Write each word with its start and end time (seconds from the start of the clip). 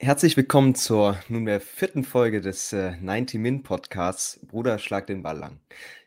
Herzlich 0.00 0.36
willkommen 0.36 0.76
zur 0.76 1.18
nunmehr 1.28 1.60
vierten 1.60 2.04
Folge 2.04 2.40
des 2.40 2.72
äh, 2.72 2.92
90 3.00 3.40
Min 3.40 3.64
Podcasts 3.64 4.38
Bruder 4.46 4.78
schlag 4.78 5.08
den 5.08 5.24
Ball 5.24 5.36
lang. 5.36 5.60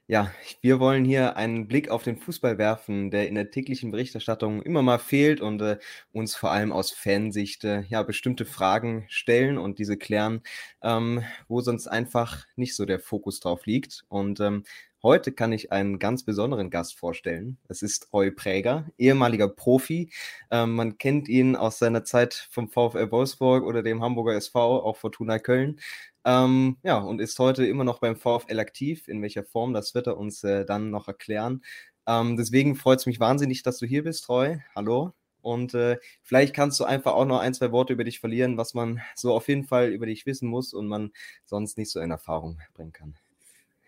Ja, 0.08 0.31
wir 0.61 0.80
wollen 0.80 1.03
hier 1.03 1.36
einen 1.36 1.67
Blick 1.67 1.89
auf 1.89 2.03
den 2.03 2.16
Fußball 2.16 2.58
werfen, 2.58 3.11
der 3.11 3.28
in 3.28 3.36
der 3.36 3.52
täglichen 3.52 3.92
Berichterstattung 3.92 4.61
immer 4.61 4.81
mal 4.81 4.98
fehlt 4.98 5.42
und 5.42 5.61
äh, 5.61 5.78
uns 6.14 6.38
vor 6.38 6.52
allem 6.52 6.72
aus 6.72 6.92
Fansicht 6.92 7.66
äh, 7.66 7.81
ja 7.89 8.02
bestimmte 8.03 8.45
Fragen 8.45 9.06
stellen 9.09 9.58
und 9.58 9.78
diese 9.78 9.98
klären, 9.98 10.42
ähm, 10.81 11.23
wo 11.50 11.59
sonst 11.59 11.88
einfach 11.88 12.45
nicht 12.55 12.76
so 12.78 12.86
der 12.86 13.00
Fokus 13.00 13.42
drauf 13.42 13.66
liegt. 13.66 14.05
Und 14.08 14.39
ähm, 14.39 14.64
Heute 15.04 15.32
kann 15.32 15.52
ich 15.52 15.72
einen 15.72 15.98
ganz 15.98 16.22
besonderen 16.22 16.70
Gast 16.70 16.96
vorstellen. 16.96 17.58
Es 17.68 17.82
ist 17.82 18.14
Roy 18.14 18.30
Präger, 18.30 18.86
ehemaliger 19.00 19.48
Profi. 19.48 20.12
Ähm, 20.52 20.76
man 20.76 21.00
kennt 21.00 21.28
ihn 21.28 21.56
aus 21.56 21.80
seiner 21.80 22.04
Zeit 22.04 22.48
vom 22.52 22.70
VfL 22.70 23.10
Wolfsburg 23.10 23.64
oder 23.64 23.82
dem 23.82 24.04
Hamburger 24.04 24.36
SV, 24.36 24.84
auch 24.84 24.98
Fortuna 24.98 25.40
Köln. 25.40 25.80
Ähm, 26.24 26.78
ja, 26.84 27.00
und 27.00 27.20
ist 27.20 27.40
heute 27.40 27.66
immer 27.66 27.84
noch 27.84 27.98
beim 27.98 28.16
VfL 28.16 28.60
aktiv. 28.60 29.08
In 29.08 29.24
welcher 29.24 29.44
Form, 29.44 29.74
das 29.74 29.96
wird 29.96 30.06
er 30.06 30.18
uns 30.18 30.44
äh, 30.44 30.66
dann 30.66 30.92
noch 30.92 31.08
erklären. 31.08 31.64
Ähm, 32.06 32.38
deswegen 32.38 32.76
freut 32.76 33.00
es 33.00 33.08
mich 33.08 33.20
wahnsinnig, 33.20 33.64
dass 33.64 33.80
du 33.80 33.88
hier 33.88 34.04
bist, 34.04 34.30
Roy. 34.30 34.62
Hallo. 34.76 35.14
Und 35.42 35.74
äh, 35.74 35.98
vielleicht 36.22 36.54
kannst 36.56 36.80
du 36.80 36.84
einfach 36.84 37.14
auch 37.14 37.26
noch 37.26 37.40
ein, 37.40 37.56
zwei 37.56 37.72
Worte 37.72 37.94
über 37.94 38.04
dich 38.04 38.20
verlieren, 38.20 38.58
was 38.58 38.76
man 38.76 39.02
so 39.16 39.34
auf 39.34 39.48
jeden 39.48 39.64
Fall 39.64 39.90
über 39.90 40.06
dich 40.06 40.28
wissen 40.28 40.48
muss 40.48 40.76
und 40.76 40.86
man 40.86 41.12
sonst 41.46 41.80
nicht 41.80 41.90
so 41.90 42.00
in 42.00 42.12
Erfahrung 42.12 42.60
bringen 42.76 42.94
kann. 42.94 43.16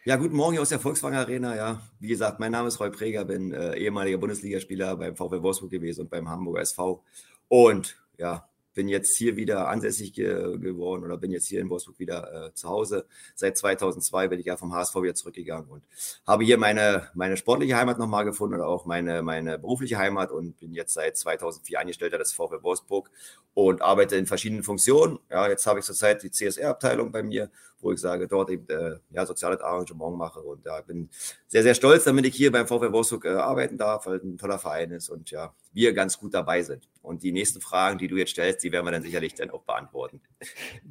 Ja, 0.06 0.18
guten 0.18 0.36
Morgen 0.36 0.60
aus 0.60 0.68
der 0.68 0.82
Volkswagen 0.82 1.16
Arena. 1.16 1.56
Ja, 1.56 1.82
wie 2.02 2.10
gesagt, 2.10 2.38
mein 2.38 2.52
Name 2.52 2.68
ist 2.68 2.78
Roy 2.82 2.90
Preger, 2.90 3.24
bin 3.24 3.54
äh, 3.54 3.78
ehemaliger 3.78 4.18
Bundesligaspieler 4.18 4.98
beim 4.98 5.16
VfL 5.16 5.42
Wolfsburg 5.42 5.72
gewesen 5.72 6.02
und 6.02 6.10
beim 6.10 6.28
Hamburger 6.28 6.60
SV. 6.60 7.02
Und 7.48 7.96
ja, 8.18 8.50
bin 8.74 8.90
jetzt 8.90 9.16
hier 9.16 9.38
wieder 9.38 9.70
ansässig 9.70 10.12
ge 10.12 10.58
geworden 10.58 11.06
oder 11.06 11.18
bin 11.18 11.32
jetzt 11.32 11.48
hier 11.48 11.62
in 11.62 11.70
Wolfsburg 11.70 12.00
wieder 12.00 12.48
äh, 12.48 12.54
zu 12.54 12.68
Hause. 12.68 13.06
Seit 13.34 13.58
2002 13.58 14.28
bin 14.28 14.42
ich 14.42 14.46
ja 14.46 14.58
vom 14.58 14.74
HSV 14.74 14.94
wieder 14.96 15.16
zurückgegangen 15.16 15.70
und 15.70 15.86
habe 16.28 16.44
hier 16.44 16.58
meine, 16.58 17.10
meine 17.14 17.38
sportliche 17.38 17.78
Heimat 17.78 17.98
nochmal 17.98 18.26
gefunden 18.26 18.56
oder 18.56 18.68
auch 18.68 18.86
meine, 18.86 19.22
meine 19.22 19.58
berufliche 19.58 19.98
Heimat 19.98 20.32
und 20.32 20.60
bin 20.60 20.74
jetzt 20.74 20.96
seit 20.96 21.16
2004 21.16 21.80
Angestellter 21.80 22.18
des 22.18 22.34
VfL 22.34 22.62
Wolfsburg 22.62 23.10
und 23.54 23.82
arbeite 23.82 24.18
in 24.18 24.26
verschiedenen 24.26 24.64
Funktionen. 24.64 25.20
Ja, 25.30 25.48
jetzt 25.48 25.66
habe 25.66 25.80
ich 25.80 25.86
zurzeit 25.86 26.24
die 26.24 26.32
CSR-Abteilung 26.32 27.14
bei 27.14 27.24
mir, 27.24 27.50
wo 27.84 27.92
ich 27.92 28.00
sage, 28.00 28.28
dort 28.28 28.50
eben 28.50 28.68
äh, 28.70 28.98
ja, 29.12 29.26
soziales 29.26 29.62
Arrangement 29.62 30.18
mache 30.18 30.40
und 30.40 30.66
ja, 30.66 30.82
bin 30.82 31.10
sehr, 31.48 31.64
sehr 31.64 31.76
stolz, 31.76 32.04
damit 32.04 32.26
ich 32.26 32.36
hier 32.36 32.52
beim 32.52 32.68
VfL 32.68 32.92
Wolfsburg 32.92 33.26
äh, 33.26 33.30
arbeiten 33.30 33.78
darf, 33.78 34.06
weil 34.06 34.20
ein 34.24 34.38
toller 34.38 34.60
Verein 34.60 34.92
ist 34.92 35.10
und 35.10 35.32
ja, 35.32 35.54
wir 35.74 35.94
ganz 35.94 36.20
gut 36.20 36.34
dabei 36.34 36.62
sind. 36.62 36.88
Und 37.02 37.24
die 37.24 37.32
nächsten 37.32 37.62
Fragen, 37.62 37.98
die 37.98 38.08
du 38.08 38.16
jetzt 38.16 38.32
stellst, 38.32 38.64
die 38.64 38.72
werden 38.72 38.86
wir 38.86 38.92
dann 38.92 39.04
sicherlich 39.04 39.34
dann 39.34 39.52
auch 39.52 39.64
beantworten. 39.64 40.22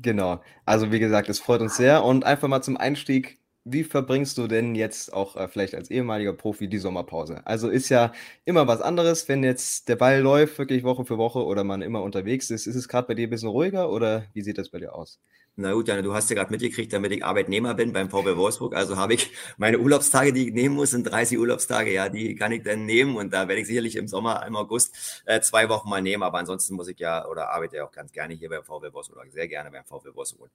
Genau. 0.00 0.42
Also 0.64 0.92
wie 0.92 0.98
gesagt, 0.98 1.28
es 1.28 1.38
freut 1.38 1.60
uns 1.60 1.76
sehr. 1.76 2.04
Und 2.04 2.24
einfach 2.24 2.48
mal 2.48 2.62
zum 2.62 2.76
Einstieg, 2.76 3.38
wie 3.64 3.84
verbringst 3.84 4.38
du 4.38 4.48
denn 4.48 4.74
jetzt 4.74 5.12
auch 5.12 5.36
äh, 5.36 5.46
vielleicht 5.48 5.74
als 5.74 5.90
ehemaliger 5.90 6.32
Profi 6.32 6.68
die 6.68 6.78
Sommerpause? 6.78 7.46
Also 7.46 7.68
ist 7.68 7.88
ja 7.88 8.12
immer 8.44 8.66
was 8.66 8.80
anderes, 8.80 9.28
wenn 9.28 9.44
jetzt 9.44 9.88
der 9.88 9.96
Ball 9.96 10.20
läuft, 10.20 10.58
wirklich 10.58 10.82
Woche 10.82 11.04
für 11.04 11.16
Woche 11.18 11.44
oder 11.44 11.62
man 11.62 11.82
immer 11.82 12.02
unterwegs 12.02 12.50
ist. 12.50 12.66
Ist 12.66 12.74
es 12.74 12.88
gerade 12.88 13.06
bei 13.06 13.14
dir 13.14 13.28
ein 13.28 13.30
bisschen 13.30 13.48
ruhiger 13.48 13.90
oder 13.90 14.24
wie 14.32 14.42
sieht 14.42 14.58
das 14.58 14.70
bei 14.70 14.78
dir 14.78 14.94
aus? 14.94 15.20
Na 15.56 15.74
gut, 15.74 15.86
Janne, 15.86 16.02
du 16.02 16.14
hast 16.14 16.30
ja 16.30 16.36
gerade 16.36 16.50
mitgekriegt, 16.50 16.94
damit 16.94 17.12
ich 17.12 17.22
Arbeitnehmer 17.22 17.74
bin 17.74 17.92
beim 17.92 18.08
VW 18.08 18.36
Wolfsburg. 18.36 18.74
Also 18.74 18.96
habe 18.96 19.12
ich 19.12 19.32
meine 19.58 19.78
Urlaubstage, 19.78 20.32
die 20.32 20.48
ich 20.48 20.54
nehmen 20.54 20.74
muss, 20.74 20.92
sind 20.92 21.04
30 21.04 21.38
Urlaubstage. 21.38 21.92
Ja, 21.92 22.08
die 22.08 22.34
kann 22.36 22.52
ich 22.52 22.62
dann 22.62 22.86
nehmen 22.86 23.16
und 23.16 23.34
da 23.34 23.48
werde 23.48 23.60
ich 23.60 23.66
sicherlich 23.66 23.96
im 23.96 24.08
Sommer, 24.08 24.46
im 24.46 24.56
August, 24.56 25.22
äh, 25.26 25.42
zwei 25.42 25.68
Wochen 25.68 25.90
mal 25.90 26.00
nehmen. 26.00 26.22
Aber 26.22 26.38
ansonsten 26.38 26.74
muss 26.74 26.88
ich 26.88 26.98
ja 26.98 27.26
oder 27.28 27.50
arbeite 27.50 27.76
ja 27.76 27.84
auch 27.84 27.92
ganz 27.92 28.12
gerne 28.12 28.32
hier 28.32 28.48
beim 28.48 28.64
VW 28.64 28.94
Wolfsburg 28.94 29.18
oder 29.18 29.30
sehr 29.30 29.46
gerne 29.46 29.70
beim 29.70 29.84
VW 29.84 30.14
Wolfsburg 30.14 30.50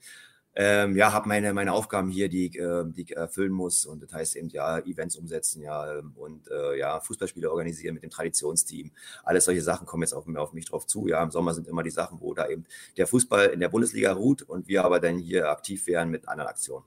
ähm, 0.60 0.96
ja, 0.98 1.14
habe 1.14 1.28
meine, 1.28 1.54
meine 1.54 1.72
Aufgaben 1.72 2.10
hier, 2.10 2.30
die, 2.30 2.48
ich, 2.48 2.58
äh, 2.58 2.84
die 2.88 3.04
ich 3.04 3.16
erfüllen 3.16 3.52
muss. 3.52 3.86
Und 3.86 4.02
das 4.02 4.12
heißt 4.12 4.36
eben 4.38 4.50
ja, 4.50 4.80
Events 4.80 5.16
umsetzen, 5.16 5.62
ja, 5.62 6.00
ähm, 6.00 6.14
und 6.16 6.50
äh, 6.50 6.80
ja, 6.80 7.00
Fußballspiele 7.00 7.52
organisieren 7.52 7.94
mit 7.94 8.02
dem 8.02 8.10
Traditionsteam. 8.10 8.92
Alles 9.24 9.46
solche 9.46 9.62
Sachen 9.62 9.86
kommen 9.86 10.02
jetzt 10.02 10.14
auf, 10.14 10.26
auf 10.36 10.54
mich 10.54 10.66
drauf 10.66 10.88
zu. 10.88 11.08
Ja, 11.08 11.22
im 11.22 11.30
Sommer 11.30 11.54
sind 11.54 11.68
immer 11.68 11.84
die 11.84 11.92
Sachen, 11.92 12.20
wo 12.22 12.34
da 12.34 12.48
eben 12.50 12.66
der 12.98 13.06
Fußball 13.06 13.50
in 13.50 13.60
der 13.60 13.70
Bundesliga 13.70 14.14
ruht 14.14 14.42
und 14.42 14.68
wir 14.68 14.84
aber 14.88 15.00
dann 15.00 15.20
hier 15.20 15.50
aktiv 15.50 15.86
werden 15.86 16.10
mit 16.10 16.28
anderen 16.28 16.50
Aktionen. 16.50 16.86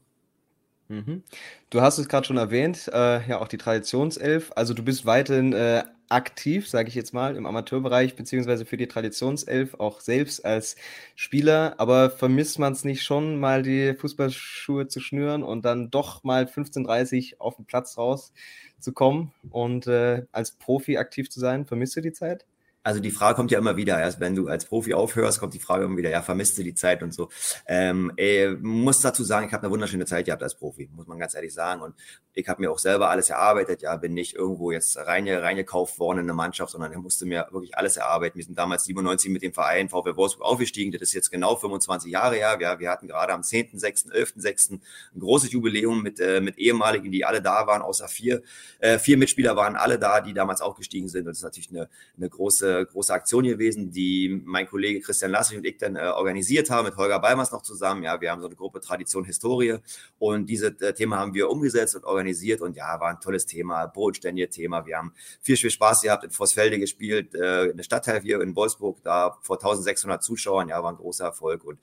Mhm. 0.90 1.22
Du 1.70 1.80
hast 1.82 1.98
es 1.98 2.08
gerade 2.08 2.26
schon 2.26 2.36
erwähnt, 2.36 2.90
äh, 2.92 3.26
ja 3.28 3.40
auch 3.40 3.46
die 3.46 3.58
Traditionself. 3.58 4.50
Also 4.56 4.74
du 4.74 4.82
bist 4.82 5.06
weiterhin 5.06 5.52
äh, 5.52 5.84
aktiv, 6.08 6.68
sage 6.68 6.88
ich 6.88 6.96
jetzt 6.96 7.14
mal, 7.14 7.36
im 7.36 7.46
Amateurbereich, 7.46 8.16
beziehungsweise 8.16 8.66
für 8.66 8.76
die 8.76 8.88
Traditionself, 8.88 9.74
auch 9.74 10.00
selbst 10.00 10.44
als 10.44 10.74
Spieler. 11.14 11.76
Aber 11.78 12.10
vermisst 12.10 12.58
man 12.58 12.72
es 12.72 12.84
nicht 12.84 13.04
schon, 13.04 13.38
mal 13.38 13.62
die 13.62 13.94
Fußballschuhe 13.94 14.88
zu 14.88 14.98
schnüren 14.98 15.44
und 15.44 15.64
dann 15.64 15.90
doch 15.90 16.24
mal 16.24 16.44
15.30 16.44 17.38
auf 17.38 17.54
den 17.54 17.66
Platz 17.66 17.96
rauszukommen 17.96 19.32
und 19.50 19.86
äh, 19.86 20.24
als 20.32 20.52
Profi 20.52 20.98
aktiv 20.98 21.30
zu 21.30 21.38
sein? 21.38 21.66
Vermisst 21.66 21.94
du 21.94 22.00
die 22.00 22.12
Zeit? 22.12 22.44
Also 22.82 23.00
die 23.00 23.10
Frage 23.10 23.36
kommt 23.36 23.50
ja 23.50 23.58
immer 23.58 23.76
wieder, 23.76 24.00
erst 24.00 24.20
wenn 24.20 24.34
du 24.34 24.48
als 24.48 24.64
Profi 24.64 24.94
aufhörst, 24.94 25.38
kommt 25.38 25.52
die 25.52 25.58
Frage 25.58 25.84
immer 25.84 25.98
wieder, 25.98 26.08
ja, 26.08 26.22
vermisst 26.22 26.56
du 26.56 26.62
die 26.62 26.74
Zeit 26.74 27.02
und 27.02 27.12
so. 27.12 27.28
Ähm, 27.66 28.10
ey, 28.16 28.56
muss 28.60 29.00
dazu 29.00 29.22
sagen, 29.22 29.46
ich 29.46 29.52
habe 29.52 29.64
eine 29.64 29.72
wunderschöne 29.72 30.06
Zeit 30.06 30.24
gehabt 30.24 30.42
als 30.42 30.54
Profi, 30.54 30.88
muss 30.94 31.06
man 31.06 31.18
ganz 31.18 31.34
ehrlich 31.34 31.52
sagen. 31.52 31.82
Und 31.82 31.94
ich 32.32 32.48
habe 32.48 32.62
mir 32.62 32.70
auch 32.70 32.78
selber 32.78 33.10
alles 33.10 33.28
erarbeitet, 33.28 33.82
ja, 33.82 33.96
bin 33.96 34.14
nicht 34.14 34.34
irgendwo 34.34 34.70
jetzt 34.70 34.96
reine, 34.96 35.42
reingekauft 35.42 35.98
worden 35.98 36.20
in 36.20 36.24
eine 36.24 36.32
Mannschaft, 36.32 36.72
sondern 36.72 36.92
ich 36.92 36.98
musste 36.98 37.26
mir 37.26 37.48
wirklich 37.50 37.76
alles 37.76 37.96
erarbeiten. 37.98 38.38
Wir 38.38 38.44
sind 38.44 38.58
damals 38.58 38.84
97 38.84 39.30
mit 39.30 39.42
dem 39.42 39.52
Verein 39.52 39.90
VfL 39.90 40.16
Wolfsburg 40.16 40.46
aufgestiegen, 40.46 40.92
das 40.92 41.02
ist 41.02 41.12
jetzt 41.12 41.30
genau 41.30 41.56
25 41.56 42.10
Jahre 42.10 42.36
her. 42.36 42.56
Ja, 42.60 42.78
wir 42.78 42.88
hatten 42.88 43.08
gerade 43.08 43.34
am 43.34 43.42
10.6., 43.42 44.10
11.6. 44.12 44.72
ein 45.14 45.20
großes 45.20 45.52
Jubiläum 45.52 46.02
mit, 46.02 46.18
äh, 46.18 46.40
mit 46.40 46.56
ehemaligen, 46.56 47.10
die 47.10 47.26
alle 47.26 47.42
da 47.42 47.66
waren, 47.66 47.82
außer 47.82 48.08
vier. 48.08 48.42
Äh, 48.78 48.98
vier 48.98 49.18
Mitspieler 49.18 49.56
waren 49.56 49.76
alle 49.76 49.98
da, 49.98 50.20
die 50.20 50.32
damals 50.32 50.62
aufgestiegen 50.62 51.08
sind. 51.08 51.22
Und 51.22 51.30
das 51.30 51.38
ist 51.38 51.44
natürlich 51.44 51.70
eine, 51.70 51.88
eine 52.16 52.28
große 52.28 52.69
große, 52.90 53.12
Aktion 53.12 53.44
gewesen, 53.44 53.90
die 53.90 54.42
mein 54.44 54.66
Kollege 54.66 55.00
Christian 55.00 55.30
Lassig 55.30 55.58
und 55.58 55.66
ich 55.66 55.78
dann 55.78 55.96
äh, 55.96 56.00
organisiert 56.00 56.70
haben, 56.70 56.86
mit 56.86 56.96
Holger 56.96 57.18
Balmers 57.18 57.52
noch 57.52 57.62
zusammen. 57.62 58.02
Ja, 58.02 58.20
wir 58.20 58.30
haben 58.30 58.40
so 58.40 58.46
eine 58.46 58.56
Gruppe 58.56 58.80
Tradition 58.80 59.24
Historie 59.24 59.78
und 60.18 60.46
dieses 60.46 60.80
äh, 60.80 60.94
Thema 60.94 61.18
haben 61.18 61.34
wir 61.34 61.50
umgesetzt 61.50 61.96
und 61.96 62.04
organisiert 62.04 62.60
und 62.60 62.76
ja, 62.76 63.00
war 63.00 63.08
ein 63.08 63.20
tolles 63.20 63.46
Thema, 63.46 63.86
bodenständiges 63.86 64.54
Thema. 64.54 64.86
Wir 64.86 64.98
haben 64.98 65.12
viel, 65.40 65.56
viel 65.56 65.70
Spaß 65.70 66.02
gehabt, 66.02 66.24
in 66.24 66.30
Vossfelde 66.30 66.78
gespielt, 66.78 67.34
äh, 67.34 67.66
in 67.66 67.76
der 67.76 67.84
Stadtteil 67.84 68.20
hier 68.20 68.40
in 68.40 68.54
Wolfsburg, 68.56 69.02
da 69.02 69.36
vor 69.42 69.56
1600 69.56 70.22
Zuschauern, 70.22 70.68
ja, 70.68 70.82
war 70.82 70.92
ein 70.92 70.96
großer 70.96 71.24
Erfolg 71.24 71.64
und 71.64 71.78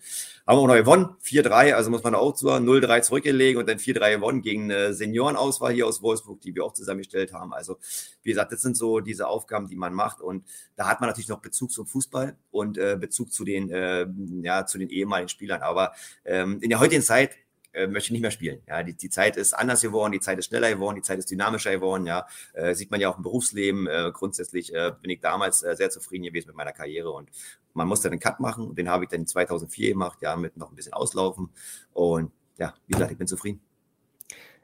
haben 0.45 0.57
auch 0.57 0.67
noch 0.67 0.75
gewonnen, 0.75 1.09
4-3, 1.23 1.73
also 1.73 1.89
muss 1.89 2.03
man 2.03 2.15
auch 2.15 2.33
zu 2.33 2.49
0-3 2.49 3.01
zurückgelegen 3.01 3.59
und 3.59 3.67
dann 3.67 3.77
4-3 3.77 4.15
gewonnen 4.15 4.41
gegen 4.41 4.63
eine 4.71 4.93
Seniorenauswahl 4.93 5.73
hier 5.73 5.87
aus 5.87 6.01
Wolfsburg, 6.01 6.41
die 6.41 6.55
wir 6.55 6.63
auch 6.63 6.73
zusammengestellt 6.73 7.33
haben. 7.33 7.53
Also, 7.53 7.77
wie 8.23 8.29
gesagt, 8.29 8.51
das 8.51 8.61
sind 8.61 8.77
so 8.77 8.99
diese 8.99 9.27
Aufgaben, 9.27 9.67
die 9.67 9.75
man 9.75 9.93
macht 9.93 10.21
und 10.21 10.43
da 10.77 10.87
hat 10.87 11.01
man 11.01 11.09
natürlich 11.09 11.27
noch 11.27 11.39
Bezug 11.39 11.71
zum 11.71 11.87
Fußball 11.87 12.37
und 12.51 12.77
äh, 12.77 12.95
Bezug 12.99 13.33
zu 13.33 13.43
den, 13.43 13.69
äh, 13.71 14.05
ja, 14.43 14.65
zu 14.65 14.77
den 14.77 14.89
ehemaligen 14.89 15.27
Spielern. 15.27 15.61
Aber 15.61 15.91
ähm, 16.23 16.59
in 16.61 16.69
der 16.69 16.79
heutigen 16.79 17.01
Zeit 17.01 17.31
äh, 17.73 17.87
möchte 17.87 18.13
nicht 18.13 18.21
mehr 18.21 18.31
spielen. 18.31 18.61
Ja, 18.67 18.83
die, 18.83 18.93
die 18.93 19.09
Zeit 19.09 19.37
ist 19.37 19.53
anders 19.53 19.81
geworden, 19.81 20.11
die 20.11 20.19
Zeit 20.19 20.37
ist 20.37 20.45
schneller 20.45 20.69
geworden, 20.69 20.95
die 20.95 21.01
Zeit 21.01 21.17
ist 21.17 21.31
dynamischer 21.31 21.71
geworden. 21.71 22.05
Ja, 22.05 22.27
äh, 22.53 22.75
sieht 22.75 22.91
man 22.91 23.01
ja 23.01 23.09
auch 23.09 23.17
im 23.17 23.23
Berufsleben. 23.23 23.87
Äh, 23.87 24.11
grundsätzlich 24.13 24.73
äh, 24.73 24.93
bin 25.01 25.09
ich 25.09 25.19
damals 25.19 25.63
äh, 25.63 25.75
sehr 25.75 25.89
zufrieden 25.89 26.23
gewesen 26.23 26.47
mit 26.47 26.55
meiner 26.55 26.73
Karriere 26.73 27.11
und 27.11 27.29
man 27.73 27.87
musste 27.87 28.09
einen 28.09 28.19
Cut 28.19 28.39
machen. 28.39 28.75
Den 28.75 28.87
habe 28.87 29.05
ich 29.05 29.09
dann 29.09 29.25
2004 29.25 29.89
gemacht, 29.89 30.19
ja, 30.21 30.35
mit 30.35 30.57
noch 30.57 30.69
ein 30.69 30.75
bisschen 30.75 30.93
auslaufen. 30.93 31.49
Und 31.93 32.31
ja, 32.57 32.73
wie 32.85 32.93
gesagt, 32.93 33.11
ich 33.11 33.17
bin 33.17 33.27
zufrieden. 33.27 33.61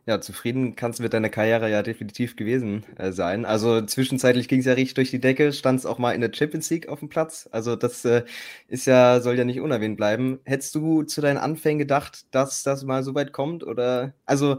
Ja, 0.05 0.19
zufrieden 0.19 0.75
kannst 0.75 0.99
du 0.99 1.03
mit 1.03 1.13
deiner 1.13 1.29
Karriere 1.29 1.71
ja 1.71 1.81
definitiv 1.81 2.35
gewesen 2.35 2.83
äh, 2.97 3.13
sein. 3.13 3.45
Also 3.45 3.81
zwischenzeitlich 3.81 4.49
ging 4.49 4.59
es 4.59 4.65
ja 4.65 4.73
richtig 4.73 4.95
durch 4.95 5.11
die 5.11 5.21
Decke, 5.21 5.53
stand 5.53 5.79
es 5.79 5.85
auch 5.85 5.97
mal 5.97 6.11
in 6.11 6.19
der 6.19 6.33
Champions 6.33 6.69
League 6.69 6.89
auf 6.89 6.99
dem 6.99 7.07
Platz. 7.07 7.47
Also 7.53 7.77
das 7.77 8.03
äh, 8.03 8.25
ist 8.67 8.85
ja, 8.85 9.21
soll 9.21 9.37
ja 9.37 9.45
nicht 9.45 9.61
unerwähnt 9.61 9.95
bleiben. 9.95 10.39
Hättest 10.43 10.75
du 10.75 11.03
zu 11.03 11.21
deinen 11.21 11.37
Anfängen 11.37 11.79
gedacht, 11.79 12.25
dass 12.31 12.63
das 12.63 12.83
mal 12.83 13.01
so 13.01 13.15
weit 13.15 13.31
kommt? 13.31 13.63
Oder 13.63 14.13
also, 14.25 14.57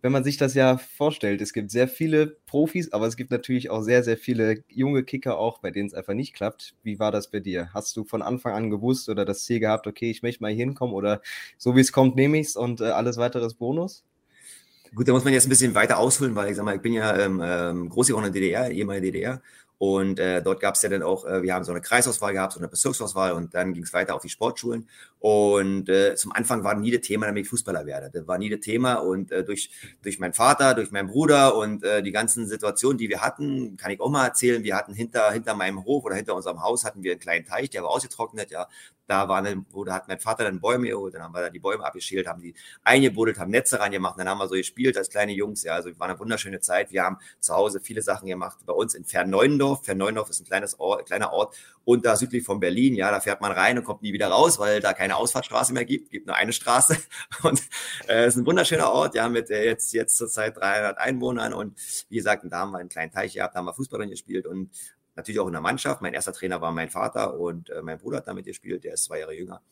wenn 0.00 0.12
man 0.12 0.24
sich 0.24 0.38
das 0.38 0.54
ja 0.54 0.78
vorstellt, 0.78 1.42
es 1.42 1.52
gibt 1.52 1.70
sehr 1.70 1.88
viele 1.88 2.38
Profis, 2.46 2.90
aber 2.92 3.06
es 3.06 3.16
gibt 3.18 3.30
natürlich 3.30 3.68
auch 3.68 3.82
sehr, 3.82 4.02
sehr 4.02 4.16
viele 4.16 4.64
junge 4.68 5.04
Kicker 5.04 5.36
auch, 5.36 5.58
bei 5.58 5.70
denen 5.70 5.88
es 5.88 5.94
einfach 5.94 6.14
nicht 6.14 6.32
klappt. 6.32 6.74
Wie 6.82 6.98
war 6.98 7.12
das 7.12 7.30
bei 7.30 7.40
dir? 7.40 7.68
Hast 7.74 7.94
du 7.98 8.04
von 8.04 8.22
Anfang 8.22 8.54
an 8.54 8.70
gewusst 8.70 9.10
oder 9.10 9.26
das 9.26 9.44
Ziel 9.44 9.60
gehabt, 9.60 9.86
okay, 9.86 10.10
ich 10.10 10.22
möchte 10.22 10.42
mal 10.42 10.52
hinkommen 10.52 10.94
oder 10.94 11.20
so 11.58 11.76
wie 11.76 11.80
es 11.80 11.92
kommt, 11.92 12.16
nehme 12.16 12.38
ich 12.38 12.46
es 12.48 12.56
und 12.56 12.80
äh, 12.80 12.84
alles 12.84 13.18
weitere 13.18 13.44
ist 13.44 13.56
Bonus? 13.58 14.02
Gut, 14.96 15.06
da 15.06 15.12
muss 15.12 15.24
man 15.24 15.34
jetzt 15.34 15.44
ein 15.44 15.50
bisschen 15.50 15.74
weiter 15.74 15.98
ausholen, 15.98 16.34
weil 16.34 16.48
ich 16.48 16.56
sag 16.56 16.64
mal, 16.64 16.76
ich 16.76 16.80
bin 16.80 16.94
ja 16.94 17.14
ähm, 17.18 17.42
ähm 17.44 17.90
groß 17.90 18.06
geworden 18.06 18.24
in 18.24 18.32
der 18.32 18.40
DDR, 18.40 18.70
ehemalige 18.70 19.12
DDR. 19.12 19.42
Und 19.76 20.18
äh, 20.18 20.42
dort 20.42 20.58
gab 20.60 20.74
es 20.74 20.80
ja 20.80 20.88
dann 20.88 21.02
auch, 21.02 21.26
äh, 21.26 21.42
wir 21.42 21.52
haben 21.52 21.64
so 21.64 21.72
eine 21.72 21.82
Kreisauswahl 21.82 22.32
gehabt, 22.32 22.54
so 22.54 22.60
eine 22.60 22.68
Bezirksauswahl 22.68 23.32
und 23.32 23.54
dann 23.54 23.74
ging 23.74 23.82
es 23.82 23.92
weiter 23.92 24.14
auf 24.14 24.22
die 24.22 24.30
Sportschulen. 24.30 24.88
Und 25.28 25.88
äh, 25.88 26.14
zum 26.14 26.30
Anfang 26.30 26.62
war 26.62 26.76
nie 26.76 26.92
das 26.92 27.00
Thema, 27.00 27.26
damit 27.26 27.42
ich 27.42 27.50
Fußballer 27.50 27.84
werde. 27.84 28.10
Das 28.12 28.28
war 28.28 28.38
nie 28.38 28.48
das 28.48 28.60
Thema. 28.60 28.94
Und 28.94 29.32
äh, 29.32 29.42
durch, 29.42 29.70
durch 30.00 30.20
meinen 30.20 30.34
Vater, 30.34 30.72
durch 30.74 30.92
meinen 30.92 31.08
Bruder 31.08 31.56
und 31.56 31.82
äh, 31.82 32.00
die 32.00 32.12
ganzen 32.12 32.46
Situationen, 32.46 32.96
die 32.96 33.08
wir 33.08 33.22
hatten, 33.22 33.76
kann 33.76 33.90
ich 33.90 33.98
auch 33.98 34.08
mal 34.08 34.24
erzählen. 34.24 34.62
Wir 34.62 34.76
hatten 34.76 34.94
hinter, 34.94 35.32
hinter 35.32 35.56
meinem 35.56 35.84
Hof 35.84 36.04
oder 36.04 36.14
hinter 36.14 36.36
unserem 36.36 36.62
Haus 36.62 36.84
hatten 36.84 37.02
wir 37.02 37.10
einen 37.10 37.18
kleinen 37.18 37.44
Teich, 37.44 37.70
der 37.70 37.82
war 37.82 37.90
ausgetrocknet. 37.90 38.52
Ja, 38.52 38.68
da 39.06 39.28
war 39.28 39.38
eine, 39.38 39.64
wo 39.70 39.84
da 39.84 39.94
hat 39.94 40.08
mein 40.08 40.18
Vater 40.18 40.44
dann 40.44 40.60
Bäume 40.60 40.88
geholt, 40.88 41.14
dann 41.14 41.22
haben 41.22 41.34
wir 41.34 41.40
da 41.40 41.50
die 41.50 41.58
Bäume 41.58 41.84
abgeschält, 41.84 42.26
haben 42.26 42.42
die 42.42 42.54
eingebuddelt, 42.82 43.38
haben 43.38 43.50
Netze 43.50 43.78
reingemacht, 43.78 44.18
dann 44.18 44.28
haben 44.28 44.38
wir 44.38 44.48
so 44.48 44.54
gespielt 44.54 44.96
als 44.96 45.10
kleine 45.10 45.32
Jungs. 45.32 45.62
Ja, 45.62 45.74
also 45.74 45.90
war 45.98 46.08
eine 46.08 46.18
wunderschöne 46.18 46.60
Zeit. 46.60 46.92
Wir 46.92 47.02
haben 47.02 47.18
zu 47.40 47.54
Hause 47.54 47.80
viele 47.80 48.02
Sachen 48.02 48.28
gemacht. 48.28 48.58
Bei 48.66 48.72
uns 48.72 48.94
in 48.94 49.04
Fernneunendorf. 49.04 49.84
Fernneunendorf 49.84 50.30
ist 50.30 50.40
ein 50.40 50.46
kleines 50.46 50.78
Ort, 50.80 51.06
kleiner 51.06 51.32
Ort 51.32 51.56
und 51.84 52.04
da 52.04 52.16
südlich 52.16 52.44
von 52.44 52.60
Berlin. 52.60 52.94
Ja, 52.94 53.10
da 53.10 53.20
fährt 53.20 53.40
man 53.40 53.52
rein 53.52 53.78
und 53.78 53.84
kommt 53.84 54.02
nie 54.02 54.12
wieder 54.12 54.28
raus, 54.28 54.58
weil 54.58 54.80
da 54.80 54.92
keine 54.92 55.15
Ausfahrtsstraße 55.16 55.72
mehr 55.72 55.84
gibt. 55.84 56.10
Gibt 56.10 56.26
nur 56.26 56.36
eine 56.36 56.52
Straße 56.52 56.96
und 57.42 57.60
äh, 58.08 58.24
es 58.24 58.34
ist 58.34 58.40
ein 58.40 58.46
wunderschöner 58.46 58.90
Ort. 58.90 59.14
Ja, 59.14 59.28
mit 59.28 59.50
äh, 59.50 59.64
jetzt 59.64 59.92
jetzt 59.92 60.16
zurzeit 60.16 60.56
300 60.56 60.98
Einwohnern 60.98 61.52
und 61.52 61.78
wie 62.08 62.16
gesagt, 62.16 62.44
da 62.48 62.58
haben 62.58 62.72
wir 62.72 62.78
einen 62.78 62.88
kleinen 62.88 63.12
Teich 63.12 63.34
gehabt, 63.34 63.54
da 63.54 63.58
haben 63.58 63.66
wir 63.66 63.74
Fußball 63.74 64.00
drin 64.00 64.10
gespielt 64.10 64.46
und 64.46 64.70
natürlich 65.14 65.40
auch 65.40 65.46
in 65.46 65.52
der 65.52 65.62
Mannschaft. 65.62 66.02
Mein 66.02 66.14
erster 66.14 66.32
Trainer 66.32 66.60
war 66.60 66.72
mein 66.72 66.90
Vater 66.90 67.38
und 67.38 67.70
äh, 67.70 67.82
mein 67.82 67.98
Bruder 67.98 68.18
hat 68.18 68.28
damit 68.28 68.44
gespielt, 68.44 68.84
der 68.84 68.94
ist 68.94 69.04
zwei 69.04 69.20
Jahre 69.20 69.34
jünger. 69.34 69.62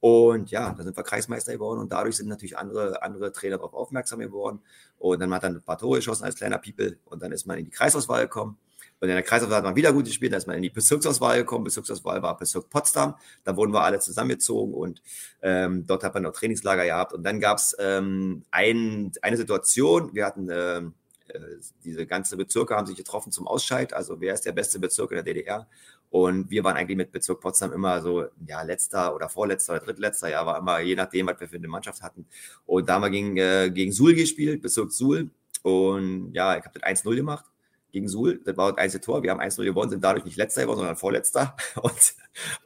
Und 0.00 0.50
ja, 0.50 0.72
da 0.72 0.82
sind 0.82 0.96
wir 0.96 1.04
Kreismeister 1.04 1.52
geworden 1.52 1.78
und 1.78 1.92
dadurch 1.92 2.16
sind 2.16 2.28
natürlich 2.28 2.58
andere, 2.58 3.02
andere 3.02 3.30
Trainer 3.30 3.58
darauf 3.58 3.72
aufmerksam 3.72 4.18
geworden. 4.18 4.60
Und 4.98 5.20
dann 5.20 5.32
hat 5.32 5.44
man 5.44 5.54
ein 5.54 5.62
paar 5.62 5.78
Tore 5.78 5.98
geschossen 5.98 6.24
als 6.24 6.34
kleiner 6.34 6.58
People 6.58 6.98
und 7.04 7.22
dann 7.22 7.30
ist 7.30 7.46
man 7.46 7.56
in 7.58 7.66
die 7.66 7.70
Kreisauswahl 7.70 8.22
gekommen. 8.22 8.58
Und 9.02 9.08
in 9.08 9.16
der 9.16 9.24
Kreisauswahl 9.24 9.56
hat 9.56 9.64
man 9.64 9.74
wieder 9.74 9.92
gut 9.92 10.04
gespielt, 10.04 10.30
dann 10.30 10.38
ist 10.38 10.46
man 10.46 10.54
in 10.54 10.62
die 10.62 10.70
Bezirksauswahl 10.70 11.38
gekommen. 11.38 11.64
Bezirksauswahl 11.64 12.22
war 12.22 12.36
Bezirk 12.36 12.70
Potsdam. 12.70 13.16
Da 13.42 13.56
wurden 13.56 13.72
wir 13.72 13.82
alle 13.82 13.98
zusammengezogen 13.98 14.72
und 14.74 15.02
ähm, 15.42 15.84
dort 15.88 16.04
hat 16.04 16.14
man 16.14 16.22
noch 16.22 16.32
Trainingslager 16.32 16.84
gehabt. 16.84 17.12
Und 17.12 17.24
dann 17.24 17.40
gab 17.40 17.58
es 17.58 17.74
ähm, 17.80 18.44
ein, 18.52 19.10
eine 19.20 19.36
Situation, 19.36 20.14
wir 20.14 20.24
hatten 20.24 20.48
ähm, 20.52 20.94
äh, 21.26 21.40
diese 21.82 22.06
ganze 22.06 22.36
Bezirke 22.36 22.76
haben 22.76 22.86
sich 22.86 22.96
getroffen 22.96 23.32
zum 23.32 23.48
Ausscheid. 23.48 23.92
Also 23.92 24.20
wer 24.20 24.34
ist 24.34 24.46
der 24.46 24.52
beste 24.52 24.78
Bezirk 24.78 25.10
in 25.10 25.16
der 25.16 25.24
DDR? 25.24 25.66
Und 26.10 26.48
wir 26.52 26.62
waren 26.62 26.76
eigentlich 26.76 26.96
mit 26.96 27.10
Bezirk 27.10 27.40
Potsdam 27.40 27.72
immer 27.72 28.00
so, 28.02 28.26
ja, 28.46 28.62
letzter 28.62 29.16
oder 29.16 29.28
vorletzter 29.28 29.72
oder 29.72 29.84
drittletzter, 29.86 30.30
ja, 30.30 30.46
war 30.46 30.60
immer 30.60 30.78
je 30.78 30.94
nachdem, 30.94 31.26
was 31.26 31.40
wir 31.40 31.48
für 31.48 31.56
eine 31.56 31.66
Mannschaft 31.66 32.02
hatten. 32.02 32.24
Und 32.66 32.88
da 32.88 32.94
haben 32.94 33.02
wir 33.02 33.10
gegen, 33.10 33.36
äh, 33.36 33.68
gegen 33.74 33.90
Suhl 33.90 34.14
gespielt, 34.14 34.62
Bezirk 34.62 34.92
Suhl. 34.92 35.28
Und 35.62 36.32
ja, 36.34 36.56
ich 36.56 36.64
habe 36.64 36.78
das 36.78 36.88
1-0 36.88 37.16
gemacht 37.16 37.46
gegen 37.92 38.08
Suhl. 38.08 38.40
Das 38.44 38.56
war 38.56 38.72
das 38.72 38.78
einzige 38.78 39.02
Tor. 39.02 39.22
Wir 39.22 39.30
haben 39.30 39.40
1-0 39.40 39.62
gewonnen, 39.64 39.90
sind 39.90 40.02
dadurch 40.02 40.24
nicht 40.24 40.36
letzter 40.36 40.62
geworden, 40.62 40.78
sondern 40.78 40.96
vorletzter. 40.96 41.56
Und, 41.80 42.14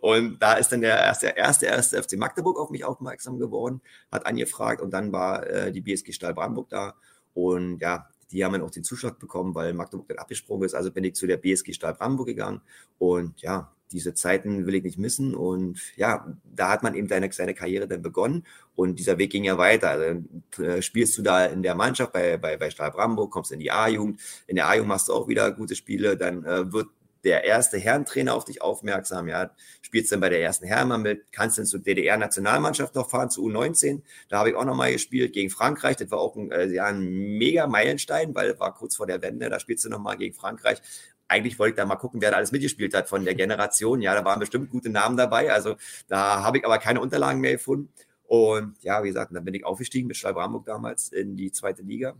und 0.00 0.38
da 0.38 0.54
ist 0.54 0.70
dann 0.70 0.80
der 0.80 0.96
erste, 0.96 1.26
erste, 1.26 1.66
erste 1.66 2.00
FC 2.00 2.16
Magdeburg 2.16 2.58
auf 2.58 2.70
mich 2.70 2.84
aufmerksam 2.84 3.38
geworden, 3.38 3.80
hat 4.12 4.24
angefragt 4.24 4.80
und 4.80 4.92
dann 4.92 5.10
war 5.10 5.44
äh, 5.44 5.72
die 5.72 5.80
BSG 5.80 6.12
Stahl 6.12 6.34
Brandenburg 6.34 6.68
da. 6.68 6.94
Und 7.34 7.80
ja, 7.80 8.08
die 8.30 8.44
haben 8.44 8.52
dann 8.52 8.62
auch 8.62 8.70
den 8.70 8.84
Zuschlag 8.84 9.18
bekommen, 9.18 9.56
weil 9.56 9.72
Magdeburg 9.72 10.06
dann 10.08 10.18
abgesprungen 10.18 10.64
ist. 10.64 10.74
Also 10.74 10.92
bin 10.92 11.02
ich 11.02 11.14
zu 11.16 11.26
der 11.26 11.36
BSG 11.36 11.72
Stahl 11.72 11.94
Brandenburg 11.94 12.28
gegangen. 12.28 12.60
Und 12.98 13.40
ja, 13.42 13.72
diese 13.92 14.14
Zeiten 14.14 14.66
will 14.66 14.74
ich 14.74 14.82
nicht 14.82 14.98
missen. 14.98 15.34
Und 15.34 15.80
ja, 15.96 16.26
da 16.44 16.70
hat 16.70 16.82
man 16.82 16.94
eben 16.94 17.08
seine, 17.08 17.30
seine 17.32 17.54
Karriere 17.54 17.88
dann 17.88 18.02
begonnen. 18.02 18.44
Und 18.74 18.98
dieser 18.98 19.18
Weg 19.18 19.30
ging 19.30 19.44
ja 19.44 19.58
weiter. 19.58 19.90
Also, 19.90 20.62
äh, 20.62 20.82
spielst 20.82 21.16
du 21.18 21.22
da 21.22 21.46
in 21.46 21.62
der 21.62 21.74
Mannschaft 21.74 22.12
bei, 22.12 22.36
bei, 22.36 22.56
bei 22.56 22.70
Stahl 22.70 22.90
Brandenburg, 22.90 23.30
kommst 23.30 23.52
in 23.52 23.60
die 23.60 23.70
A-Jugend. 23.70 24.20
In 24.46 24.56
der 24.56 24.68
A-Jugend 24.68 24.88
machst 24.88 25.08
du 25.08 25.14
auch 25.14 25.28
wieder 25.28 25.50
gute 25.52 25.74
Spiele. 25.74 26.16
Dann 26.16 26.44
äh, 26.44 26.72
wird 26.72 26.88
der 27.26 27.42
erste 27.42 27.76
Herrentrainer 27.76 28.34
auf 28.34 28.44
dich 28.44 28.62
aufmerksam, 28.62 29.26
ja, 29.26 29.50
spielst 29.82 30.12
dann 30.12 30.20
bei 30.20 30.28
der 30.28 30.40
ersten 30.40 30.64
Herren 30.64 30.88
mal 30.88 30.98
mit, 30.98 31.32
kannst 31.32 31.58
dann 31.58 31.66
zur 31.66 31.80
DDR-Nationalmannschaft 31.80 32.94
noch 32.94 33.10
fahren, 33.10 33.30
zu 33.30 33.44
U19, 33.44 34.02
da 34.28 34.38
habe 34.38 34.50
ich 34.50 34.54
auch 34.54 34.64
noch 34.64 34.76
mal 34.76 34.92
gespielt 34.92 35.32
gegen 35.32 35.50
Frankreich, 35.50 35.96
das 35.96 36.10
war 36.12 36.20
auch 36.20 36.36
ein, 36.36 36.52
äh, 36.52 36.66
ja, 36.66 36.86
ein 36.86 37.00
mega 37.00 37.66
Meilenstein, 37.66 38.32
weil 38.36 38.58
war 38.60 38.72
kurz 38.74 38.94
vor 38.94 39.08
der 39.08 39.20
Wende, 39.22 39.50
da 39.50 39.58
spielst 39.58 39.84
du 39.84 39.88
noch 39.88 39.98
mal 39.98 40.14
gegen 40.14 40.34
Frankreich, 40.34 40.80
eigentlich 41.28 41.58
wollte 41.58 41.70
ich 41.70 41.76
da 41.76 41.86
mal 41.86 41.96
gucken, 41.96 42.20
wer 42.20 42.30
da 42.30 42.36
alles 42.36 42.52
mitgespielt 42.52 42.94
hat 42.94 43.08
von 43.08 43.24
der 43.24 43.34
Generation. 43.34 44.00
Ja, 44.00 44.14
da 44.14 44.24
waren 44.24 44.40
bestimmt 44.40 44.70
gute 44.70 44.90
Namen 44.90 45.16
dabei. 45.16 45.52
Also 45.52 45.76
da 46.08 46.42
habe 46.42 46.58
ich 46.58 46.64
aber 46.64 46.78
keine 46.78 47.00
Unterlagen 47.00 47.40
mehr 47.40 47.52
gefunden. 47.52 47.88
Und 48.26 48.76
ja, 48.82 49.02
wie 49.02 49.08
gesagt, 49.08 49.34
dann 49.34 49.44
bin 49.44 49.54
ich 49.54 49.64
aufgestiegen 49.64 50.08
mit 50.08 50.16
Stahl 50.16 50.34
Hamburg 50.34 50.66
damals 50.66 51.10
in 51.10 51.36
die 51.36 51.52
zweite 51.52 51.82
Liga 51.82 52.14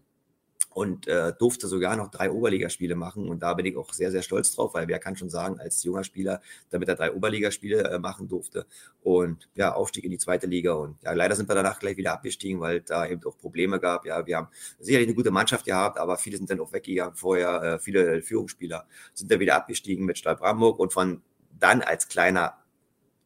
und 0.77 1.09
äh, 1.09 1.33
durfte 1.39 1.69
sogar 1.69 1.97
noch 1.97 2.11
drei 2.11 2.31
Oberligaspiele 2.31 2.97
machen. 2.97 3.31
Und 3.31 3.43
da 3.43 3.55
bin 3.55 3.65
ich 3.65 3.79
auch 3.79 3.95
sehr, 3.95 4.11
sehr 4.11 4.21
stolz 4.21 4.55
drauf, 4.55 4.75
weil 4.75 4.89
wer 4.89 4.99
kann 4.99 5.17
schon 5.17 5.31
sagen, 5.31 5.59
als 5.59 5.83
junger 5.83 6.05
Spieler, 6.05 6.43
damit 6.69 6.91
er 6.91 6.97
drei 6.97 7.15
Oberligaspiele 7.15 7.85
äh, 7.85 7.99
machen 7.99 8.29
durfte. 8.29 8.67
Und 9.03 9.49
ja, 9.55 9.73
Aufstieg 9.73 10.05
in 10.05 10.11
die 10.11 10.19
zweite 10.19 10.47
Liga. 10.47 10.75
Und 10.75 11.03
ja, 11.03 11.15
leider 11.15 11.35
sind 11.35 11.49
wir 11.49 11.55
danach 11.55 11.79
gleich 11.79 11.97
wieder 11.97 12.13
abgestiegen, 12.13 12.61
weil 12.61 12.83
da 12.83 13.07
eben 13.07 13.25
auch 13.25 13.39
Probleme 13.39 13.81
gab. 13.81 14.05
Ja, 14.05 14.27
wir 14.27 14.37
haben 14.37 14.49
sicherlich 14.79 15.09
eine 15.09 15.15
gute 15.15 15.31
Mannschaft 15.31 15.65
gehabt, 15.65 15.97
aber 15.97 16.19
viele 16.19 16.37
sind 16.37 16.51
dann 16.51 16.61
auch 16.61 16.75
weggegangen 16.75 17.15
vorher. 17.15 17.63
Äh, 17.63 17.79
viele 17.79 18.21
Führungsspieler 18.21 18.87
sind 19.15 19.31
dann 19.31 19.41
wieder 19.41 19.57
abgestiegen 19.57 20.05
mit 20.05 20.19
Stahl 20.19 20.37
Brandenburg 20.37 20.79
und 20.79 20.93
von 20.93 21.23
dann 21.59 21.81
als 21.81 22.07
kleiner 22.07 22.53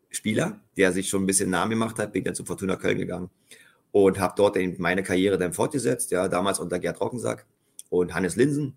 Spieler, 0.08 0.60
der 0.76 0.92
sich 0.92 1.08
schon 1.08 1.24
ein 1.24 1.26
bisschen 1.26 1.50
Namen 1.50 1.70
gemacht 1.70 1.98
hat, 1.98 2.12
bin 2.12 2.20
ich 2.20 2.26
dann 2.26 2.36
zu 2.36 2.44
Fortuna 2.44 2.76
Köln 2.76 2.98
gegangen 2.98 3.28
und 3.92 4.18
habe 4.18 4.34
dort 4.36 4.56
meine 4.78 5.02
Karriere 5.02 5.38
dann 5.38 5.52
fortgesetzt, 5.52 6.10
ja, 6.10 6.28
damals 6.28 6.58
unter 6.58 6.78
Gerd 6.78 7.00
Rockensack 7.00 7.46
und 7.88 8.14
Hannes 8.14 8.36
Linsen. 8.36 8.76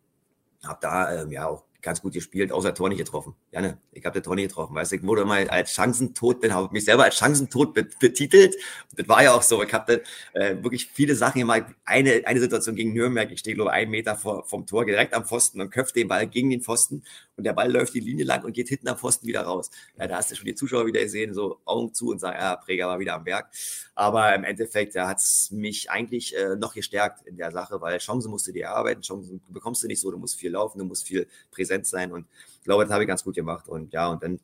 Habe 0.63 0.79
da 0.82 1.22
ähm, 1.22 1.32
ja 1.32 1.48
auch 1.48 1.65
ganz 1.82 2.01
gut 2.01 2.13
gespielt, 2.13 2.51
außer 2.51 2.74
Tor 2.74 2.89
nicht 2.89 2.98
getroffen. 2.98 3.36
Ja, 3.51 3.62
ne, 3.62 3.77
ich 4.03 4.05
habe 4.05 4.19
den 4.19 4.24
Tor 4.24 4.36
nicht 4.36 4.50
getroffen. 4.50 4.75
Weißt 4.75 4.91
du, 4.91 4.98
ich 4.98 5.03
wurde 5.03 5.22
immer 5.22 5.50
als 5.50 5.74
Chancentod, 5.74 6.41
bin, 6.41 6.53
habe 6.53 6.67
mich 6.74 6.83
selber 6.83 7.05
als 7.05 7.15
Chancentod 7.15 7.74
betitelt. 7.74 8.53
Das 8.98 9.07
war 9.07 9.24
ja 9.24 9.33
auch 9.33 9.41
so. 9.41 9.63
Ich 9.63 9.74
habe 9.74 10.03
äh, 10.33 10.62
wirklich 10.62 10.88
viele 10.88 11.15
Sachen 11.15 11.39
gemacht. 11.39 11.67
Eine, 11.86 12.22
eine 12.25 12.39
Situation 12.41 12.75
gegen 12.75 12.91
Nürnberg, 12.91 13.31
ich 13.31 13.39
stehe, 13.39 13.55
glaube 13.55 13.72
ich, 13.72 13.75
einen 13.75 13.91
Meter 13.91 14.17
vor, 14.17 14.45
vom 14.45 14.65
Tor, 14.65 14.83
direkt 14.83 15.13
am 15.13 15.24
Pfosten 15.24 15.62
und 15.62 15.69
köpfe 15.69 15.93
den 15.93 16.10
Ball 16.10 16.27
gegen 16.27 16.50
den 16.50 16.62
Pfosten 16.62 17.01
und 17.38 17.45
der 17.45 17.53
Ball 17.53 17.72
läuft 17.72 17.93
die 17.93 18.01
Linie 18.01 18.25
lang 18.25 18.43
und 18.43 18.51
geht 18.51 18.67
hinten 18.67 18.89
am 18.89 18.98
Pfosten 18.98 19.25
wieder 19.25 19.41
raus. 19.41 19.72
Ja, 19.98 20.07
da 20.07 20.17
hast 20.17 20.31
du 20.31 20.36
schon 20.36 20.45
die 20.45 20.55
Zuschauer 20.55 20.86
wieder 20.86 21.01
gesehen, 21.01 21.33
so 21.33 21.60
Augen 21.63 21.93
zu 21.93 22.10
und 22.10 22.19
sagen, 22.19 22.38
ja, 22.38 22.57
Präger 22.57 22.88
war 22.88 23.00
wieder 23.00 23.15
am 23.15 23.25
Werk. 23.25 23.50
Aber 23.95 24.36
im 24.36 24.43
Endeffekt 24.43 24.95
ja, 24.95 25.07
hat 25.07 25.19
es 25.19 25.50
mich 25.51 25.89
eigentlich 25.89 26.36
äh, 26.36 26.57
noch 26.57 26.74
gestärkt 26.74 27.25
in 27.25 27.38
der 27.38 27.51
Sache, 27.51 27.79
weil 27.79 28.00
Chancen 28.00 28.29
musst 28.29 28.48
du 28.48 28.51
dir 28.51 28.65
erarbeiten, 28.65 29.01
Chancen 29.01 29.41
bekommst 29.48 29.81
du 29.81 29.88
nicht 29.88 30.01
so, 30.01 30.12
du 30.12 30.17
musst 30.17 30.38
viel 30.38 30.51
laufen, 30.51 30.79
du 30.79 30.86
musst 30.86 31.07
viel 31.07 31.27
präsent 31.51 31.88
sein 31.88 32.12
und 32.12 32.27
glaube, 32.63 32.84
das 32.84 32.93
habe 32.93 33.03
ich 33.03 33.08
ganz 33.08 33.24
gut 33.24 33.36
gemacht 33.36 33.67
und 33.67 33.93
ja, 33.93 34.08
und 34.08 34.24
dann 34.24 34.39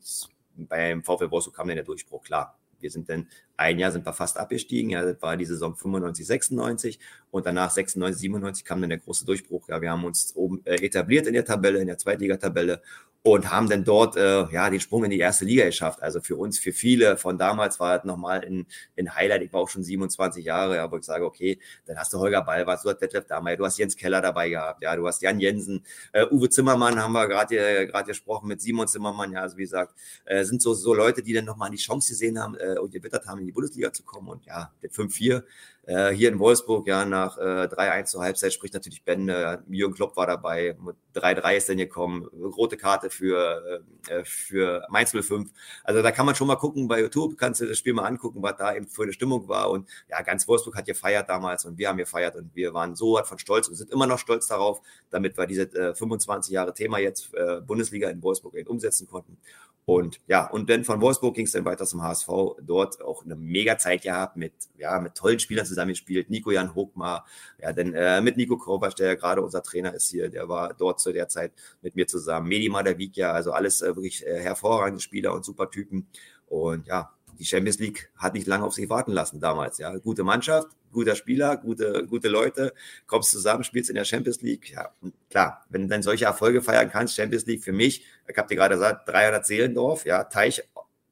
beim 0.56 1.02
VfL 1.02 1.30
Wolfsburg 1.30 1.56
kam 1.56 1.68
dann 1.68 1.76
der 1.76 1.84
Durchbruch, 1.84 2.22
klar. 2.22 2.58
Wir 2.78 2.90
sind 2.90 3.08
dann 3.08 3.28
ein 3.60 3.78
Jahr 3.78 3.92
sind 3.92 4.06
wir 4.06 4.14
fast 4.14 4.38
abgestiegen. 4.38 4.90
Ja, 4.90 5.04
das 5.04 5.20
war 5.20 5.36
die 5.36 5.44
Saison 5.44 5.76
95, 5.76 6.26
96 6.26 6.98
und 7.30 7.44
danach 7.44 7.70
96, 7.70 8.18
97 8.18 8.64
kam 8.64 8.80
dann 8.80 8.90
der 8.90 8.98
große 8.98 9.26
Durchbruch. 9.26 9.68
Ja, 9.68 9.82
wir 9.82 9.90
haben 9.90 10.04
uns 10.04 10.34
oben 10.34 10.62
äh, 10.64 10.76
etabliert 10.76 11.26
in 11.26 11.34
der 11.34 11.44
Tabelle, 11.44 11.78
in 11.78 11.86
der 11.86 11.98
Zweitligatabelle 11.98 12.80
und 13.22 13.50
haben 13.50 13.68
dann 13.68 13.84
dort 13.84 14.16
äh, 14.16 14.46
ja 14.50 14.70
den 14.70 14.80
Sprung 14.80 15.04
in 15.04 15.10
die 15.10 15.18
erste 15.18 15.44
Liga 15.44 15.66
geschafft. 15.66 16.02
Also 16.02 16.20
für 16.20 16.36
uns, 16.36 16.58
für 16.58 16.72
viele 16.72 17.18
von 17.18 17.36
damals 17.36 17.78
war 17.78 17.98
das 17.98 18.06
nochmal 18.06 18.40
ein, 18.40 18.66
ein 18.98 19.14
Highlight. 19.14 19.42
Ich 19.42 19.52
war 19.52 19.60
auch 19.60 19.68
schon 19.68 19.82
27 19.82 20.42
Jahre, 20.44 20.76
ja, 20.76 20.90
wo 20.90 20.96
ich 20.96 21.04
sage, 21.04 21.24
okay, 21.26 21.58
dann 21.84 21.98
hast 21.98 22.12
du 22.14 22.18
Holger 22.18 22.42
Ballwart, 22.42 22.82
du 22.82 22.88
hast 22.88 22.98
Detlef 22.98 23.26
Damay, 23.26 23.56
du 23.56 23.66
hast 23.66 23.78
Jens 23.78 23.96
Keller 23.96 24.22
dabei 24.22 24.48
gehabt, 24.48 24.82
ja, 24.82 24.96
du 24.96 25.06
hast 25.06 25.20
Jan 25.20 25.38
Jensen, 25.38 25.84
äh, 26.12 26.24
Uwe 26.30 26.48
Zimmermann 26.48 26.98
haben 26.98 27.12
wir 27.12 27.28
gerade 27.28 27.86
gerade 27.88 28.06
gesprochen 28.06 28.48
mit 28.48 28.62
Simon 28.62 28.88
Zimmermann, 28.88 29.32
ja, 29.32 29.42
also 29.42 29.58
wie 29.58 29.62
gesagt, 29.62 29.94
äh, 30.24 30.44
sind 30.44 30.62
so 30.62 30.72
so 30.72 30.94
Leute, 30.94 31.22
die 31.22 31.34
dann 31.34 31.44
nochmal 31.44 31.70
die 31.70 31.76
Chance 31.76 32.08
gesehen 32.12 32.40
haben 32.40 32.56
äh, 32.56 32.78
und 32.78 32.90
gewittert 32.90 33.26
haben, 33.26 33.40
die 33.50 33.54
Bundesliga 33.54 33.92
zu 33.92 34.02
kommen. 34.04 34.28
Und 34.28 34.46
ja, 34.46 34.72
der 34.82 34.90
5-4 34.90 35.42
Äh, 35.90 36.14
hier 36.14 36.28
in 36.28 36.38
Wolfsburg, 36.38 36.86
ja, 36.86 37.04
nach 37.04 37.36
äh, 37.36 37.66
3-1 37.66 38.04
zur 38.04 38.22
Halbzeit 38.22 38.52
spricht 38.52 38.74
natürlich 38.74 39.02
Bände. 39.02 39.64
Jürgen 39.68 39.92
Klopp 39.92 40.16
war 40.16 40.28
dabei. 40.28 40.76
3-3 41.16 41.56
ist 41.56 41.68
dann 41.68 41.78
gekommen. 41.78 42.26
Rote 42.26 42.76
Karte 42.76 43.10
für, 43.10 43.82
äh, 44.08 44.22
für 44.22 44.86
Mainz 44.88 45.10
05. 45.10 45.50
Also 45.82 46.00
da 46.00 46.12
kann 46.12 46.26
man 46.26 46.36
schon 46.36 46.46
mal 46.46 46.54
gucken 46.54 46.86
bei 46.86 47.00
YouTube, 47.00 47.36
kannst 47.36 47.60
du 47.60 47.66
das 47.66 47.76
Spiel 47.76 47.92
mal 47.92 48.04
angucken, 48.04 48.40
was 48.40 48.56
da 48.56 48.72
eben 48.72 48.86
für 48.86 49.02
eine 49.02 49.12
Stimmung 49.12 49.48
war. 49.48 49.68
Und 49.68 49.88
ja, 50.08 50.22
ganz 50.22 50.46
Wolfsburg 50.46 50.76
hat 50.76 50.86
gefeiert 50.86 51.28
damals 51.28 51.64
und 51.64 51.76
wir 51.76 51.88
haben 51.88 51.98
gefeiert 51.98 52.36
und 52.36 52.54
wir 52.54 52.72
waren 52.72 52.94
so 52.94 53.20
von 53.24 53.40
Stolz 53.40 53.66
und 53.66 53.74
sind 53.74 53.90
immer 53.90 54.06
noch 54.06 54.20
stolz 54.20 54.46
darauf, 54.46 54.82
damit 55.10 55.36
wir 55.36 55.48
diese 55.48 55.62
äh, 55.74 55.92
25 55.92 56.52
Jahre 56.52 56.72
Thema 56.72 57.00
jetzt 57.00 57.34
äh, 57.34 57.60
Bundesliga 57.62 58.08
in 58.10 58.22
Wolfsburg 58.22 58.54
eben 58.54 58.68
umsetzen 58.68 59.08
konnten. 59.08 59.38
Und 59.86 60.20
ja, 60.28 60.46
und 60.46 60.70
dann 60.70 60.84
von 60.84 61.00
Wolfsburg 61.00 61.34
ging 61.34 61.46
es 61.46 61.52
dann 61.52 61.64
weiter 61.64 61.84
zum 61.84 62.02
HSV. 62.02 62.28
Dort 62.62 63.02
auch 63.02 63.24
eine 63.24 63.34
mega 63.34 63.76
Zeit 63.76 64.02
gehabt 64.02 64.36
mit, 64.36 64.52
ja, 64.78 65.00
mit 65.00 65.16
tollen 65.16 65.40
Spielern 65.40 65.66
zusammengespielt. 65.80 66.30
Nico 66.30 66.50
Jan 66.50 66.74
Hochmar, 66.74 67.26
ja, 67.60 67.72
dann 67.72 67.94
äh, 67.94 68.20
mit 68.20 68.36
Nico 68.36 68.56
Kovac, 68.56 68.94
der 68.96 69.08
ja 69.08 69.14
gerade 69.14 69.42
unser 69.42 69.62
Trainer 69.62 69.94
ist 69.94 70.10
hier, 70.10 70.28
der 70.28 70.48
war 70.48 70.74
dort 70.74 71.00
zu 71.00 71.12
der 71.12 71.28
Zeit 71.28 71.52
mit 71.82 71.96
mir 71.96 72.06
zusammen. 72.06 72.48
Medi 72.48 72.68
Madavik, 72.68 73.18
also 73.22 73.52
alles 73.52 73.82
äh, 73.82 73.96
wirklich 73.96 74.26
äh, 74.26 74.40
hervorragende 74.40 75.00
Spieler 75.00 75.34
und 75.34 75.44
super 75.44 75.70
Typen. 75.70 76.06
Und 76.46 76.86
ja, 76.86 77.10
die 77.38 77.44
Champions 77.44 77.78
League 77.78 78.10
hat 78.16 78.34
nicht 78.34 78.46
lange 78.46 78.64
auf 78.64 78.74
sich 78.74 78.90
warten 78.90 79.12
lassen 79.12 79.40
damals. 79.40 79.78
Ja, 79.78 79.96
gute 79.96 80.24
Mannschaft, 80.24 80.68
guter 80.92 81.16
Spieler, 81.16 81.56
gute, 81.56 82.06
gute 82.06 82.28
Leute, 82.28 82.74
kommst 83.06 83.30
zusammen, 83.30 83.64
spielst 83.64 83.88
in 83.88 83.96
der 83.96 84.04
Champions 84.04 84.42
League. 84.42 84.70
Ja, 84.70 84.90
klar, 85.30 85.64
wenn 85.70 85.82
du 85.82 85.88
dann 85.88 86.02
solche 86.02 86.26
Erfolge 86.26 86.60
feiern 86.60 86.90
kannst, 86.90 87.14
Champions 87.14 87.46
League 87.46 87.64
für 87.64 87.72
mich, 87.72 88.04
ich 88.28 88.36
habe 88.36 88.48
dir 88.48 88.56
gerade 88.56 88.74
gesagt, 88.74 89.08
300 89.08 89.46
Seelendorf, 89.46 90.04
ja, 90.04 90.24
Teich, 90.24 90.62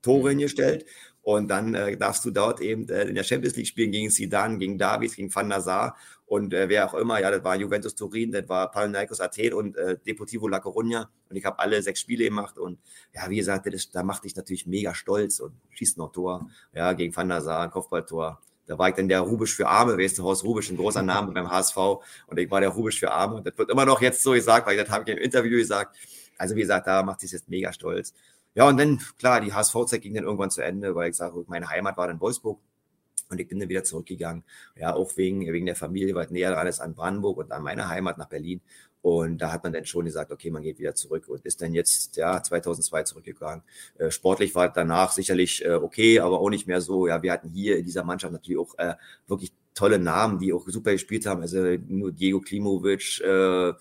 Tore 0.03 0.31
hingestellt. 0.31 0.87
Und 1.23 1.49
dann 1.49 1.75
äh, 1.75 1.97
darfst 1.97 2.25
du 2.25 2.31
dort 2.31 2.61
eben 2.61 2.89
äh, 2.89 3.05
in 3.05 3.15
der 3.15 3.25
Champions 3.25 3.57
League 3.57 3.67
spielen 3.67 3.93
gegen 3.93 4.11
Sidan, 4.11 4.59
gegen 4.59 4.79
Davids, 4.79 5.17
gegen 5.17 5.35
Van 5.35 5.49
Nazar 5.49 5.95
und 6.29 6.53
äh, 6.53 6.69
wer 6.69 6.87
auch 6.87 6.95
immer. 6.95 7.21
Ja, 7.21 7.31
das 7.31 7.43
war 7.43 7.57
Juventus 7.57 7.95
Turin, 7.95 8.31
das 8.33 8.47
war 8.49 8.71
Panathinaikos 8.71 9.21
Athen 9.21 9.55
und 9.55 9.77
äh, 9.77 9.97
Deportivo 10.07 10.47
La 10.47 10.59
Coruña. 10.59 11.07
Und 11.31 11.37
ich 11.37 11.45
habe 11.45 11.59
alle 11.59 11.83
sechs 11.83 12.01
Spiele 12.01 12.25
gemacht. 12.25 12.59
Und 12.59 12.79
ja, 13.15 13.29
wie 13.31 13.37
gesagt, 13.37 13.73
das, 13.73 13.91
da 13.91 14.03
macht 14.03 14.25
dich 14.25 14.37
natürlich 14.37 14.67
mega 14.67 14.95
stolz 14.95 15.41
und 15.41 15.55
schießt 15.71 15.97
noch 15.97 16.13
Tor. 16.13 16.49
Ja, 16.75 16.93
gegen 16.93 17.17
Van 17.17 17.29
Nazar, 17.29 17.71
Kopfballtor. 17.71 18.41
Da 18.67 18.79
war 18.79 18.91
ich 18.91 18.95
dann 18.95 19.09
der 19.09 19.21
Rubisch 19.21 19.55
für 19.55 19.67
Arme, 19.67 19.97
weißt 19.97 20.19
du, 20.19 20.25
Horst 20.25 20.45
Rubisch, 20.45 20.69
ein 20.69 20.77
großer 20.77 21.03
Name 21.03 21.33
beim 21.33 21.51
HSV. 21.51 21.77
Und 22.27 22.39
ich 22.39 22.51
war 22.51 22.61
der 22.61 22.69
Rubisch 22.71 23.01
für 23.01 23.11
Arme. 23.11 23.37
Und 23.37 23.47
das 23.47 23.57
wird 23.57 23.71
immer 23.71 23.87
noch 23.87 24.03
jetzt 24.03 24.23
so 24.23 24.33
gesagt, 24.33 24.67
weil 24.67 24.77
das 24.77 24.91
habe 24.91 25.05
ich 25.07 25.17
im 25.17 25.23
Interview 25.23 25.57
gesagt. 25.57 25.97
Also 26.37 26.55
wie 26.55 26.61
gesagt, 26.61 26.87
da 26.87 27.03
macht 27.03 27.21
sich 27.21 27.33
jetzt 27.33 27.49
mega 27.49 27.73
stolz. 27.73 28.13
Ja, 28.55 28.69
und 28.69 28.77
dann, 28.79 28.99
klar, 29.19 29.41
die 29.41 29.53
HSV-Zeit 29.53 30.03
ging 30.03 30.15
dann 30.15 30.25
irgendwann 30.25 30.51
zu 30.51 30.63
Ende, 30.63 30.95
weil 30.95 31.11
ich 31.11 31.17
sage, 31.17 31.45
meine 31.49 31.69
Heimat 31.69 31.97
war 31.97 32.09
dann 32.09 32.21
Wolfsburg. 32.21 32.59
Und 33.31 33.41
ich 33.41 33.49
bin 33.49 33.61
dann 33.61 33.69
wieder 33.69 33.85
zurückgegangen. 33.85 34.43
Ja, 34.75 34.95
auch 34.95 35.17
wegen, 35.17 35.41
wegen 35.53 35.67
der 35.67 35.77
Familie, 35.77 36.15
weil 36.15 36.27
näher 36.31 36.53
dran 36.53 36.67
ist 36.67 36.81
an 36.81 36.95
Brandenburg 36.95 37.37
und 37.39 37.53
an 37.53 37.63
meine 37.63 37.89
Heimat 37.89 38.17
nach 38.17 38.29
Berlin. 38.29 38.63
Und 39.03 39.39
da 39.39 39.53
hat 39.53 39.63
man 39.63 39.73
dann 39.73 39.87
schon 39.87 40.07
gesagt, 40.07 40.33
okay, 40.33 40.51
man 40.51 40.63
geht 40.63 40.79
wieder 40.79 40.95
zurück 40.95 41.29
und 41.29 41.45
ist 41.47 41.63
dann 41.63 41.73
jetzt, 41.73 42.17
ja, 42.17 42.43
2002 42.43 43.05
zurückgegangen. 43.05 43.63
Äh, 43.99 44.11
sportlich 44.11 44.55
war 44.55 44.73
danach 44.73 45.13
sicherlich 45.13 45.65
äh, 45.65 45.75
okay, 45.75 46.21
aber 46.21 46.41
auch 46.41 46.51
nicht 46.51 46.67
mehr 46.67 46.81
so. 46.81 47.07
Ja, 47.07 47.23
wir 47.23 47.33
hatten 47.33 47.51
hier 47.51 47.79
in 47.79 47.85
dieser 47.85 48.05
Mannschaft 48.05 48.33
natürlich 48.33 48.59
auch 48.59 48.77
äh, 48.79 48.95
wirklich 49.27 49.53
tolle 49.75 49.99
Namen, 49.99 50.41
die 50.41 50.53
auch 50.53 50.67
super 50.69 50.93
gespielt 50.93 51.27
haben. 51.27 51.41
Also 51.43 51.59
nur 51.87 52.11
Diego 52.11 52.41
Klimovic, 52.41 53.21
äh, 53.21 53.73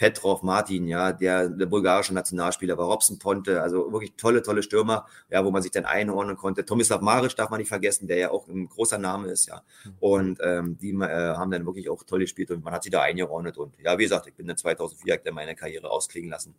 Petrov, 0.00 0.42
Martin, 0.42 0.88
ja, 0.88 1.12
der, 1.12 1.50
der 1.50 1.66
bulgarische 1.66 2.14
Nationalspieler 2.14 2.78
war, 2.78 2.86
Robson 2.86 3.18
Ponte, 3.18 3.60
also 3.60 3.92
wirklich 3.92 4.14
tolle, 4.16 4.40
tolle 4.42 4.62
Stürmer, 4.62 5.04
ja, 5.28 5.44
wo 5.44 5.50
man 5.50 5.60
sich 5.60 5.72
dann 5.72 5.84
einordnen 5.84 6.38
konnte. 6.38 6.64
Tomislav 6.64 7.02
Maric 7.02 7.36
darf 7.36 7.50
man 7.50 7.58
nicht 7.58 7.68
vergessen, 7.68 8.08
der 8.08 8.16
ja 8.16 8.30
auch 8.30 8.48
ein 8.48 8.66
großer 8.66 8.96
Name 8.96 9.28
ist, 9.28 9.44
ja. 9.44 9.62
Und 10.00 10.38
ähm, 10.42 10.78
die 10.78 10.92
äh, 10.92 11.34
haben 11.36 11.50
dann 11.50 11.66
wirklich 11.66 11.90
auch 11.90 12.02
toll 12.02 12.20
gespielt 12.20 12.50
und 12.50 12.64
man 12.64 12.72
hat 12.72 12.82
sie 12.82 12.88
da 12.88 13.02
eingeordnet. 13.02 13.58
Und 13.58 13.78
ja, 13.78 13.98
wie 13.98 14.04
gesagt, 14.04 14.26
ich 14.26 14.32
bin 14.34 14.46
dann 14.46 14.56
2004, 14.56 15.20
ich 15.22 15.32
meine 15.34 15.54
Karriere 15.54 15.90
ausklingen 15.90 16.30
lassen. 16.30 16.54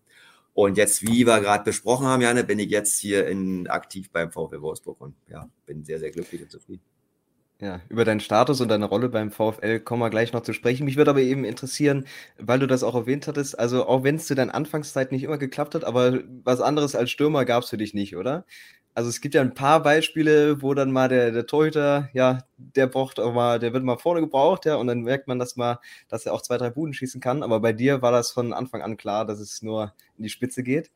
Und 0.53 0.77
jetzt, 0.77 1.01
wie 1.01 1.25
wir 1.25 1.39
gerade 1.39 1.63
besprochen 1.63 2.05
haben, 2.05 2.21
Janne, 2.21 2.43
bin 2.43 2.59
ich 2.59 2.69
jetzt 2.69 2.99
hier 2.99 3.25
in, 3.25 3.67
aktiv 3.67 4.11
beim 4.11 4.31
VfL 4.31 4.61
Wolfsburg 4.61 5.01
und 5.01 5.15
ja, 5.27 5.49
bin 5.65 5.83
sehr, 5.83 5.97
sehr 5.97 6.11
glücklich 6.11 6.43
und 6.43 6.51
zufrieden. 6.51 6.83
Ja, 7.61 7.79
über 7.89 8.05
deinen 8.05 8.19
Status 8.21 8.59
und 8.59 8.69
deine 8.69 8.85
Rolle 8.85 9.07
beim 9.07 9.29
VfL 9.29 9.79
kommen 9.79 10.01
wir 10.01 10.09
gleich 10.09 10.33
noch 10.33 10.41
zu 10.41 10.51
sprechen. 10.51 10.83
Mich 10.85 10.97
würde 10.97 11.11
aber 11.11 11.19
eben 11.21 11.45
interessieren, 11.45 12.07
weil 12.39 12.57
du 12.57 12.65
das 12.65 12.81
auch 12.81 12.95
erwähnt 12.95 13.27
hattest, 13.27 13.59
also 13.59 13.85
auch 13.85 14.03
wenn 14.03 14.15
es 14.15 14.25
zu 14.25 14.33
deiner 14.33 14.55
Anfangszeit 14.55 15.11
nicht 15.11 15.23
immer 15.23 15.37
geklappt 15.37 15.75
hat, 15.75 15.83
aber 15.83 16.21
was 16.43 16.59
anderes 16.59 16.95
als 16.95 17.11
Stürmer 17.11 17.45
gab 17.45 17.61
es 17.63 17.69
für 17.69 17.77
dich 17.77 17.93
nicht, 17.93 18.15
oder? 18.17 18.45
Also 18.95 19.09
es 19.09 19.21
gibt 19.21 19.35
ja 19.35 19.41
ein 19.41 19.53
paar 19.53 19.81
Beispiele, 19.83 20.61
wo 20.63 20.73
dann 20.73 20.91
mal 20.91 21.07
der, 21.07 21.31
der 21.31 21.45
Torhüter, 21.45 22.09
ja, 22.13 22.39
der 22.57 22.87
braucht 22.87 23.19
auch 23.19 23.31
mal, 23.33 23.59
der 23.59 23.73
wird 23.73 23.83
mal 23.83 23.97
vorne 23.97 24.21
gebraucht, 24.21 24.65
ja, 24.65 24.75
und 24.75 24.87
dann 24.87 25.01
merkt 25.01 25.27
man, 25.27 25.37
dass 25.37 25.55
mal, 25.55 25.79
dass 26.09 26.25
er 26.25 26.33
auch 26.33 26.41
zwei, 26.41 26.57
drei 26.57 26.71
Buden 26.71 26.93
schießen 26.95 27.21
kann. 27.21 27.43
Aber 27.43 27.59
bei 27.61 27.73
dir 27.73 28.01
war 28.01 28.11
das 28.11 28.31
von 28.31 28.53
Anfang 28.53 28.81
an 28.81 28.97
klar, 28.97 29.25
dass 29.25 29.39
es 29.39 29.61
nur 29.61 29.93
in 30.17 30.23
die 30.23 30.29
Spitze 30.29 30.63
geht. 30.63 30.91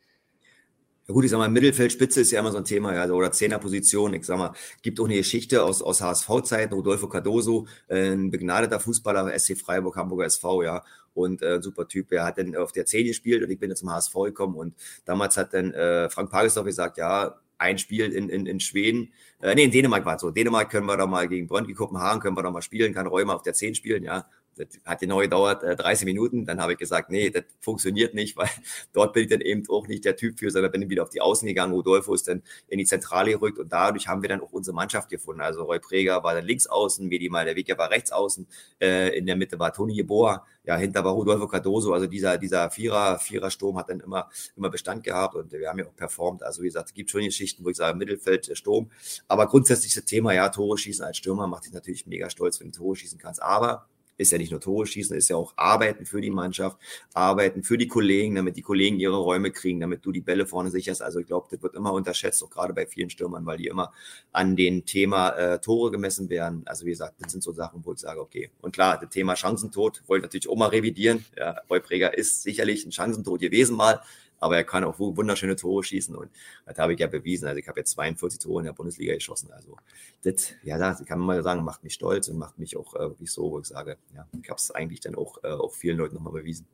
Ja 1.07 1.13
gut, 1.13 1.23
ich 1.23 1.29
sag 1.29 1.37
mal, 1.37 1.49
Mittelfeldspitze 1.49 2.21
ist 2.21 2.31
ja 2.31 2.39
immer 2.39 2.51
so 2.51 2.57
ein 2.57 2.65
Thema, 2.65 2.95
ja, 2.95 3.03
also, 3.03 3.13
oder 3.13 3.31
Zehnerposition. 3.31 4.15
Ich 4.15 4.25
sag 4.25 4.39
mal, 4.39 4.53
gibt 4.81 4.99
auch 4.99 5.05
eine 5.05 5.15
Geschichte 5.17 5.63
aus, 5.63 5.83
aus 5.83 6.01
HSV-Zeiten, 6.01 6.73
Rodolfo 6.73 7.07
Cardoso, 7.07 7.67
äh, 7.87 8.13
ein 8.13 8.31
begnadeter 8.31 8.79
Fußballer, 8.79 9.37
SC 9.37 9.55
Freiburg, 9.55 9.95
Hamburger 9.97 10.25
SV, 10.25 10.63
ja, 10.63 10.83
und 11.13 11.43
äh, 11.43 11.61
super 11.61 11.87
Typ. 11.87 12.11
Er 12.11 12.25
hat 12.25 12.39
dann 12.39 12.55
auf 12.55 12.71
der 12.71 12.87
10 12.87 13.05
gespielt 13.05 13.43
und 13.43 13.51
ich 13.51 13.59
bin 13.59 13.69
jetzt 13.69 13.81
zum 13.81 13.91
HSV 13.91 14.13
gekommen 14.25 14.55
und 14.55 14.73
damals 15.05 15.37
hat 15.37 15.53
dann 15.53 15.71
äh, 15.73 16.09
Frank 16.09 16.31
Pagesdorf 16.31 16.65
gesagt, 16.65 16.97
ja, 16.97 17.35
ein 17.59 17.77
Spiel 17.77 18.11
in, 18.11 18.27
in, 18.27 18.47
in 18.47 18.59
Schweden, 18.59 19.13
äh, 19.41 19.53
nee, 19.53 19.65
in 19.65 19.71
Dänemark 19.71 20.05
war 20.05 20.15
es 20.15 20.21
so. 20.21 20.31
Dänemark 20.31 20.71
können 20.71 20.87
wir 20.87 20.97
doch 20.97 21.07
mal 21.07 21.27
gegen 21.27 21.47
Brøndby 21.47 21.75
Kopenhagen, 21.75 22.19
können 22.19 22.35
wir 22.35 22.41
doch 22.41 22.51
mal 22.51 22.63
spielen, 22.63 22.95
kann 22.95 23.05
Räume 23.05 23.33
auf 23.33 23.43
der 23.43 23.53
10 23.53 23.75
spielen, 23.75 24.03
ja 24.03 24.25
das 24.55 24.67
hat 24.85 24.99
genau 24.99 25.19
gedauert, 25.19 25.63
äh, 25.63 25.75
30 25.75 26.05
Minuten. 26.05 26.45
Dann 26.45 26.61
habe 26.61 26.73
ich 26.73 26.77
gesagt, 26.77 27.09
nee, 27.09 27.29
das 27.29 27.43
funktioniert 27.59 28.13
nicht, 28.13 28.37
weil 28.37 28.49
dort 28.93 29.13
bin 29.13 29.23
ich 29.23 29.29
dann 29.29 29.41
eben 29.41 29.63
auch 29.69 29.87
nicht 29.87 30.05
der 30.05 30.15
Typ 30.15 30.39
für, 30.39 30.49
sondern 30.49 30.71
bin 30.71 30.89
wieder 30.89 31.03
auf 31.03 31.09
die 31.09 31.21
Außen 31.21 31.47
gegangen. 31.47 31.73
Rodolfo 31.73 32.13
ist 32.13 32.27
dann 32.27 32.41
in 32.67 32.79
die 32.79 32.85
Zentrale 32.85 33.31
gerückt 33.31 33.59
und 33.59 33.71
dadurch 33.71 34.07
haben 34.07 34.21
wir 34.21 34.29
dann 34.29 34.41
auch 34.41 34.51
unsere 34.51 34.75
Mannschaft 34.75 35.09
gefunden. 35.09 35.41
Also 35.41 35.63
Roy 35.63 35.79
Preger 35.79 36.23
war 36.23 36.33
dann 36.33 36.45
links 36.45 36.67
außen, 36.67 37.07
Medi 37.07 37.29
Mal 37.29 37.45
der 37.45 37.55
Weg 37.55 37.65
war 37.77 37.89
rechts 37.89 38.11
außen, 38.11 38.47
äh, 38.79 39.17
in 39.17 39.25
der 39.25 39.35
Mitte 39.35 39.59
war 39.59 39.73
Toni 39.73 39.93
Jeboa, 39.93 40.45
ja, 40.65 40.77
hinter 40.77 41.03
war 41.03 41.13
Rodolfo 41.13 41.47
Cardoso. 41.47 41.93
Also 41.93 42.07
dieser, 42.07 42.37
dieser 42.37 42.69
Vierer, 42.71 43.19
Vierer-Sturm 43.19 43.77
hat 43.77 43.89
dann 43.89 43.99
immer, 43.99 44.29
immer 44.55 44.69
Bestand 44.69 45.03
gehabt 45.03 45.35
und 45.35 45.51
wir 45.51 45.69
haben 45.69 45.79
ja 45.79 45.85
auch 45.85 45.95
performt. 45.95 46.43
Also 46.43 46.61
wie 46.61 46.67
gesagt, 46.67 46.89
es 46.89 46.93
gibt 46.93 47.09
schon 47.09 47.21
Geschichten, 47.21 47.63
wo 47.63 47.69
ich 47.69 47.77
sage, 47.77 47.97
Mittelfeld, 47.97 48.57
Sturm. 48.57 48.89
Aber 49.27 49.47
grundsätzlich 49.47 49.93
das 49.93 50.05
Thema, 50.05 50.33
ja, 50.33 50.49
Tore 50.49 50.77
schießen 50.77 51.05
als 51.05 51.17
Stürmer 51.17 51.47
macht 51.47 51.65
dich 51.65 51.73
natürlich 51.73 52.07
mega 52.07 52.29
stolz, 52.29 52.59
wenn 52.59 52.71
du 52.71 52.79
Tore 52.79 52.95
schießen 52.95 53.19
kannst. 53.19 53.41
Aber 53.41 53.87
ist 54.17 54.31
ja 54.31 54.37
nicht 54.37 54.51
nur 54.51 54.61
Tore 54.61 54.85
schießen, 54.85 55.15
ist 55.15 55.29
ja 55.29 55.35
auch 55.35 55.53
Arbeiten 55.55 56.05
für 56.05 56.21
die 56.21 56.31
Mannschaft, 56.31 56.77
Arbeiten 57.13 57.63
für 57.63 57.77
die 57.77 57.87
Kollegen, 57.87 58.35
damit 58.35 58.57
die 58.57 58.61
Kollegen 58.61 58.99
ihre 58.99 59.17
Räume 59.17 59.51
kriegen, 59.51 59.79
damit 59.79 60.05
du 60.05 60.11
die 60.11 60.21
Bälle 60.21 60.45
vorne 60.45 60.71
sicherst. 60.71 61.01
Also 61.01 61.19
ich 61.19 61.27
glaube, 61.27 61.47
das 61.51 61.61
wird 61.61 61.75
immer 61.75 61.93
unterschätzt, 61.93 62.43
auch 62.43 62.49
gerade 62.49 62.73
bei 62.73 62.85
vielen 62.85 63.09
Stürmern, 63.09 63.45
weil 63.45 63.57
die 63.57 63.67
immer 63.67 63.93
an 64.31 64.55
den 64.55 64.85
Thema 64.85 65.29
äh, 65.31 65.59
Tore 65.59 65.91
gemessen 65.91 66.29
werden. 66.29 66.63
Also 66.65 66.85
wie 66.85 66.91
gesagt, 66.91 67.15
das 67.19 67.31
sind 67.31 67.43
so 67.43 67.51
Sachen, 67.51 67.85
wo 67.85 67.93
ich 67.93 67.99
sage, 67.99 68.21
okay. 68.21 68.49
Und 68.61 68.73
klar, 68.73 68.99
das 68.99 69.09
Thema 69.09 69.35
Chancentod 69.35 70.03
wollte 70.07 70.21
ich 70.21 70.23
natürlich 70.23 70.49
auch 70.49 70.57
mal 70.57 70.69
revidieren. 70.69 71.25
Ja, 71.37 71.61
Beupräger 71.67 72.17
ist 72.17 72.43
sicherlich 72.43 72.85
ein 72.85 72.91
Chancentod 72.91 73.41
gewesen 73.41 73.75
mal 73.75 74.01
aber 74.45 74.57
er 74.57 74.63
kann 74.63 74.83
auch 74.83 74.99
wunderschöne 74.99 75.55
Tore 75.55 75.83
schießen 75.83 76.15
und 76.15 76.29
das 76.65 76.77
habe 76.77 76.93
ich 76.93 76.99
ja 76.99 77.07
bewiesen. 77.07 77.47
Also 77.47 77.59
ich 77.59 77.67
habe 77.67 77.79
jetzt 77.79 77.91
42 77.91 78.39
Tore 78.39 78.61
in 78.61 78.65
der 78.65 78.73
Bundesliga 78.73 79.15
geschossen. 79.15 79.51
Also 79.51 79.75
das, 80.23 80.51
ja, 80.63 80.77
das 80.77 81.03
kann 81.05 81.17
man 81.17 81.27
mal 81.27 81.43
sagen, 81.43 81.63
macht 81.63 81.83
mich 81.83 81.95
stolz 81.95 82.27
und 82.27 82.37
macht 82.37 82.59
mich 82.59 82.77
auch 82.77 82.93
äh, 82.95 82.99
wirklich 82.99 83.31
so, 83.31 83.51
wo 83.51 83.59
ich 83.59 83.65
sage, 83.65 83.97
ja, 84.15 84.27
ich 84.39 84.49
habe 84.49 84.59
es 84.59 84.69
eigentlich 84.69 84.99
dann 84.99 85.15
auch, 85.15 85.43
äh, 85.43 85.47
auch 85.47 85.73
vielen 85.73 85.97
Leuten 85.97 86.15
nochmal 86.15 86.33
bewiesen. 86.33 86.67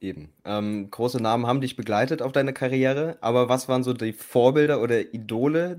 Eben. 0.00 0.30
Ähm, 0.44 0.90
große 0.90 1.22
Namen 1.22 1.46
haben 1.46 1.60
dich 1.60 1.76
begleitet 1.76 2.22
auf 2.22 2.32
deiner 2.32 2.52
Karriere, 2.52 3.18
aber 3.20 3.48
was 3.48 3.68
waren 3.68 3.82
so 3.82 3.92
die 3.92 4.12
Vorbilder 4.12 4.80
oder 4.80 5.12
Idole, 5.14 5.78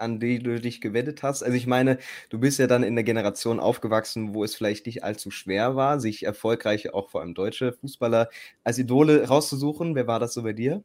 an 0.00 0.20
die 0.20 0.38
du 0.38 0.60
dich 0.60 0.80
gewendet 0.80 1.22
hast? 1.22 1.42
Also 1.42 1.56
ich 1.56 1.66
meine, 1.66 1.98
du 2.30 2.38
bist 2.38 2.58
ja 2.58 2.66
dann 2.66 2.82
in 2.82 2.94
der 2.94 3.04
Generation 3.04 3.60
aufgewachsen, 3.60 4.34
wo 4.34 4.44
es 4.44 4.54
vielleicht 4.54 4.86
nicht 4.86 5.04
allzu 5.04 5.30
schwer 5.30 5.76
war, 5.76 6.00
sich 6.00 6.24
erfolgreiche, 6.24 6.94
auch 6.94 7.10
vor 7.10 7.20
allem 7.20 7.34
deutsche 7.34 7.72
Fußballer 7.72 8.28
als 8.64 8.78
Idole 8.78 9.28
rauszusuchen. 9.28 9.94
Wer 9.94 10.06
war 10.06 10.20
das 10.20 10.34
so 10.34 10.42
bei 10.42 10.52
dir? 10.52 10.82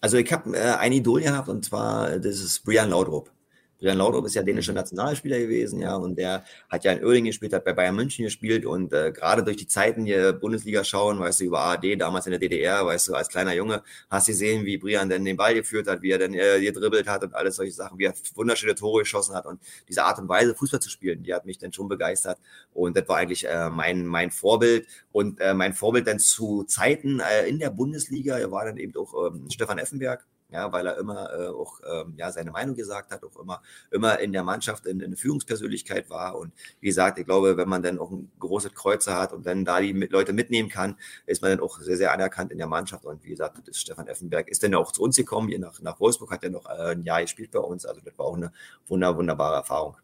Also 0.00 0.18
ich 0.18 0.32
habe 0.32 0.56
äh, 0.56 0.76
ein 0.76 0.92
Idol 0.92 1.22
gehabt 1.22 1.48
und 1.48 1.64
zwar, 1.64 2.18
das 2.18 2.40
ist 2.40 2.64
Brian 2.64 2.90
Laudrup. 2.90 3.30
Brian 3.86 3.98
Laudrup 3.98 4.26
ist 4.26 4.34
ja 4.34 4.42
dänischer. 4.42 4.72
Nationalspieler 4.72 5.38
gewesen, 5.38 5.80
ja, 5.80 5.94
und 5.94 6.18
der 6.18 6.42
hat 6.68 6.82
ja 6.82 6.90
in 6.90 7.04
Oerding 7.04 7.26
gespielt, 7.26 7.52
hat 7.52 7.64
bei 7.64 7.72
Bayern 7.72 7.94
München 7.94 8.24
gespielt 8.24 8.66
und 8.66 8.92
äh, 8.92 9.12
gerade 9.12 9.44
durch 9.44 9.58
die 9.58 9.68
Zeiten 9.68 10.04
hier 10.04 10.32
Bundesliga 10.32 10.82
schauen, 10.82 11.20
weißt 11.20 11.40
du, 11.40 11.44
über 11.44 11.60
ARD, 11.60 12.00
damals 12.00 12.26
in 12.26 12.32
der 12.32 12.40
DDR, 12.40 12.84
weißt 12.84 13.06
du, 13.06 13.14
als 13.14 13.28
kleiner 13.28 13.54
Junge, 13.54 13.84
hast 14.10 14.26
du 14.26 14.32
gesehen, 14.32 14.66
wie 14.66 14.76
Brian 14.76 15.08
denn 15.08 15.24
den 15.24 15.36
Ball 15.36 15.54
geführt 15.54 15.86
hat, 15.86 16.02
wie 16.02 16.10
er 16.10 16.18
dann 16.18 16.34
äh, 16.34 16.60
gedribbelt 16.60 17.06
hat 17.06 17.22
und 17.22 17.32
alles 17.32 17.54
solche 17.54 17.72
Sachen, 17.72 17.96
wie 17.96 18.06
er 18.06 18.14
wunderschöne 18.34 18.74
Tore 18.74 19.02
geschossen 19.02 19.36
hat 19.36 19.46
und 19.46 19.60
diese 19.88 20.02
Art 20.02 20.18
und 20.18 20.28
Weise, 20.28 20.56
Fußball 20.56 20.80
zu 20.80 20.90
spielen, 20.90 21.22
die 21.22 21.32
hat 21.32 21.46
mich 21.46 21.58
dann 21.58 21.72
schon 21.72 21.86
begeistert 21.86 22.38
und 22.74 22.96
das 22.96 23.08
war 23.08 23.18
eigentlich 23.18 23.46
äh, 23.46 23.70
mein, 23.70 24.04
mein 24.04 24.32
Vorbild 24.32 24.88
und 25.12 25.40
äh, 25.40 25.54
mein 25.54 25.74
Vorbild 25.74 26.08
dann 26.08 26.18
zu 26.18 26.64
Zeiten 26.64 27.20
äh, 27.20 27.46
in 27.46 27.60
der 27.60 27.70
Bundesliga 27.70 28.50
war 28.50 28.64
dann 28.64 28.78
eben 28.78 28.96
auch 28.96 29.28
ähm, 29.28 29.46
Stefan 29.48 29.78
Effenberg, 29.78 30.26
ja, 30.50 30.72
weil 30.72 30.86
er 30.86 30.96
immer 30.98 31.28
äh, 31.32 31.48
auch 31.48 31.80
ähm, 31.90 32.14
ja, 32.16 32.30
seine 32.30 32.52
Meinung 32.52 32.76
gesagt 32.76 33.10
hat, 33.10 33.24
auch 33.24 33.36
immer, 33.40 33.62
immer 33.90 34.18
in 34.20 34.32
der 34.32 34.44
Mannschaft 34.44 34.86
in, 34.86 35.00
in 35.00 35.06
eine 35.06 35.16
Führungspersönlichkeit 35.16 36.08
war. 36.08 36.38
Und 36.38 36.52
wie 36.80 36.86
gesagt, 36.86 37.18
ich 37.18 37.24
glaube, 37.24 37.56
wenn 37.56 37.68
man 37.68 37.82
dann 37.82 37.98
auch 37.98 38.10
ein 38.12 38.30
großes 38.38 38.74
Kreuzer 38.74 39.16
hat 39.18 39.32
und 39.32 39.44
dann 39.44 39.64
da 39.64 39.80
die 39.80 39.92
mit, 39.92 40.12
Leute 40.12 40.32
mitnehmen 40.32 40.68
kann, 40.68 40.96
ist 41.26 41.42
man 41.42 41.50
dann 41.50 41.60
auch 41.60 41.80
sehr, 41.80 41.96
sehr 41.96 42.12
anerkannt 42.12 42.52
in 42.52 42.58
der 42.58 42.68
Mannschaft. 42.68 43.04
Und 43.04 43.24
wie 43.24 43.30
gesagt, 43.30 43.58
das 43.58 43.68
ist 43.68 43.80
Stefan 43.80 44.06
Effenberg 44.06 44.48
ist 44.48 44.62
dann 44.62 44.74
auch 44.74 44.92
zu 44.92 45.02
uns 45.02 45.16
gekommen, 45.16 45.48
hier 45.48 45.58
nach, 45.58 45.80
nach 45.80 45.98
Wolfsburg, 45.98 46.30
hat 46.30 46.44
er 46.44 46.50
noch 46.50 46.66
äh, 46.66 46.92
ein 46.92 47.02
Jahr 47.02 47.22
gespielt 47.22 47.50
bei 47.50 47.58
uns. 47.58 47.84
Also 47.84 48.00
das 48.04 48.16
war 48.16 48.26
auch 48.26 48.36
eine 48.36 48.52
wunder, 48.86 49.16
wunderbare 49.16 49.56
Erfahrung. 49.56 49.96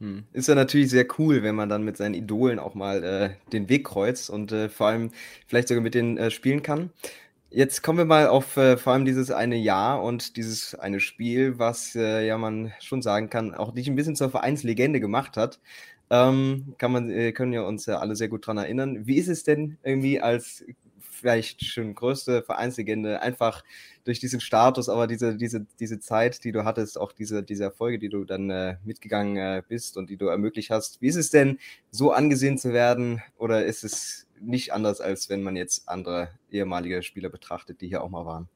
Hm. 0.00 0.24
Ist 0.32 0.48
ja 0.48 0.54
natürlich 0.54 0.90
sehr 0.90 1.06
cool, 1.18 1.42
wenn 1.42 1.54
man 1.54 1.68
dann 1.68 1.84
mit 1.84 1.96
seinen 1.96 2.14
Idolen 2.14 2.58
auch 2.58 2.74
mal 2.74 3.04
äh, 3.04 3.30
den 3.52 3.68
Weg 3.68 3.84
kreuzt 3.86 4.28
und 4.28 4.50
äh, 4.52 4.68
vor 4.68 4.88
allem 4.88 5.10
vielleicht 5.46 5.68
sogar 5.68 5.82
mit 5.82 5.94
denen 5.94 6.18
äh, 6.18 6.30
spielen 6.30 6.62
kann. 6.62 6.90
Jetzt 7.56 7.82
kommen 7.84 7.98
wir 7.98 8.04
mal 8.04 8.26
auf 8.26 8.56
äh, 8.56 8.76
vor 8.76 8.94
allem 8.94 9.04
dieses 9.04 9.30
eine 9.30 9.54
Jahr 9.54 10.02
und 10.02 10.36
dieses 10.36 10.74
eine 10.74 10.98
Spiel, 10.98 11.56
was 11.56 11.94
äh, 11.94 12.26
ja 12.26 12.36
man 12.36 12.72
schon 12.80 13.00
sagen 13.00 13.30
kann, 13.30 13.54
auch 13.54 13.72
dich 13.72 13.86
ein 13.86 13.94
bisschen 13.94 14.16
zur 14.16 14.28
Vereinslegende 14.28 14.98
gemacht 14.98 15.36
hat. 15.36 15.60
Ähm, 16.10 16.74
kann 16.78 16.90
man, 16.90 17.08
äh, 17.10 17.30
können 17.30 17.52
ja 17.52 17.62
uns 17.62 17.86
ja 17.86 18.00
alle 18.00 18.16
sehr 18.16 18.28
gut 18.28 18.48
daran 18.48 18.58
erinnern. 18.58 19.06
Wie 19.06 19.18
ist 19.18 19.28
es 19.28 19.44
denn 19.44 19.78
irgendwie 19.84 20.20
als 20.20 20.64
vielleicht 21.12 21.64
schon 21.64 21.94
größte 21.94 22.42
Vereinslegende 22.42 23.22
einfach 23.22 23.62
durch 24.02 24.18
diesen 24.18 24.40
Status, 24.40 24.88
aber 24.88 25.06
diese, 25.06 25.36
diese, 25.36 25.64
diese 25.78 26.00
Zeit, 26.00 26.42
die 26.42 26.50
du 26.50 26.64
hattest, 26.64 26.98
auch 26.98 27.12
diese, 27.12 27.44
diese 27.44 27.62
Erfolge, 27.62 28.00
die 28.00 28.08
du 28.08 28.24
dann 28.24 28.50
äh, 28.50 28.78
mitgegangen 28.84 29.36
äh, 29.36 29.62
bist 29.66 29.96
und 29.96 30.10
die 30.10 30.16
du 30.16 30.26
ermöglicht 30.26 30.70
hast. 30.70 31.00
Wie 31.00 31.06
ist 31.06 31.14
es 31.14 31.30
denn, 31.30 31.60
so 31.92 32.10
angesehen 32.10 32.58
zu 32.58 32.72
werden? 32.72 33.22
Oder 33.38 33.64
ist 33.64 33.84
es 33.84 34.26
nicht 34.46 34.72
anders, 34.72 35.00
als 35.00 35.28
wenn 35.28 35.42
man 35.42 35.56
jetzt 35.56 35.88
andere 35.88 36.30
ehemalige 36.50 37.02
Spieler 37.02 37.30
betrachtet, 37.30 37.80
die 37.80 37.88
hier 37.88 38.02
auch 38.02 38.10
mal 38.10 38.26
waren. 38.26 38.48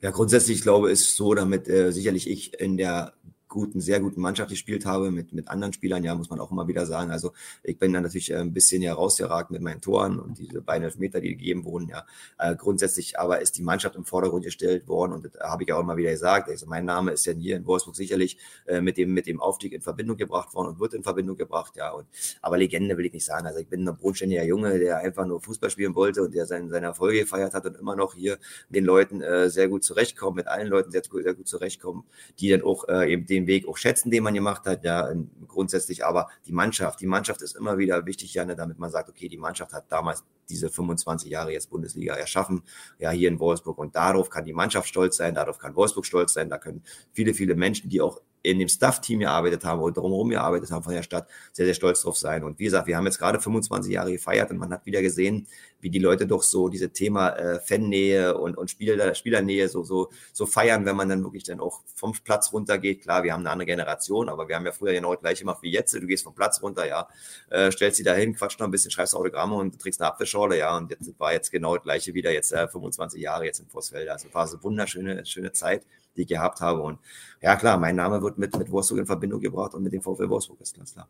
Ja, 0.00 0.10
grundsätzlich 0.10 0.62
glaube 0.62 0.88
ich, 0.88 0.94
ist 0.94 1.16
so, 1.16 1.34
damit 1.34 1.68
äh, 1.68 1.90
sicherlich 1.92 2.28
ich 2.28 2.60
in 2.60 2.76
der 2.76 3.14
guten, 3.54 3.80
sehr 3.80 4.00
guten 4.00 4.20
Mannschaft 4.20 4.50
gespielt 4.50 4.84
habe, 4.84 5.10
mit, 5.10 5.32
mit 5.32 5.48
anderen 5.48 5.72
Spielern, 5.72 6.04
ja, 6.04 6.14
muss 6.14 6.28
man 6.28 6.40
auch 6.40 6.50
immer 6.50 6.68
wieder 6.68 6.84
sagen. 6.86 7.10
Also 7.10 7.32
ich 7.62 7.78
bin 7.78 7.92
dann 7.92 8.02
natürlich 8.02 8.30
äh, 8.30 8.36
ein 8.36 8.52
bisschen 8.52 8.82
ja 8.82 8.92
rausgeragt 8.92 9.50
mit 9.50 9.62
meinen 9.62 9.80
Toren 9.80 10.18
und 10.18 10.38
diese 10.38 10.60
beiden 10.60 10.90
Meter, 10.98 11.20
die 11.20 11.30
gegeben 11.30 11.64
wurden, 11.64 11.88
ja. 11.88 12.04
Äh, 12.38 12.56
grundsätzlich 12.56 13.18
aber 13.18 13.40
ist 13.40 13.56
die 13.56 13.62
Mannschaft 13.62 13.96
im 13.96 14.04
Vordergrund 14.04 14.44
gestellt 14.44 14.88
worden 14.88 15.12
und 15.12 15.24
das 15.24 15.32
habe 15.40 15.62
ich 15.62 15.72
auch 15.72 15.80
immer 15.80 15.96
wieder 15.96 16.10
gesagt. 16.10 16.48
Also 16.48 16.66
mein 16.66 16.84
Name 16.84 17.12
ist 17.12 17.24
ja 17.26 17.32
hier 17.32 17.56
in 17.56 17.64
Wolfsburg 17.64 17.96
sicherlich 17.96 18.36
äh, 18.66 18.80
mit 18.80 18.98
dem, 18.98 19.14
mit 19.14 19.26
dem 19.26 19.40
Aufstieg 19.40 19.72
in 19.72 19.80
Verbindung 19.80 20.16
gebracht 20.16 20.52
worden 20.54 20.68
und 20.68 20.80
wird 20.80 20.92
in 20.94 21.04
Verbindung 21.04 21.36
gebracht, 21.36 21.76
ja. 21.76 21.92
Und, 21.92 22.06
aber 22.42 22.58
Legende 22.58 22.96
will 22.98 23.06
ich 23.06 23.12
nicht 23.12 23.24
sagen. 23.24 23.46
Also 23.46 23.60
ich 23.60 23.68
bin 23.68 23.88
ein 23.88 23.96
bodenständiger 23.96 24.44
Junge, 24.44 24.78
der 24.78 24.98
einfach 24.98 25.26
nur 25.26 25.40
Fußball 25.40 25.70
spielen 25.70 25.94
wollte 25.94 26.22
und 26.22 26.34
der 26.34 26.46
seine, 26.46 26.68
seine 26.70 26.86
Erfolge 26.86 27.20
gefeiert 27.20 27.54
hat 27.54 27.64
und 27.66 27.76
immer 27.76 27.94
noch 27.94 28.14
hier 28.14 28.38
mit 28.68 28.76
den 28.76 28.84
Leuten 28.84 29.22
äh, 29.22 29.48
sehr 29.48 29.68
gut 29.68 29.84
zurechtkommt, 29.84 30.36
mit 30.36 30.48
allen 30.48 30.66
Leuten 30.66 30.90
sehr, 30.90 31.02
sehr 31.04 31.34
gut 31.34 31.46
zurechtkommen, 31.46 32.04
die 32.40 32.50
dann 32.50 32.62
auch 32.62 32.88
äh, 32.88 33.12
eben 33.12 33.26
den 33.26 33.43
Weg 33.46 33.68
auch 33.68 33.76
schätzen, 33.76 34.10
den 34.10 34.22
man 34.22 34.34
gemacht 34.34 34.64
hat, 34.66 34.84
ja, 34.84 35.12
grundsätzlich, 35.48 36.04
aber 36.04 36.28
die 36.46 36.52
Mannschaft, 36.52 37.00
die 37.00 37.06
Mannschaft 37.06 37.42
ist 37.42 37.56
immer 37.56 37.78
wieder 37.78 38.06
wichtig, 38.06 38.34
ja, 38.34 38.44
ne, 38.44 38.56
damit 38.56 38.78
man 38.78 38.90
sagt, 38.90 39.08
okay, 39.08 39.28
die 39.28 39.38
Mannschaft 39.38 39.72
hat 39.72 39.90
damals 39.90 40.24
diese 40.48 40.68
25 40.68 41.30
Jahre 41.30 41.52
jetzt 41.52 41.70
Bundesliga 41.70 42.14
erschaffen, 42.14 42.62
ja, 42.98 43.10
hier 43.10 43.28
in 43.28 43.38
Wolfsburg 43.40 43.78
und 43.78 43.94
darauf 43.96 44.30
kann 44.30 44.44
die 44.44 44.52
Mannschaft 44.52 44.88
stolz 44.88 45.16
sein, 45.16 45.34
darauf 45.34 45.58
kann 45.58 45.74
Wolfsburg 45.74 46.06
stolz 46.06 46.32
sein, 46.32 46.50
da 46.50 46.58
können 46.58 46.82
viele, 47.12 47.34
viele 47.34 47.54
Menschen, 47.54 47.88
die 47.88 48.00
auch 48.00 48.20
in 48.44 48.58
dem 48.58 48.68
Staff-Team 48.68 49.20
gearbeitet 49.20 49.64
haben 49.64 49.80
und 49.80 49.96
drumherum 49.96 50.28
gearbeitet 50.28 50.70
haben 50.70 50.82
von 50.82 50.92
der 50.92 51.02
Stadt, 51.02 51.28
sehr, 51.52 51.64
sehr 51.64 51.74
stolz 51.74 52.02
drauf 52.02 52.18
sein. 52.18 52.44
Und 52.44 52.58
wie 52.58 52.64
gesagt, 52.64 52.86
wir 52.86 52.96
haben 52.96 53.06
jetzt 53.06 53.18
gerade 53.18 53.40
25 53.40 53.90
Jahre 53.90 54.12
gefeiert 54.12 54.50
und 54.50 54.58
man 54.58 54.70
hat 54.70 54.84
wieder 54.84 55.00
gesehen, 55.00 55.46
wie 55.84 55.90
die 55.90 55.98
Leute 55.98 56.26
doch 56.26 56.42
so 56.42 56.70
diese 56.70 56.90
Thema 56.90 57.28
äh, 57.36 57.60
Fannähe 57.60 58.36
und, 58.38 58.56
und 58.56 58.70
Spieler, 58.70 59.14
Spielernähe 59.14 59.68
so, 59.68 59.84
so, 59.84 60.10
so 60.32 60.46
feiern, 60.46 60.86
wenn 60.86 60.96
man 60.96 61.10
dann 61.10 61.22
wirklich 61.22 61.44
dann 61.44 61.60
auch 61.60 61.82
vom 61.94 62.14
Platz 62.24 62.52
runtergeht. 62.54 63.02
Klar, 63.02 63.22
wir 63.22 63.34
haben 63.34 63.42
eine 63.42 63.50
andere 63.50 63.66
Generation, 63.66 64.30
aber 64.30 64.48
wir 64.48 64.56
haben 64.56 64.64
ja 64.64 64.72
früher 64.72 64.94
genau 64.94 65.14
gleich 65.14 65.40
gemacht 65.40 65.58
wie 65.62 65.70
jetzt. 65.70 65.94
Du 65.94 66.06
gehst 66.06 66.24
vom 66.24 66.34
Platz 66.34 66.62
runter, 66.62 66.88
ja, 66.88 67.06
äh, 67.50 67.70
stellst 67.70 67.98
sie 67.98 68.02
dahin, 68.02 68.34
quatscht 68.34 68.58
noch 68.60 68.66
ein 68.66 68.70
bisschen, 68.70 68.90
schreibst 68.90 69.14
Autogramme 69.14 69.54
und 69.56 69.78
trägst 69.78 70.00
eine 70.00 70.10
Apfelschorle, 70.10 70.58
ja. 70.58 70.74
Und 70.74 70.90
jetzt 70.90 71.20
war 71.20 71.34
jetzt 71.34 71.52
genau 71.52 71.76
das 71.76 71.84
gleiche 71.84 72.14
wieder, 72.14 72.32
jetzt 72.32 72.52
äh, 72.52 72.66
25 72.66 73.20
Jahre 73.20 73.44
jetzt 73.44 73.60
in 73.60 73.68
Vossfeld. 73.68 74.08
Also 74.08 74.32
war 74.32 74.48
so 74.48 74.56
eine 74.56 74.64
wunderschöne, 74.64 75.26
schöne 75.26 75.52
Zeit 75.52 75.86
die 76.16 76.22
ich 76.22 76.28
gehabt 76.28 76.60
habe. 76.60 76.80
Und 76.80 77.00
ja, 77.40 77.56
klar, 77.56 77.76
mein 77.76 77.96
Name 77.96 78.22
wird 78.22 78.38
mit, 78.38 78.56
mit 78.56 78.70
Wolfsburg 78.70 79.00
in 79.00 79.06
Verbindung 79.06 79.40
gebracht 79.40 79.74
und 79.74 79.82
mit 79.82 79.92
dem 79.92 80.00
VfL 80.00 80.28
Wolfsburg 80.28 80.60
ist 80.60 80.76
ganz 80.76 80.92
klar. 80.92 81.08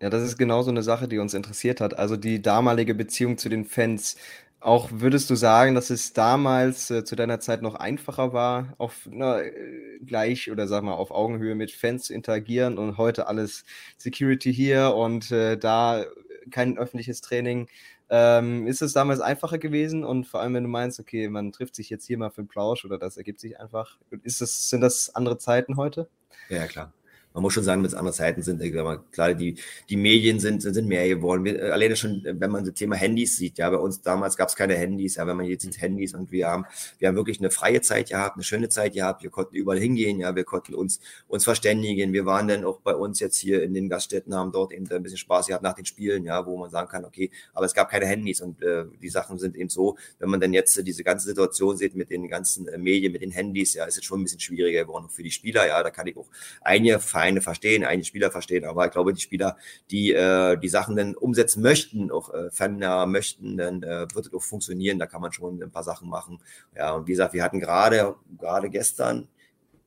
Ja, 0.00 0.08
das 0.08 0.22
ist 0.22 0.38
genau 0.38 0.62
so 0.62 0.70
eine 0.70 0.82
Sache, 0.82 1.08
die 1.08 1.18
uns 1.18 1.34
interessiert 1.34 1.80
hat. 1.80 1.98
Also 1.98 2.16
die 2.16 2.40
damalige 2.40 2.94
Beziehung 2.94 3.36
zu 3.36 3.50
den 3.50 3.66
Fans. 3.66 4.16
Auch 4.58 4.88
würdest 4.92 5.28
du 5.30 5.34
sagen, 5.36 5.74
dass 5.74 5.90
es 5.90 6.12
damals 6.14 6.90
äh, 6.90 7.04
zu 7.04 7.16
deiner 7.16 7.40
Zeit 7.40 7.62
noch 7.62 7.74
einfacher 7.74 8.32
war, 8.32 8.74
auf 8.78 9.08
na, 9.10 9.40
äh, 9.42 9.52
gleich 10.04 10.50
oder 10.50 10.68
sag 10.68 10.82
mal 10.84 10.94
auf 10.94 11.10
Augenhöhe 11.10 11.54
mit 11.54 11.70
Fans 11.70 12.04
zu 12.04 12.14
interagieren 12.14 12.78
und 12.78 12.98
heute 12.98 13.26
alles 13.26 13.64
Security 13.98 14.52
hier 14.52 14.94
und 14.94 15.30
äh, 15.32 15.56
da 15.58 16.04
kein 16.50 16.78
öffentliches 16.78 17.20
Training. 17.20 17.68
Ähm, 18.10 18.66
ist 18.66 18.82
es 18.82 18.92
damals 18.92 19.20
einfacher 19.20 19.58
gewesen? 19.58 20.04
Und 20.04 20.26
vor 20.26 20.40
allem, 20.40 20.54
wenn 20.54 20.64
du 20.64 20.70
meinst, 20.70 20.98
okay, 21.00 21.28
man 21.28 21.52
trifft 21.52 21.76
sich 21.76 21.90
jetzt 21.90 22.06
hier 22.06 22.18
mal 22.18 22.30
für 22.30 22.38
einen 22.38 22.48
Plausch 22.48 22.84
oder 22.84 22.98
das 22.98 23.16
ergibt 23.16 23.40
sich 23.40 23.60
einfach. 23.60 23.98
Ist 24.24 24.40
das, 24.40 24.68
sind 24.70 24.80
das 24.80 25.14
andere 25.14 25.38
Zeiten 25.38 25.76
heute? 25.76 26.08
Ja, 26.48 26.66
klar 26.66 26.92
man 27.32 27.42
muss 27.42 27.52
schon 27.52 27.62
sagen, 27.62 27.82
wenn 27.82 27.86
es 27.86 27.94
andere 27.94 28.14
Zeiten 28.14 28.42
sind, 28.42 28.60
klar, 29.12 29.34
die, 29.34 29.56
die 29.88 29.96
Medien 29.96 30.40
sind, 30.40 30.62
sind 30.62 30.88
mehr 30.88 31.08
geworden. 31.08 31.44
Wir, 31.44 31.62
äh, 31.62 31.70
alleine 31.70 31.94
schon, 31.94 32.22
wenn 32.24 32.50
man 32.50 32.64
das 32.64 32.74
Thema 32.74 32.96
Handys 32.96 33.36
sieht, 33.36 33.58
ja, 33.58 33.70
bei 33.70 33.76
uns 33.76 34.02
damals 34.02 34.36
gab 34.36 34.48
es 34.48 34.56
keine 34.56 34.74
Handys, 34.74 35.14
ja, 35.14 35.26
wenn 35.26 35.36
man 35.36 35.46
jetzt 35.46 35.62
sieht 35.62 35.80
Handys 35.80 36.14
und 36.14 36.32
wir 36.32 36.48
haben, 36.48 36.64
wir 36.98 37.08
haben 37.08 37.14
wirklich 37.14 37.38
eine 37.38 37.50
freie 37.50 37.80
Zeit 37.82 38.08
gehabt, 38.08 38.36
eine 38.36 38.42
schöne 38.42 38.68
Zeit 38.68 38.94
gehabt, 38.94 39.22
wir 39.22 39.30
konnten 39.30 39.54
überall 39.54 39.78
hingehen, 39.78 40.18
ja, 40.18 40.34
wir 40.34 40.44
konnten 40.44 40.74
uns, 40.74 41.00
uns 41.28 41.44
verständigen, 41.44 42.12
wir 42.12 42.26
waren 42.26 42.48
dann 42.48 42.64
auch 42.64 42.80
bei 42.80 42.94
uns 42.94 43.20
jetzt 43.20 43.38
hier 43.38 43.62
in 43.62 43.74
den 43.74 43.88
Gaststätten, 43.88 44.34
haben 44.34 44.50
dort 44.50 44.72
eben 44.72 44.90
ein 44.90 45.02
bisschen 45.02 45.18
Spaß 45.18 45.46
gehabt 45.46 45.62
nach 45.62 45.74
den 45.74 45.84
Spielen, 45.84 46.24
ja, 46.24 46.44
wo 46.46 46.56
man 46.56 46.70
sagen 46.70 46.88
kann, 46.88 47.04
okay, 47.04 47.30
aber 47.54 47.66
es 47.66 47.74
gab 47.74 47.90
keine 47.90 48.06
Handys 48.06 48.40
und 48.40 48.60
äh, 48.62 48.86
die 49.00 49.08
Sachen 49.08 49.38
sind 49.38 49.56
eben 49.56 49.68
so, 49.68 49.96
wenn 50.18 50.30
man 50.30 50.40
dann 50.40 50.52
jetzt 50.52 50.76
äh, 50.78 50.82
diese 50.82 51.04
ganze 51.04 51.28
Situation 51.28 51.76
sieht 51.76 51.94
mit 51.94 52.10
den 52.10 52.28
ganzen 52.28 52.66
äh, 52.66 52.76
Medien, 52.76 53.12
mit 53.12 53.22
den 53.22 53.30
Handys, 53.30 53.74
ja, 53.74 53.84
ist 53.84 53.98
es 53.98 54.04
schon 54.04 54.20
ein 54.20 54.24
bisschen 54.24 54.40
schwieriger 54.40 54.84
geworden 54.84 55.08
für 55.08 55.22
die 55.22 55.30
Spieler, 55.30 55.66
ja, 55.68 55.80
da 55.80 55.90
kann 55.90 56.08
ich 56.08 56.16
auch 56.16 56.26
einige 56.62 56.98
Vereine 56.98 57.19
verstehen, 57.40 57.84
einige 57.84 58.06
Spieler 58.06 58.30
verstehen, 58.30 58.64
aber 58.64 58.86
ich 58.86 58.92
glaube, 58.92 59.12
die 59.12 59.20
Spieler, 59.20 59.56
die 59.90 60.12
äh, 60.12 60.56
die 60.58 60.68
Sachen 60.68 60.96
dann 60.96 61.14
umsetzen 61.14 61.62
möchten, 61.62 62.10
auch 62.10 62.32
äh, 62.32 62.50
Fender 62.50 63.06
möchten, 63.06 63.56
dann 63.56 63.82
äh, 63.82 64.06
wird 64.14 64.26
es 64.26 64.34
auch 64.34 64.42
funktionieren, 64.42 64.98
da 64.98 65.06
kann 65.06 65.20
man 65.20 65.32
schon 65.32 65.62
ein 65.62 65.70
paar 65.70 65.84
Sachen 65.84 66.08
machen. 66.08 66.38
Ja, 66.76 66.94
und 66.94 67.06
wie 67.06 67.12
gesagt, 67.12 67.32
wir 67.32 67.42
hatten 67.42 67.60
gerade, 67.60 68.16
gerade 68.38 68.70
gestern, 68.70 69.28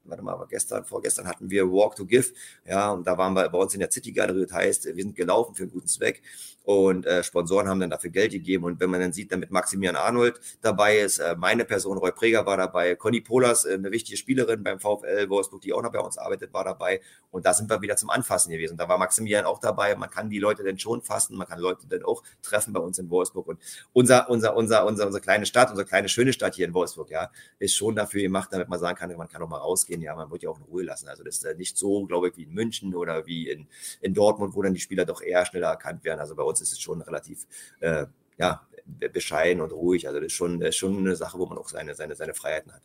warte 0.06 0.24
mal, 0.24 0.34
aber 0.34 0.48
gestern, 0.48 0.86
vorgestern 0.86 1.28
hatten 1.28 1.50
wir 1.50 1.72
Walk 1.72 1.96
to 1.96 2.06
Give, 2.06 2.28
ja, 2.66 2.92
und 2.92 3.08
da 3.08 3.18
waren 3.18 3.34
wir 3.34 3.48
bei 3.50 3.58
uns 3.58 3.74
in 3.74 3.80
der 3.80 3.92
City 3.92 4.12
Galerie, 4.12 4.46
das 4.46 4.54
heißt, 4.54 4.86
wir 4.86 5.04
sind 5.04 5.16
gelaufen 5.16 5.56
für 5.56 5.64
einen 5.64 5.72
guten 5.72 5.88
Zweck 5.88 6.22
und 6.64 7.06
äh, 7.06 7.24
Sponsoren 7.24 7.68
haben 7.68 7.80
dann 7.80 7.90
dafür 7.90 8.10
Geld 8.10 8.32
gegeben. 8.32 8.64
Und 8.64 8.80
wenn 8.80 8.90
man 8.90 9.02
dann 9.02 9.12
sieht, 9.12 9.32
damit 9.32 9.52
Maximilian 9.52 9.96
Arnold 9.96 10.40
dabei 10.62 11.00
ist, 11.00 11.20
äh, 11.20 11.36
meine 11.38 11.66
Person, 11.66 11.98
Roy 11.98 12.12
Preger 12.12 12.46
war 12.46 12.58
dabei, 12.58 12.96
Conny 12.96 13.20
Polas, 13.20 13.66
äh, 13.66 13.74
eine 13.74 13.92
wichtige 13.92 14.18
Spielerin 14.18 14.64
beim 14.64 14.80
VfL 14.80 15.30
Wolfsburg, 15.30 15.62
die 15.62 15.74
auch 15.74 15.82
noch 15.82 15.92
bei 15.92 16.00
uns 16.00 16.18
arbeitet, 16.18 16.54
war 16.54 16.64
dabei. 16.64 17.02
Und 17.32 17.46
da 17.46 17.54
sind 17.54 17.70
wir 17.70 17.82
wieder 17.82 17.98
zum 17.98 18.10
Anfassen 18.10 18.52
gewesen. 18.52 18.78
Da 18.78 18.88
war 18.88 18.98
Maximilian 18.98 19.44
auch 19.44 19.60
dabei. 19.60 19.96
Man 19.96 20.10
kann 20.10 20.30
die 20.30 20.40
Leute 20.40 20.64
dann 20.64 20.78
schon 20.78 21.02
fassen, 21.02 21.36
man 21.36 21.48
kann 21.48 21.60
Leute 21.60 21.86
dann 21.88 22.04
auch 22.04 22.24
treffen 22.42 22.72
bei 22.74 22.80
uns 22.80 22.98
in 22.98 23.10
Wolfsburg. 23.10 23.48
Und 23.48 23.60
unser, 23.92 24.30
unser, 24.30 24.56
unser, 24.56 24.86
unser, 24.86 25.06
unsere 25.06 25.22
kleine 25.22 25.46
Stadt, 25.46 25.70
unsere 25.70 25.88
kleine 25.88 26.08
schöne 26.08 26.32
Stadt 26.32 26.56
hier 26.56 26.66
in 26.66 26.74
Wolfsburg, 26.74 27.10
ja, 27.10 27.30
ist 27.60 27.76
schon 27.76 27.96
dafür 27.96 28.22
gemacht, 28.22 28.50
damit 28.52 28.70
man 28.70 28.80
sagen 28.80 28.98
kann, 28.98 29.14
man 29.18 29.28
kann 29.28 29.42
auch 29.42 29.50
mal 29.50 29.58
rausgehen. 29.58 30.02
Ja, 30.02 30.16
man 30.16 30.32
wird 30.32 30.44
ja 30.44 30.50
auch 30.50 30.60
in 30.60 30.64
Ruhe 30.66 30.84
lassen. 30.84 31.10
Also 31.10 31.24
das 31.24 31.38
ist 31.38 31.44
äh, 31.44 31.56
nicht 31.56 31.78
so, 31.78 32.06
glaube 32.06 32.30
ich, 32.30 32.38
wie 32.38 32.44
in 32.44 32.54
München 32.54 32.96
oder 32.96 33.26
wie 33.26 33.50
in, 33.50 33.68
in 34.00 34.14
Dortmund, 34.14 34.56
wo 34.56 34.62
dann 34.62 34.74
die 34.74 34.80
Spieler 34.80 35.04
doch 35.04 35.22
eher 35.22 35.46
schneller 35.46 35.68
erkannt 35.68 36.06
werden. 36.06 36.20
Also 36.22 36.36
bei 36.36 36.44
uns 36.44 36.53
ist 36.62 36.74
es 36.74 36.80
schon 36.80 37.02
relativ 37.02 37.46
äh, 37.80 38.06
ja, 38.38 38.66
bescheiden 39.12 39.62
und 39.62 39.72
ruhig. 39.72 40.08
Also 40.08 40.20
das 40.20 40.28
ist 40.28 40.34
schon, 40.34 40.60
das 40.60 40.70
ist 40.70 40.78
schon 40.78 40.98
eine 40.98 41.16
Sache, 41.16 41.38
wo 41.40 41.46
man 41.46 41.58
auch 41.58 41.70
seine, 41.70 41.96
seine, 41.96 42.16
seine 42.16 42.34
Freiheiten 42.34 42.74
hat. 42.74 42.82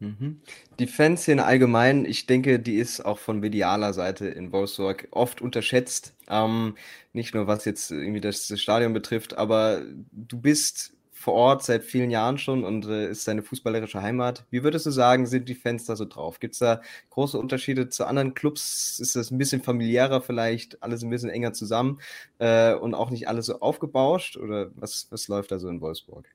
Mhm. 0.00 0.40
Die 0.78 0.86
Fanszene 0.86 1.44
allgemein, 1.44 2.04
ich 2.04 2.26
denke, 2.26 2.60
die 2.60 2.76
ist 2.76 3.04
auch 3.04 3.18
von 3.18 3.40
medialer 3.40 3.92
Seite 3.92 4.28
in 4.28 4.52
Wolfsburg 4.52 5.08
oft 5.10 5.40
unterschätzt. 5.40 6.14
Ähm, 6.28 6.76
nicht 7.12 7.34
nur 7.34 7.46
was 7.46 7.64
jetzt 7.64 7.90
irgendwie 7.90 8.20
das 8.20 8.60
Stadion 8.60 8.92
betrifft, 8.92 9.36
aber 9.36 9.82
du 10.12 10.40
bist 10.40 10.92
vor 11.18 11.34
Ort 11.34 11.64
seit 11.64 11.84
vielen 11.84 12.10
Jahren 12.10 12.38
schon 12.38 12.64
und 12.64 12.86
äh, 12.86 13.10
ist 13.10 13.24
seine 13.24 13.42
fußballerische 13.42 14.02
Heimat. 14.02 14.46
Wie 14.50 14.62
würdest 14.62 14.86
du 14.86 14.90
sagen, 14.90 15.26
sind 15.26 15.48
die 15.48 15.54
Fans 15.54 15.84
da 15.84 15.96
so 15.96 16.04
drauf? 16.04 16.38
Gibt 16.38 16.54
es 16.54 16.60
da 16.60 16.80
große 17.10 17.38
Unterschiede 17.38 17.88
zu 17.88 18.06
anderen 18.06 18.34
Clubs? 18.34 19.00
Ist 19.00 19.16
das 19.16 19.30
ein 19.30 19.38
bisschen 19.38 19.62
familiärer 19.62 20.20
vielleicht, 20.20 20.82
alles 20.82 21.02
ein 21.02 21.10
bisschen 21.10 21.30
enger 21.30 21.52
zusammen 21.52 22.00
äh, 22.38 22.72
und 22.74 22.94
auch 22.94 23.10
nicht 23.10 23.28
alles 23.28 23.46
so 23.46 23.60
aufgebauscht? 23.60 24.36
Oder 24.36 24.70
was, 24.76 25.08
was 25.10 25.26
läuft 25.28 25.50
da 25.50 25.58
so 25.58 25.68
in 25.68 25.80
Wolfsburg? 25.80 26.28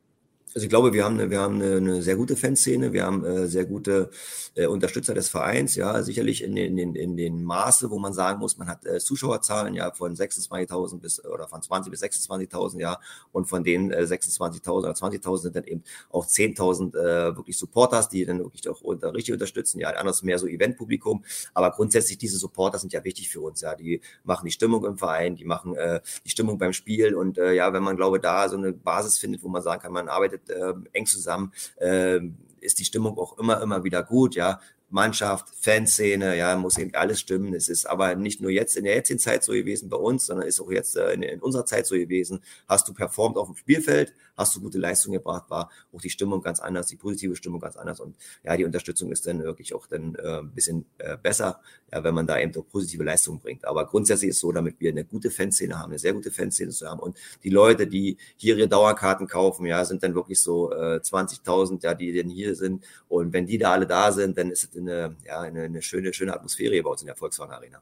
Also 0.55 0.65
ich 0.65 0.69
glaube, 0.69 0.93
wir 0.93 1.03
haben 1.03 1.19
eine, 1.19 1.31
wir 1.31 1.39
haben 1.39 1.55
eine, 1.55 1.77
eine 1.77 2.01
sehr 2.03 2.15
gute 2.15 2.35
Fanszene, 2.35 2.93
wir 2.93 3.05
haben 3.05 3.25
äh, 3.25 3.47
sehr 3.47 3.65
gute 3.65 4.11
äh, 4.55 4.67
Unterstützer 4.67 5.15
des 5.15 5.29
Vereins, 5.29 5.75
ja, 5.75 6.03
sicherlich 6.03 6.43
in 6.43 6.55
den, 6.55 6.77
in, 6.77 6.93
in 6.95 7.17
den 7.17 7.43
Maße, 7.43 7.89
wo 7.89 7.97
man 7.97 8.13
sagen 8.13 8.39
muss, 8.39 8.57
man 8.57 8.67
hat 8.67 8.85
äh, 8.85 8.99
Zuschauerzahlen 8.99 9.73
ja 9.73 9.91
von 9.91 10.15
26.000 10.15 10.99
bis 10.99 11.25
oder 11.25 11.47
von 11.47 11.61
20 11.63 11.89
bis 11.89 12.03
26.000, 12.03 12.79
ja, 12.79 12.99
und 13.31 13.45
von 13.45 13.63
denen 13.63 13.89
äh, 13.91 14.01
26.000 14.03 14.69
oder 14.69 14.91
20.000 14.91 15.37
sind 15.39 15.55
dann 15.55 15.63
eben 15.63 15.83
auch 16.11 16.27
10.000 16.27 16.95
äh, 16.95 17.35
wirklich 17.35 17.57
Supporters, 17.57 18.09
die 18.09 18.23
dann 18.23 18.37
wirklich 18.37 18.69
auch 18.69 18.81
unter, 18.81 19.11
richtig 19.13 19.33
unterstützen, 19.33 19.79
ja, 19.79 19.89
anders 19.89 20.21
mehr 20.21 20.37
so 20.37 20.45
Eventpublikum, 20.45 21.23
aber 21.55 21.71
grundsätzlich 21.71 22.19
diese 22.19 22.37
Supporter 22.37 22.77
sind 22.77 22.93
ja 22.93 23.03
wichtig 23.03 23.29
für 23.29 23.41
uns, 23.41 23.61
ja, 23.61 23.73
die 23.73 24.01
machen 24.23 24.45
die 24.45 24.51
Stimmung 24.51 24.85
im 24.85 24.99
Verein, 24.99 25.35
die 25.35 25.45
machen 25.45 25.75
äh, 25.75 26.01
die 26.25 26.29
Stimmung 26.29 26.59
beim 26.59 26.73
Spiel. 26.73 27.15
Und 27.15 27.37
äh, 27.37 27.53
ja, 27.53 27.73
wenn 27.73 27.83
man 27.83 27.95
glaube 27.95 28.19
da 28.19 28.47
so 28.49 28.57
eine 28.57 28.71
Basis 28.71 29.17
findet, 29.17 29.43
wo 29.43 29.47
man 29.47 29.61
sagen 29.61 29.81
kann, 29.81 29.91
man 29.91 30.09
arbeitet 30.09 30.42
äh, 30.49 30.73
eng 30.93 31.05
zusammen, 31.05 31.51
äh, 31.77 32.19
ist 32.59 32.79
die 32.79 32.85
Stimmung 32.85 33.17
auch 33.17 33.37
immer, 33.37 33.61
immer 33.61 33.83
wieder 33.83 34.03
gut, 34.03 34.35
ja. 34.35 34.59
Mannschaft, 34.93 35.47
Fanszene, 35.59 36.37
ja, 36.37 36.55
muss 36.55 36.77
eben 36.77 36.93
alles 36.93 37.19
stimmen. 37.19 37.55
Es 37.55 37.67
ist 37.67 37.87
aber 37.87 38.13
nicht 38.13 38.41
nur 38.41 38.51
jetzt 38.51 38.77
in 38.77 38.83
der 38.83 38.93
jetzigen 38.93 39.17
Zeit 39.17 39.43
so 39.43 39.51
gewesen 39.51 39.89
bei 39.89 39.97
uns, 39.97 40.27
sondern 40.27 40.47
ist 40.47 40.61
auch 40.61 40.69
jetzt 40.69 40.95
äh, 40.95 41.13
in, 41.13 41.23
in, 41.23 41.39
unserer 41.41 41.65
Zeit 41.65 41.87
so 41.87 41.95
gewesen. 41.95 42.41
Hast 42.67 42.87
du 42.87 42.93
performt 42.93 43.35
auf 43.37 43.47
dem 43.47 43.55
Spielfeld, 43.55 44.13
hast 44.35 44.55
du 44.55 44.61
gute 44.61 44.77
Leistung 44.77 45.13
gebracht, 45.13 45.49
war 45.49 45.69
auch 45.91 46.01
die 46.01 46.09
Stimmung 46.09 46.41
ganz 46.41 46.59
anders, 46.59 46.87
die 46.87 46.95
positive 46.95 47.35
Stimmung 47.35 47.59
ganz 47.59 47.75
anders 47.75 47.99
und 47.99 48.15
ja, 48.43 48.57
die 48.57 48.65
Unterstützung 48.65 49.11
ist 49.11 49.27
dann 49.27 49.43
wirklich 49.43 49.73
auch 49.73 49.87
dann 49.87 50.15
äh, 50.15 50.39
ein 50.39 50.51
bisschen 50.51 50.85
äh, 50.97 51.17
besser, 51.17 51.61
ja, 51.91 52.03
wenn 52.03 52.15
man 52.15 52.27
da 52.27 52.39
eben 52.39 52.55
auch 52.55 52.67
positive 52.67 53.03
Leistungen 53.03 53.39
bringt. 53.39 53.65
Aber 53.65 53.85
grundsätzlich 53.85 54.29
ist 54.29 54.35
es 54.37 54.41
so, 54.41 54.51
damit 54.51 54.79
wir 54.79 54.91
eine 54.91 55.05
gute 55.05 55.31
Fanszene 55.31 55.79
haben, 55.79 55.91
eine 55.91 55.99
sehr 55.99 56.13
gute 56.13 56.31
Fanszene 56.31 56.71
zu 56.71 56.89
haben 56.89 56.99
und 56.99 57.17
die 57.43 57.49
Leute, 57.49 57.87
die 57.87 58.17
hier 58.37 58.57
ihre 58.57 58.67
Dauerkarten 58.67 59.27
kaufen, 59.27 59.65
ja, 59.65 59.83
sind 59.85 60.03
dann 60.03 60.15
wirklich 60.15 60.41
so 60.41 60.71
äh, 60.71 60.99
20.000, 60.99 61.83
ja, 61.83 61.93
die 61.93 62.11
denn 62.11 62.29
hier 62.29 62.55
sind 62.55 62.83
und 63.07 63.33
wenn 63.33 63.45
die 63.45 63.57
da 63.57 63.73
alle 63.73 63.87
da 63.87 64.11
sind, 64.11 64.37
dann 64.37 64.51
ist 64.51 64.63
es 64.63 64.77
eine, 64.77 65.15
ja, 65.25 65.41
eine, 65.41 65.63
eine 65.63 65.81
schöne, 65.81 66.13
schöne 66.13 66.33
Atmosphäre 66.33 66.81
bei 66.81 66.89
uns 66.89 67.01
in 67.01 67.07
der 67.07 67.15
Volkswagen 67.15 67.53
Arena. 67.53 67.81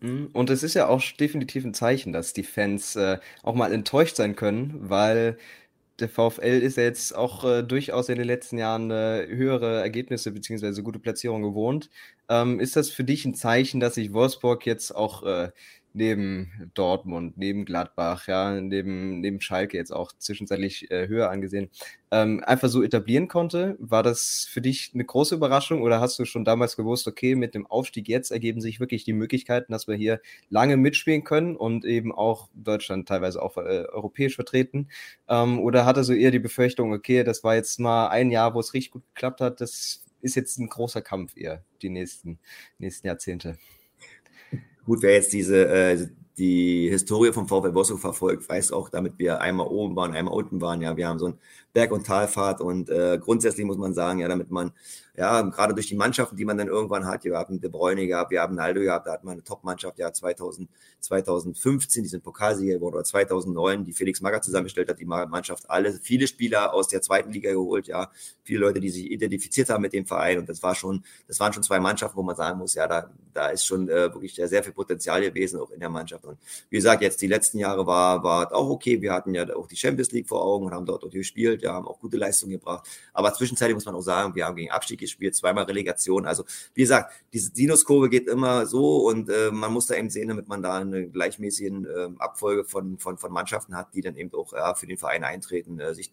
Mhm. 0.00 0.28
Und 0.32 0.50
es 0.50 0.62
ist 0.62 0.74
ja 0.74 0.88
auch 0.88 1.02
definitiv 1.18 1.64
ein 1.64 1.74
Zeichen, 1.74 2.12
dass 2.12 2.32
die 2.32 2.42
Fans 2.42 2.96
äh, 2.96 3.18
auch 3.42 3.54
mal 3.54 3.72
enttäuscht 3.72 4.16
sein 4.16 4.36
können, 4.36 4.88
weil 4.88 5.38
der 6.00 6.08
VfL 6.08 6.62
ist 6.62 6.76
ja 6.78 6.84
jetzt 6.84 7.14
auch 7.14 7.44
äh, 7.44 7.62
durchaus 7.62 8.08
in 8.08 8.16
den 8.16 8.26
letzten 8.26 8.58
Jahren 8.58 8.90
äh, 8.90 9.26
höhere 9.28 9.80
Ergebnisse 9.80 10.32
bzw. 10.32 10.82
gute 10.82 10.98
Platzierungen 10.98 11.42
gewohnt. 11.42 11.90
Ähm, 12.28 12.60
ist 12.60 12.76
das 12.76 12.90
für 12.90 13.04
dich 13.04 13.24
ein 13.26 13.34
Zeichen, 13.34 13.80
dass 13.80 13.96
sich 13.96 14.12
Wolfsburg 14.12 14.66
jetzt 14.66 14.94
auch 14.94 15.22
äh, 15.24 15.50
neben 15.92 16.70
Dortmund, 16.74 17.36
neben 17.36 17.64
Gladbach, 17.64 18.26
ja, 18.28 18.60
neben, 18.60 19.20
neben 19.20 19.40
Schalke 19.40 19.76
jetzt 19.76 19.92
auch 19.92 20.12
zwischenzeitlich 20.18 20.90
äh, 20.90 21.08
höher 21.08 21.30
angesehen, 21.30 21.70
ähm, 22.10 22.42
einfach 22.44 22.68
so 22.68 22.82
etablieren 22.82 23.28
konnte. 23.28 23.76
War 23.78 24.02
das 24.02 24.46
für 24.50 24.60
dich 24.60 24.90
eine 24.94 25.04
große 25.04 25.34
Überraschung 25.34 25.82
oder 25.82 26.00
hast 26.00 26.18
du 26.18 26.24
schon 26.24 26.44
damals 26.44 26.76
gewusst, 26.76 27.06
okay, 27.08 27.34
mit 27.34 27.54
dem 27.54 27.66
Aufstieg 27.66 28.08
jetzt 28.08 28.30
ergeben 28.30 28.60
sich 28.60 28.80
wirklich 28.80 29.04
die 29.04 29.12
Möglichkeiten, 29.12 29.72
dass 29.72 29.88
wir 29.88 29.96
hier 29.96 30.20
lange 30.48 30.76
mitspielen 30.76 31.24
können 31.24 31.56
und 31.56 31.84
eben 31.84 32.12
auch 32.12 32.48
Deutschland 32.54 33.08
teilweise 33.08 33.42
auch 33.42 33.56
äh, 33.56 33.84
europäisch 33.88 34.36
vertreten? 34.36 34.88
Ähm, 35.28 35.60
oder 35.60 35.86
hatte 35.86 36.04
so 36.04 36.12
eher 36.12 36.30
die 36.30 36.38
Befürchtung, 36.38 36.92
okay, 36.92 37.24
das 37.24 37.44
war 37.44 37.54
jetzt 37.54 37.80
mal 37.80 38.08
ein 38.08 38.30
Jahr, 38.30 38.54
wo 38.54 38.60
es 38.60 38.74
richtig 38.74 38.92
gut 38.92 39.02
geklappt 39.14 39.40
hat, 39.40 39.60
das 39.60 40.04
ist 40.22 40.36
jetzt 40.36 40.58
ein 40.58 40.68
großer 40.68 41.02
Kampf 41.02 41.36
eher, 41.36 41.64
die 41.82 41.88
nächsten, 41.88 42.38
nächsten 42.78 43.06
Jahrzehnte? 43.06 43.56
Gut, 44.90 45.02
wer 45.02 45.12
jetzt 45.12 45.32
diese 45.32 45.68
äh, 45.68 46.08
die 46.36 46.88
Historie 46.90 47.32
vom 47.32 47.46
VfL 47.46 47.74
Wolfsburg 47.74 48.00
verfolgt, 48.00 48.48
weiß 48.48 48.72
auch, 48.72 48.88
damit 48.88 49.20
wir 49.20 49.40
einmal 49.40 49.68
oben 49.68 49.94
waren, 49.94 50.14
einmal 50.14 50.34
unten 50.34 50.60
waren. 50.60 50.82
Ja, 50.82 50.96
wir 50.96 51.06
haben 51.06 51.20
so 51.20 51.28
ein 51.28 51.38
Berg- 51.72 51.92
und 51.92 52.06
Talfahrt. 52.06 52.60
Und 52.60 52.90
äh, 52.90 53.18
grundsätzlich 53.20 53.66
muss 53.66 53.78
man 53.78 53.94
sagen, 53.94 54.20
ja, 54.20 54.28
damit 54.28 54.50
man 54.50 54.72
ja, 55.20 55.42
gerade 55.42 55.74
durch 55.74 55.88
die 55.88 55.96
Mannschaften, 55.96 56.36
die 56.36 56.46
man 56.46 56.56
dann 56.56 56.68
irgendwann 56.68 57.04
hat, 57.04 57.24
wir 57.24 57.36
haben 57.36 57.60
De 57.60 57.68
Bruyne 57.68 58.06
gehabt, 58.06 58.30
wir 58.30 58.40
haben 58.40 58.54
Naldo 58.54 58.80
gehabt, 58.80 59.06
da 59.06 59.12
hat 59.12 59.22
man 59.22 59.32
eine 59.32 59.44
Top-Mannschaft, 59.44 59.98
ja, 59.98 60.10
2000, 60.10 60.66
2015, 61.00 62.04
die 62.04 62.08
sind 62.08 62.22
Pokalsieger 62.22 62.74
geworden, 62.74 62.94
oder 62.94 63.04
2009, 63.04 63.84
die 63.84 63.92
Felix 63.92 64.22
Magath 64.22 64.44
zusammengestellt 64.44 64.88
hat, 64.88 64.98
die 64.98 65.04
Mannschaft, 65.04 65.68
alle, 65.68 65.92
viele 65.92 66.26
Spieler 66.26 66.72
aus 66.72 66.88
der 66.88 67.02
zweiten 67.02 67.32
Liga 67.32 67.50
geholt, 67.50 67.86
ja, 67.86 68.10
viele 68.44 68.60
Leute, 68.60 68.80
die 68.80 68.88
sich 68.88 69.10
identifiziert 69.10 69.68
haben 69.68 69.82
mit 69.82 69.92
dem 69.92 70.06
Verein. 70.06 70.38
Und 70.38 70.48
das 70.48 70.62
war 70.62 70.74
schon, 70.74 71.04
das 71.28 71.38
waren 71.38 71.52
schon 71.52 71.62
zwei 71.62 71.80
Mannschaften, 71.80 72.16
wo 72.16 72.22
man 72.22 72.36
sagen 72.36 72.58
muss, 72.58 72.74
ja, 72.74 72.86
da, 72.86 73.10
da 73.34 73.48
ist 73.48 73.66
schon 73.66 73.90
äh, 73.90 74.12
wirklich 74.14 74.34
sehr 74.34 74.62
viel 74.64 74.72
Potenzial 74.72 75.20
gewesen, 75.20 75.60
auch 75.60 75.70
in 75.70 75.80
der 75.80 75.90
Mannschaft. 75.90 76.24
Und 76.24 76.38
wie 76.70 76.76
gesagt, 76.76 77.02
jetzt 77.02 77.20
die 77.20 77.26
letzten 77.26 77.58
Jahre 77.58 77.86
war, 77.86 78.22
war 78.22 78.54
auch 78.54 78.70
okay, 78.70 79.02
wir 79.02 79.12
hatten 79.12 79.34
ja 79.34 79.44
auch 79.54 79.66
die 79.66 79.76
Champions 79.76 80.12
League 80.12 80.28
vor 80.28 80.42
Augen 80.42 80.66
und 80.66 80.72
haben 80.72 80.86
dort 80.86 81.04
auch 81.04 81.10
gespielt, 81.10 81.59
ja, 81.62 81.72
haben 81.72 81.86
auch 81.86 82.00
gute 82.00 82.16
Leistungen 82.16 82.52
gebracht, 82.52 82.88
aber 83.12 83.32
zwischenzeitlich 83.34 83.74
muss 83.74 83.86
man 83.86 83.94
auch 83.94 84.02
sagen, 84.02 84.34
wir 84.34 84.46
haben 84.46 84.56
gegen 84.56 84.70
Abstieg 84.70 85.00
gespielt, 85.00 85.34
zweimal 85.34 85.64
Relegation. 85.64 86.26
Also 86.26 86.44
wie 86.74 86.82
gesagt, 86.82 87.12
diese 87.32 87.50
Sinuskurve 87.54 88.08
geht 88.08 88.28
immer 88.28 88.66
so 88.66 89.08
und 89.08 89.28
äh, 89.28 89.50
man 89.50 89.72
muss 89.72 89.86
da 89.86 89.94
eben 89.94 90.10
sehen, 90.10 90.28
damit 90.28 90.48
man 90.48 90.62
da 90.62 90.78
eine 90.78 91.08
gleichmäßige 91.08 91.70
äh, 91.70 92.08
Abfolge 92.18 92.64
von, 92.64 92.98
von, 92.98 93.18
von 93.18 93.32
Mannschaften 93.32 93.76
hat, 93.76 93.94
die 93.94 94.00
dann 94.00 94.16
eben 94.16 94.32
auch 94.34 94.52
ja, 94.52 94.74
für 94.74 94.86
den 94.86 94.98
Verein 94.98 95.24
eintreten, 95.24 95.78
äh, 95.80 95.94
sich 95.94 96.10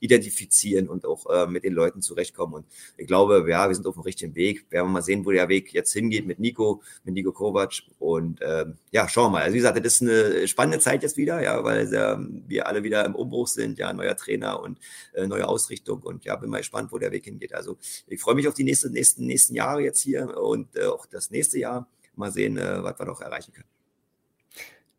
identifizieren 0.00 0.88
und 0.88 1.06
auch 1.06 1.26
äh, 1.26 1.46
mit 1.46 1.64
den 1.64 1.72
Leuten 1.72 2.02
zurechtkommen. 2.02 2.54
Und 2.54 2.66
ich 2.96 3.06
glaube, 3.06 3.44
ja, 3.48 3.68
wir 3.68 3.74
sind 3.74 3.86
auf 3.86 3.94
dem 3.94 4.02
richtigen 4.02 4.34
Weg. 4.34 4.66
Werden 4.70 4.88
wir 4.88 4.92
mal 4.92 5.02
sehen, 5.02 5.24
wo 5.24 5.30
der 5.30 5.48
Weg 5.48 5.72
jetzt 5.72 5.92
hingeht 5.92 6.26
mit 6.26 6.38
Nico, 6.38 6.82
mit 7.04 7.14
Nico 7.14 7.32
Kovac. 7.32 7.82
Und 7.98 8.40
ähm, 8.42 8.74
ja, 8.90 9.08
schauen 9.08 9.26
wir 9.26 9.38
mal. 9.38 9.42
Also 9.42 9.54
wie 9.54 9.58
gesagt, 9.58 9.84
das 9.84 9.94
ist 9.94 10.02
eine 10.02 10.46
spannende 10.48 10.78
Zeit 10.78 11.02
jetzt 11.02 11.16
wieder, 11.16 11.42
ja, 11.42 11.62
weil 11.64 11.92
äh, 11.92 12.16
wir 12.48 12.66
alle 12.66 12.82
wieder 12.82 13.04
im 13.04 13.14
Umbruch 13.14 13.48
sind, 13.48 13.78
ja, 13.78 13.92
neuer 13.92 14.16
Trainer 14.16 14.60
und 14.60 14.73
äh, 15.12 15.26
neue 15.26 15.48
Ausrichtung. 15.48 16.02
Und 16.02 16.24
ja, 16.24 16.36
bin 16.36 16.50
mal 16.50 16.58
gespannt, 16.58 16.92
wo 16.92 16.98
der 16.98 17.12
Weg 17.12 17.24
hingeht. 17.24 17.54
Also 17.54 17.78
ich 18.06 18.20
freue 18.20 18.34
mich 18.34 18.48
auf 18.48 18.54
die 18.54 18.64
nächsten, 18.64 18.92
nächsten, 18.92 19.26
nächsten 19.26 19.54
Jahre 19.54 19.82
jetzt 19.82 20.00
hier 20.00 20.36
und 20.36 20.76
äh, 20.76 20.86
auch 20.86 21.06
das 21.06 21.30
nächste 21.30 21.58
Jahr. 21.58 21.88
Mal 22.16 22.30
sehen, 22.30 22.56
äh, 22.58 22.82
was 22.82 22.98
wir 22.98 23.06
noch 23.06 23.20
erreichen 23.20 23.52
können. 23.52 23.68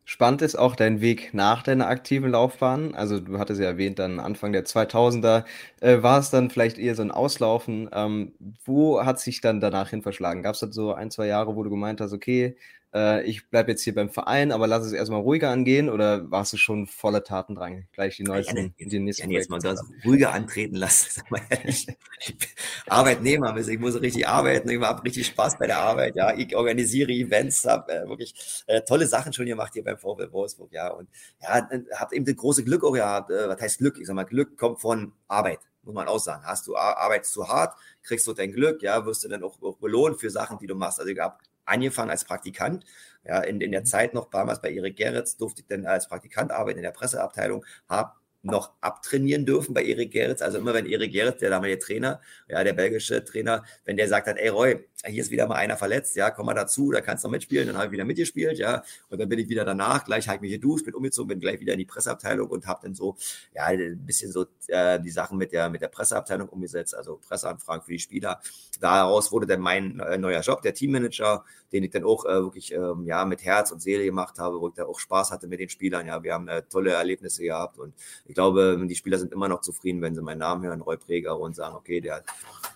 Spannend 0.08 0.40
ist 0.40 0.54
auch 0.54 0.76
dein 0.76 1.00
Weg 1.00 1.34
nach 1.34 1.64
deiner 1.64 1.88
aktiven 1.88 2.30
Laufbahn. 2.30 2.94
Also 2.94 3.18
du 3.18 3.40
hattest 3.40 3.60
ja 3.60 3.66
erwähnt, 3.66 3.98
dann 3.98 4.20
Anfang 4.20 4.52
der 4.52 4.64
2000er 4.64 5.44
äh, 5.80 6.00
war 6.00 6.20
es 6.20 6.30
dann 6.30 6.48
vielleicht 6.48 6.78
eher 6.78 6.94
so 6.94 7.02
ein 7.02 7.10
Auslaufen. 7.10 7.90
Ähm, 7.92 8.32
wo 8.64 9.04
hat 9.04 9.18
sich 9.18 9.40
dann 9.40 9.60
danach 9.60 9.90
hin 9.90 10.02
verschlagen? 10.02 10.44
Gab 10.44 10.54
es 10.54 10.60
dann 10.60 10.70
so 10.70 10.94
ein, 10.94 11.10
zwei 11.10 11.26
Jahre, 11.26 11.56
wo 11.56 11.64
du 11.64 11.70
gemeint 11.70 12.00
hast, 12.00 12.12
okay, 12.12 12.56
äh, 12.94 13.22
ich 13.24 13.48
bleibe 13.48 13.70
jetzt 13.70 13.82
hier 13.82 13.94
beim 13.94 14.10
Verein, 14.10 14.52
aber 14.52 14.66
lass 14.66 14.84
es 14.86 14.92
erstmal 14.92 15.20
ruhiger 15.20 15.50
angehen 15.50 15.88
oder 15.88 16.30
warst 16.30 16.52
du 16.52 16.56
schon 16.56 16.86
voller 16.86 17.24
Tatendrang, 17.24 17.86
gleich 17.92 18.16
die 18.16 18.22
neuesten, 18.22 18.56
ja, 18.56 18.62
jetzt, 18.76 18.92
die 18.92 18.98
nächsten 18.98 19.30
jetzt 19.30 19.50
mal 19.50 19.58
das 19.58 19.82
ruhiger 20.04 20.32
antreten 20.32 20.76
lassen, 20.76 21.08
sag 21.14 21.30
mal 21.30 21.40
ehrlich. 21.50 21.86
Ich 22.20 22.38
bin 22.38 22.48
Arbeitnehmer, 22.86 23.52
also 23.52 23.70
ich 23.70 23.78
muss 23.78 24.00
richtig 24.00 24.26
arbeiten, 24.26 24.70
ich 24.70 24.80
habe 24.80 25.04
richtig 25.04 25.26
Spaß 25.26 25.58
bei 25.58 25.66
der 25.66 25.78
Arbeit, 25.78 26.16
ja, 26.16 26.34
ich 26.34 26.56
organisiere 26.56 27.12
Events, 27.12 27.64
habe 27.64 27.92
äh, 27.92 28.08
wirklich 28.08 28.64
äh, 28.66 28.82
tolle 28.82 29.06
Sachen 29.06 29.32
schon 29.32 29.46
gemacht 29.46 29.72
hier 29.74 29.84
beim 29.84 29.98
VfL 29.98 30.32
Wolfsburg, 30.32 30.72
ja, 30.72 30.88
und 30.88 31.08
ja, 31.42 31.68
habe 31.96 32.14
eben 32.14 32.24
das 32.24 32.36
große 32.36 32.64
Glück 32.64 32.84
auch 32.84 32.92
gehabt, 32.92 33.30
äh, 33.30 33.48
was 33.48 33.60
heißt 33.60 33.78
Glück? 33.78 33.98
Ich 33.98 34.06
sag 34.06 34.14
mal, 34.14 34.24
Glück 34.24 34.56
kommt 34.56 34.80
von 34.80 35.12
Arbeit 35.28 35.60
muss 35.86 35.94
man 35.94 36.08
auch 36.08 36.18
sagen. 36.18 36.44
Hast 36.44 36.66
du 36.66 36.76
arbeitest 36.76 37.32
zu 37.32 37.48
hart, 37.48 37.76
kriegst 38.02 38.26
du 38.26 38.32
dein 38.32 38.50
Glück, 38.50 38.82
ja, 38.82 39.06
wirst 39.06 39.22
du 39.22 39.28
dann 39.28 39.44
auch, 39.44 39.62
auch 39.62 39.76
belohnt 39.76 40.18
für 40.18 40.30
Sachen, 40.30 40.58
die 40.58 40.66
du 40.66 40.74
machst. 40.74 40.98
Also 40.98 41.12
ich 41.12 41.18
habe 41.20 41.36
angefangen 41.66 42.10
als 42.10 42.24
Praktikant. 42.24 42.84
Ja, 43.24 43.40
in, 43.40 43.60
in 43.60 43.72
der 43.72 43.80
mhm. 43.80 43.86
Zeit 43.86 44.14
noch 44.14 44.30
damals 44.30 44.62
bei 44.62 44.72
Erik 44.72 44.96
Gerritz 44.96 45.36
durfte 45.36 45.60
ich 45.62 45.66
dann 45.66 45.84
als 45.86 46.08
Praktikant 46.08 46.52
arbeiten 46.52 46.78
in 46.78 46.84
der 46.84 46.92
Presseabteilung, 46.92 47.64
habe 47.88 48.12
noch 48.46 48.72
abtrainieren 48.80 49.44
dürfen 49.46 49.74
bei 49.74 49.84
Erik 49.84 50.12
Gerritz. 50.12 50.42
Also 50.42 50.58
immer 50.58 50.74
wenn 50.74 50.86
Erik 50.86 51.12
Gerritz, 51.12 51.38
der 51.40 51.50
damalige 51.50 51.78
Trainer, 51.78 52.20
ja, 52.48 52.64
der 52.64 52.72
belgische 52.72 53.24
Trainer, 53.24 53.64
wenn 53.84 53.96
der 53.96 54.08
sagt 54.08 54.26
hat, 54.26 54.38
ey 54.38 54.48
Roy, 54.48 54.86
hier 55.04 55.22
ist 55.22 55.30
wieder 55.30 55.46
mal 55.46 55.56
einer 55.56 55.76
verletzt, 55.76 56.16
ja, 56.16 56.30
komm 56.30 56.46
mal 56.46 56.54
dazu, 56.54 56.90
da 56.90 57.00
kannst 57.00 57.24
du 57.24 57.28
noch 57.28 57.32
mitspielen, 57.32 57.66
dann 57.66 57.76
habe 57.76 57.86
ich 57.86 57.92
wieder 57.92 58.04
mitgespielt, 58.04 58.58
ja, 58.58 58.82
und 59.10 59.20
dann 59.20 59.28
bin 59.28 59.38
ich 59.38 59.48
wieder 59.48 59.64
danach, 59.64 60.04
gleich 60.04 60.26
habe 60.26 60.36
ich 60.36 60.40
mich 60.42 60.52
geduscht, 60.52 60.84
bin 60.84 60.94
umgezogen, 60.94 61.28
bin 61.28 61.40
gleich 61.40 61.60
wieder 61.60 61.74
in 61.74 61.78
die 61.78 61.84
Presseabteilung 61.84 62.48
und 62.48 62.66
habe 62.66 62.80
dann 62.82 62.94
so, 62.94 63.16
ja, 63.54 63.64
ein 63.64 64.04
bisschen 64.04 64.32
so 64.32 64.46
äh, 64.68 65.00
die 65.00 65.10
Sachen 65.10 65.38
mit 65.38 65.52
der, 65.52 65.68
mit 65.68 65.82
der 65.82 65.88
Presseabteilung 65.88 66.48
umgesetzt, 66.48 66.94
also 66.94 67.16
Presseanfragen 67.16 67.84
für 67.84 67.92
die 67.92 67.98
Spieler. 67.98 68.40
Daraus 68.80 69.32
wurde 69.32 69.46
dann 69.46 69.60
mein 69.60 70.00
äh, 70.00 70.18
neuer 70.18 70.40
Job, 70.40 70.62
der 70.62 70.74
Teammanager, 70.74 71.44
den 71.72 71.84
ich 71.84 71.90
dann 71.90 72.04
auch 72.04 72.24
äh, 72.24 72.42
wirklich, 72.42 72.72
ähm, 72.72 73.04
ja, 73.06 73.24
mit 73.24 73.44
Herz 73.44 73.70
und 73.70 73.80
Seele 73.80 74.04
gemacht 74.04 74.38
habe, 74.38 74.60
wo 74.60 74.68
ich 74.68 74.74
da 74.74 74.86
auch 74.86 74.98
Spaß 74.98 75.30
hatte 75.30 75.46
mit 75.46 75.60
den 75.60 75.68
Spielern, 75.68 76.06
ja, 76.06 76.22
wir 76.22 76.34
haben 76.34 76.48
äh, 76.48 76.62
tolle 76.62 76.92
Erlebnisse 76.92 77.42
gehabt 77.42 77.78
und 77.78 77.94
ich 78.24 78.34
glaube, 78.36 78.78
die 78.86 78.94
Spieler 78.94 79.18
sind 79.18 79.32
immer 79.32 79.48
noch 79.48 79.62
zufrieden, 79.62 80.02
wenn 80.02 80.14
sie 80.14 80.22
meinen 80.22 80.38
Namen 80.38 80.62
hören, 80.62 80.82
Roy 80.82 80.98
Präger, 80.98 81.40
und 81.40 81.56
sagen, 81.56 81.74
okay, 81.74 82.00
der, 82.00 82.22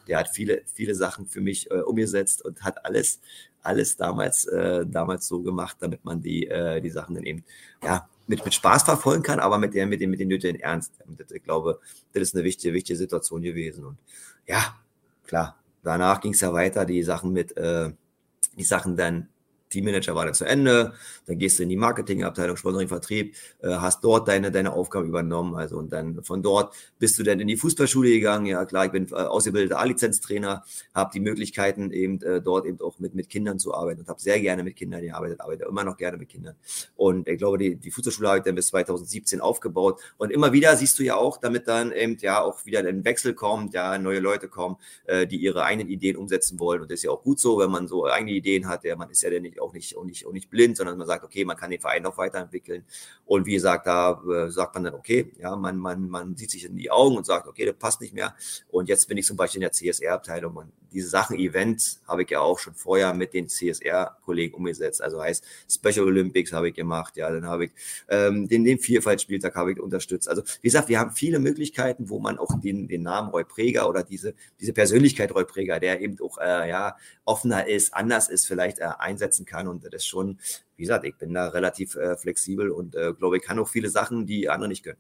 der 0.08 0.18
hat 0.18 0.30
viele, 0.30 0.62
viele 0.72 0.94
Sachen 0.94 1.26
für 1.26 1.42
mich 1.42 1.70
äh, 1.70 1.82
umgesetzt 1.82 2.42
und 2.44 2.62
hat 2.64 2.84
alles, 2.84 3.20
alles 3.62 3.96
damals, 3.96 4.46
äh, 4.46 4.86
damals 4.86 5.28
so 5.28 5.42
gemacht, 5.42 5.76
damit 5.80 6.02
man 6.04 6.22
die, 6.22 6.46
äh, 6.48 6.80
die 6.80 6.88
Sachen 6.88 7.14
dann 7.14 7.24
eben, 7.24 7.44
ja, 7.84 8.08
mit, 8.26 8.42
mit 8.42 8.54
Spaß 8.54 8.84
verfolgen 8.84 9.22
kann, 9.22 9.38
aber 9.38 9.58
mit, 9.58 9.74
der, 9.74 9.86
mit, 9.86 10.00
dem, 10.00 10.10
mit 10.10 10.20
dem 10.20 10.28
nötigen 10.28 10.58
Ernst. 10.60 10.92
Ich 11.30 11.42
glaube, 11.42 11.78
das 12.14 12.22
ist 12.22 12.34
eine 12.34 12.44
wichtige, 12.44 12.72
wichtige 12.72 12.96
Situation 12.96 13.42
gewesen. 13.42 13.84
Und 13.84 13.98
ja, 14.46 14.76
klar, 15.26 15.56
danach 15.82 16.22
ging 16.22 16.32
es 16.32 16.40
ja 16.40 16.52
weiter, 16.54 16.86
die 16.86 17.02
Sachen 17.02 17.32
mit, 17.32 17.54
äh, 17.56 17.90
die 18.56 18.64
Sachen 18.64 18.96
dann 18.96 19.28
Teammanager 19.70 20.14
war 20.14 20.24
dann 20.24 20.34
zu 20.34 20.44
Ende, 20.44 20.92
dann 21.26 21.38
gehst 21.38 21.58
du 21.58 21.62
in 21.62 21.68
die 21.68 21.76
Marketingabteilung, 21.76 22.56
Sponsoring, 22.56 22.88
Vertrieb, 22.88 23.36
äh, 23.62 23.68
hast 23.68 24.04
dort 24.04 24.28
deine, 24.28 24.50
deine 24.50 24.72
Aufgaben 24.72 25.08
übernommen, 25.08 25.54
also 25.54 25.78
und 25.78 25.92
dann 25.92 26.22
von 26.24 26.42
dort 26.42 26.74
bist 26.98 27.18
du 27.18 27.22
dann 27.22 27.40
in 27.40 27.48
die 27.48 27.56
Fußballschule 27.56 28.10
gegangen, 28.10 28.46
ja 28.46 28.64
klar, 28.64 28.86
ich 28.86 28.92
bin 28.92 29.06
äh, 29.10 29.14
ausgebildeter 29.14 29.78
A-Lizenztrainer, 29.78 30.64
habe 30.94 31.10
die 31.14 31.20
Möglichkeiten 31.20 31.92
eben 31.92 32.20
äh, 32.22 32.42
dort 32.42 32.66
eben 32.66 32.80
auch 32.80 32.98
mit, 32.98 33.14
mit 33.14 33.28
Kindern 33.28 33.58
zu 33.58 33.72
arbeiten 33.72 34.00
und 34.00 34.08
habe 34.08 34.20
sehr 34.20 34.40
gerne 34.40 34.64
mit 34.64 34.76
Kindern 34.76 35.02
gearbeitet, 35.02 35.40
arbeite 35.40 35.64
immer 35.64 35.84
noch 35.84 35.96
gerne 35.96 36.18
mit 36.18 36.28
Kindern. 36.28 36.56
Und 36.96 37.28
ich 37.28 37.38
glaube, 37.38 37.58
die, 37.58 37.76
die 37.76 37.90
Fußballschule 37.90 38.28
habe 38.28 38.38
ich 38.38 38.44
dann 38.44 38.56
bis 38.56 38.68
2017 38.68 39.40
aufgebaut. 39.40 40.00
Und 40.18 40.30
immer 40.30 40.52
wieder 40.52 40.76
siehst 40.76 40.98
du 40.98 41.04
ja 41.04 41.14
auch, 41.14 41.38
damit 41.38 41.68
dann 41.68 41.92
eben 41.92 42.16
ja 42.20 42.42
auch 42.42 42.66
wieder 42.66 42.80
ein 42.80 43.04
Wechsel 43.04 43.34
kommt, 43.34 43.74
ja, 43.74 43.96
neue 43.98 44.20
Leute 44.20 44.48
kommen, 44.48 44.76
die 45.30 45.36
ihre 45.36 45.64
eigenen 45.64 45.88
Ideen 45.88 46.16
umsetzen 46.16 46.58
wollen. 46.58 46.82
Und 46.82 46.90
das 46.90 47.00
ist 47.00 47.04
ja 47.04 47.10
auch 47.10 47.22
gut 47.22 47.38
so, 47.38 47.58
wenn 47.58 47.70
man 47.70 47.86
so 47.88 48.06
eigene 48.06 48.32
Ideen 48.32 48.68
hat, 48.68 48.84
ja, 48.84 48.96
man 48.96 49.10
ist 49.10 49.22
ja 49.22 49.30
dann 49.30 49.42
nicht 49.42 49.59
auch 49.60 49.72
nicht, 49.72 49.96
auch 49.96 50.04
nicht, 50.04 50.26
auch 50.26 50.32
nicht 50.32 50.50
blind, 50.50 50.76
sondern 50.76 50.98
man 50.98 51.06
sagt, 51.06 51.24
okay, 51.24 51.44
man 51.44 51.56
kann 51.56 51.70
den 51.70 51.80
Verein 51.80 52.02
noch 52.02 52.18
weiterentwickeln. 52.18 52.84
Und 53.26 53.46
wie 53.46 53.52
gesagt, 53.52 53.86
da 53.86 54.22
äh, 54.28 54.50
sagt 54.50 54.74
man 54.74 54.84
dann, 54.84 54.94
okay, 54.94 55.32
ja, 55.38 55.56
man, 55.56 55.76
man, 55.76 56.08
man 56.08 56.36
sieht 56.36 56.50
sich 56.50 56.64
in 56.64 56.76
die 56.76 56.90
Augen 56.90 57.16
und 57.16 57.26
sagt, 57.26 57.46
okay, 57.46 57.66
das 57.66 57.76
passt 57.76 58.00
nicht 58.00 58.14
mehr. 58.14 58.34
Und 58.68 58.88
jetzt 58.88 59.08
bin 59.08 59.18
ich 59.18 59.26
zum 59.26 59.36
Beispiel 59.36 59.62
in 59.62 59.68
der 59.68 59.72
CSR-Abteilung 59.72 60.56
und 60.56 60.72
diese 60.92 61.08
Sachen 61.08 61.38
Events 61.38 62.00
habe 62.06 62.22
ich 62.22 62.30
ja 62.30 62.40
auch 62.40 62.58
schon 62.58 62.74
vorher 62.74 63.14
mit 63.14 63.34
den 63.34 63.48
CSR-Kollegen 63.48 64.54
umgesetzt. 64.54 65.02
Also 65.02 65.22
heißt 65.22 65.44
Special 65.68 66.06
Olympics 66.06 66.52
habe 66.52 66.68
ich 66.68 66.74
gemacht, 66.74 67.16
ja, 67.16 67.30
dann 67.30 67.46
habe 67.46 67.66
ich 67.66 67.70
ähm, 68.08 68.48
den, 68.48 68.64
den 68.64 68.78
Vielfaltspieltag 68.78 69.54
habe 69.54 69.72
ich 69.72 69.80
unterstützt. 69.80 70.28
Also 70.28 70.42
wie 70.60 70.68
gesagt, 70.68 70.88
wir 70.88 70.98
haben 70.98 71.12
viele 71.12 71.38
Möglichkeiten, 71.38 72.08
wo 72.08 72.18
man 72.18 72.38
auch 72.38 72.60
den, 72.60 72.88
den 72.88 73.02
Namen 73.02 73.30
Roy 73.30 73.44
Präger 73.44 73.88
oder 73.88 74.02
diese, 74.02 74.34
diese 74.60 74.72
Persönlichkeit 74.72 75.34
Roy 75.34 75.44
Präger, 75.44 75.80
der 75.80 76.00
eben 76.00 76.18
auch 76.20 76.38
äh, 76.38 76.68
ja, 76.68 76.96
offener 77.24 77.66
ist, 77.66 77.94
anders 77.94 78.28
ist, 78.28 78.46
vielleicht 78.46 78.78
äh, 78.78 78.88
einsetzen 78.98 79.46
kann. 79.46 79.68
Und 79.68 79.84
das 79.84 79.92
ist 79.94 80.06
schon, 80.06 80.38
wie 80.76 80.82
gesagt, 80.82 81.04
ich 81.04 81.16
bin 81.16 81.34
da 81.34 81.48
relativ 81.48 81.96
äh, 81.96 82.16
flexibel 82.16 82.70
und 82.70 82.94
äh, 82.94 83.12
glaube, 83.12 83.38
ich 83.38 83.42
kann 83.42 83.58
auch 83.58 83.68
viele 83.68 83.88
Sachen, 83.88 84.26
die 84.26 84.48
andere 84.48 84.68
nicht 84.68 84.84
können. 84.84 84.98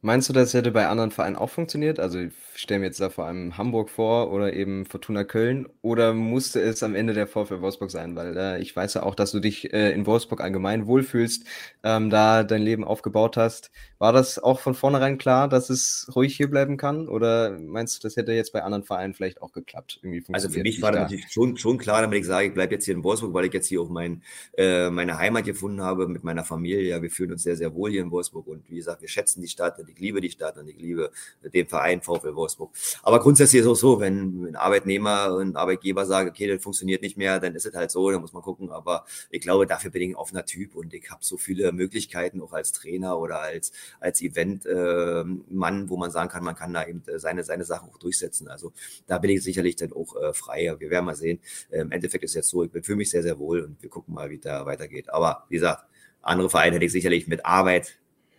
Meinst 0.00 0.28
du, 0.28 0.32
das 0.32 0.54
hätte 0.54 0.70
bei 0.70 0.86
anderen 0.86 1.10
Vereinen 1.10 1.34
auch 1.34 1.50
funktioniert? 1.50 1.98
Also 1.98 2.20
ich 2.20 2.32
stelle 2.54 2.80
mir 2.80 2.86
jetzt 2.86 3.00
da 3.00 3.10
vor 3.10 3.24
allem 3.24 3.58
Hamburg 3.58 3.90
vor 3.90 4.30
oder 4.30 4.52
eben 4.52 4.86
Fortuna 4.86 5.24
Köln. 5.24 5.68
Oder 5.82 6.14
musste 6.14 6.60
es 6.60 6.84
am 6.84 6.94
Ende 6.94 7.14
der 7.14 7.26
VfL 7.26 7.60
Wolfsburg 7.62 7.90
sein? 7.90 8.14
Weil 8.14 8.36
äh, 8.36 8.60
ich 8.60 8.76
weiß 8.76 8.94
ja 8.94 9.02
auch, 9.02 9.16
dass 9.16 9.32
du 9.32 9.40
dich 9.40 9.72
äh, 9.72 9.90
in 9.90 10.06
Wolfsburg 10.06 10.40
allgemein 10.40 10.86
wohlfühlst, 10.86 11.44
ähm, 11.82 12.10
da 12.10 12.44
dein 12.44 12.62
Leben 12.62 12.84
aufgebaut 12.84 13.36
hast. 13.36 13.72
War 13.98 14.12
das 14.12 14.38
auch 14.38 14.60
von 14.60 14.74
vornherein 14.74 15.18
klar, 15.18 15.48
dass 15.48 15.68
es 15.68 16.08
ruhig 16.14 16.36
hier 16.36 16.48
bleiben 16.48 16.76
kann? 16.76 17.08
Oder 17.08 17.58
meinst 17.58 17.96
du, 17.96 18.06
das 18.06 18.14
hätte 18.14 18.32
jetzt 18.32 18.52
bei 18.52 18.62
anderen 18.62 18.84
Vereinen 18.84 19.14
vielleicht 19.14 19.42
auch 19.42 19.50
geklappt? 19.50 20.00
also 20.30 20.48
für 20.48 20.60
mich 20.60 20.80
war 20.80 20.92
das 20.92 21.02
natürlich 21.02 21.32
schon, 21.32 21.56
schon 21.56 21.78
klar, 21.78 22.02
damit 22.02 22.20
ich 22.20 22.26
sage, 22.26 22.46
ich 22.46 22.54
bleibe 22.54 22.74
jetzt 22.74 22.84
hier 22.84 22.94
in 22.94 23.02
Wolfsburg, 23.02 23.34
weil 23.34 23.46
ich 23.46 23.52
jetzt 23.52 23.66
hier 23.66 23.82
auch 23.82 23.88
mein, 23.88 24.22
äh, 24.56 24.90
meine 24.90 25.18
Heimat 25.18 25.44
gefunden 25.44 25.82
habe 25.82 26.06
mit 26.06 26.22
meiner 26.22 26.44
Familie. 26.44 26.82
Ja, 26.82 27.02
wir 27.02 27.10
fühlen 27.10 27.32
uns 27.32 27.42
sehr, 27.42 27.56
sehr 27.56 27.74
wohl 27.74 27.90
hier 27.90 28.02
in 28.02 28.12
Wolfsburg 28.12 28.46
und 28.46 28.70
wie 28.70 28.76
gesagt, 28.76 29.02
wir 29.02 29.08
schätzen 29.08 29.42
die 29.42 29.48
Stadt 29.48 29.87
ich 29.88 29.98
liebe 29.98 30.20
die 30.20 30.30
Stadt 30.30 30.56
und 30.56 30.68
ich 30.68 30.78
liebe 30.78 31.10
den 31.42 31.66
Verein 31.66 32.00
VfL 32.02 32.34
Wolfsburg. 32.34 32.70
Aber 33.02 33.20
grundsätzlich 33.20 33.60
ist 33.60 33.66
es 33.66 33.72
auch 33.72 33.76
so, 33.76 34.00
wenn 34.00 34.44
ein 34.48 34.56
Arbeitnehmer 34.56 35.34
und 35.34 35.56
Arbeitgeber 35.56 36.06
sagen, 36.06 36.30
okay, 36.30 36.46
das 36.46 36.62
funktioniert 36.62 37.02
nicht 37.02 37.16
mehr, 37.16 37.40
dann 37.40 37.54
ist 37.54 37.66
es 37.66 37.74
halt 37.74 37.90
so, 37.90 38.10
dann 38.10 38.20
muss 38.20 38.32
man 38.32 38.42
gucken. 38.42 38.70
Aber 38.70 39.04
ich 39.30 39.40
glaube, 39.40 39.66
dafür 39.66 39.90
bin 39.90 40.02
ich 40.02 40.08
ein 40.10 40.16
offener 40.16 40.44
Typ 40.44 40.74
und 40.74 40.92
ich 40.94 41.10
habe 41.10 41.24
so 41.24 41.36
viele 41.36 41.72
Möglichkeiten, 41.72 42.40
auch 42.40 42.52
als 42.52 42.72
Trainer 42.72 43.18
oder 43.18 43.40
als, 43.40 43.72
als 44.00 44.20
Event-Mann, 44.22 45.84
äh, 45.84 45.88
wo 45.88 45.96
man 45.96 46.10
sagen 46.10 46.30
kann, 46.30 46.44
man 46.44 46.54
kann 46.54 46.72
da 46.72 46.86
eben 46.86 47.02
äh, 47.06 47.18
seine, 47.18 47.44
seine 47.44 47.64
Sachen 47.64 47.88
auch 47.88 47.98
durchsetzen. 47.98 48.48
Also 48.48 48.72
da 49.06 49.18
bin 49.18 49.30
ich 49.30 49.42
sicherlich 49.42 49.76
dann 49.76 49.92
auch 49.92 50.16
äh, 50.16 50.32
freier. 50.32 50.80
Wir 50.80 50.90
werden 50.90 51.04
mal 51.04 51.14
sehen. 51.14 51.40
Äh, 51.70 51.80
Im 51.80 51.92
Endeffekt 51.92 52.24
ist 52.24 52.32
es 52.32 52.36
jetzt 52.36 52.48
so, 52.50 52.64
ich 52.64 52.70
fühle 52.84 52.96
mich 52.96 53.10
sehr, 53.10 53.22
sehr 53.22 53.38
wohl 53.38 53.62
und 53.62 53.82
wir 53.82 53.90
gucken 53.90 54.14
mal, 54.14 54.30
wie 54.30 54.38
da 54.38 54.66
weitergeht. 54.66 55.10
Aber 55.10 55.44
wie 55.48 55.56
gesagt, 55.56 55.84
andere 56.22 56.50
Vereine 56.50 56.76
hätte 56.76 56.84
ich 56.84 56.92
sicherlich 56.92 57.26
mit 57.26 57.44
Arbeit 57.44 57.98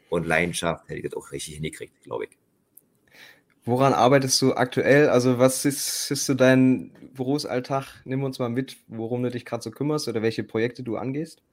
und 0.09 0.25
Leidenschaft 0.25 0.89
hätte 0.89 0.99
ich 0.99 1.09
das 1.09 1.13
auch 1.13 1.31
richtig 1.31 1.55
hingekriegt, 1.55 2.01
glaube 2.03 2.25
ich. 2.25 2.31
Woran 3.65 3.93
arbeitest 3.93 4.41
du 4.41 4.53
aktuell? 4.53 5.09
Also, 5.09 5.37
was 5.37 5.65
ist, 5.65 6.09
ist 6.11 6.25
so 6.25 6.33
dein 6.33 6.91
Berufsalltag? 7.13 8.01
Nimm 8.05 8.23
uns 8.23 8.39
mal 8.39 8.49
mit, 8.49 8.77
worum 8.87 9.21
du 9.21 9.29
dich 9.29 9.45
gerade 9.45 9.61
so 9.61 9.69
kümmerst 9.69 10.07
oder 10.07 10.21
welche 10.21 10.43
Projekte 10.43 10.81
du 10.81 10.97
angehst. 10.97 11.43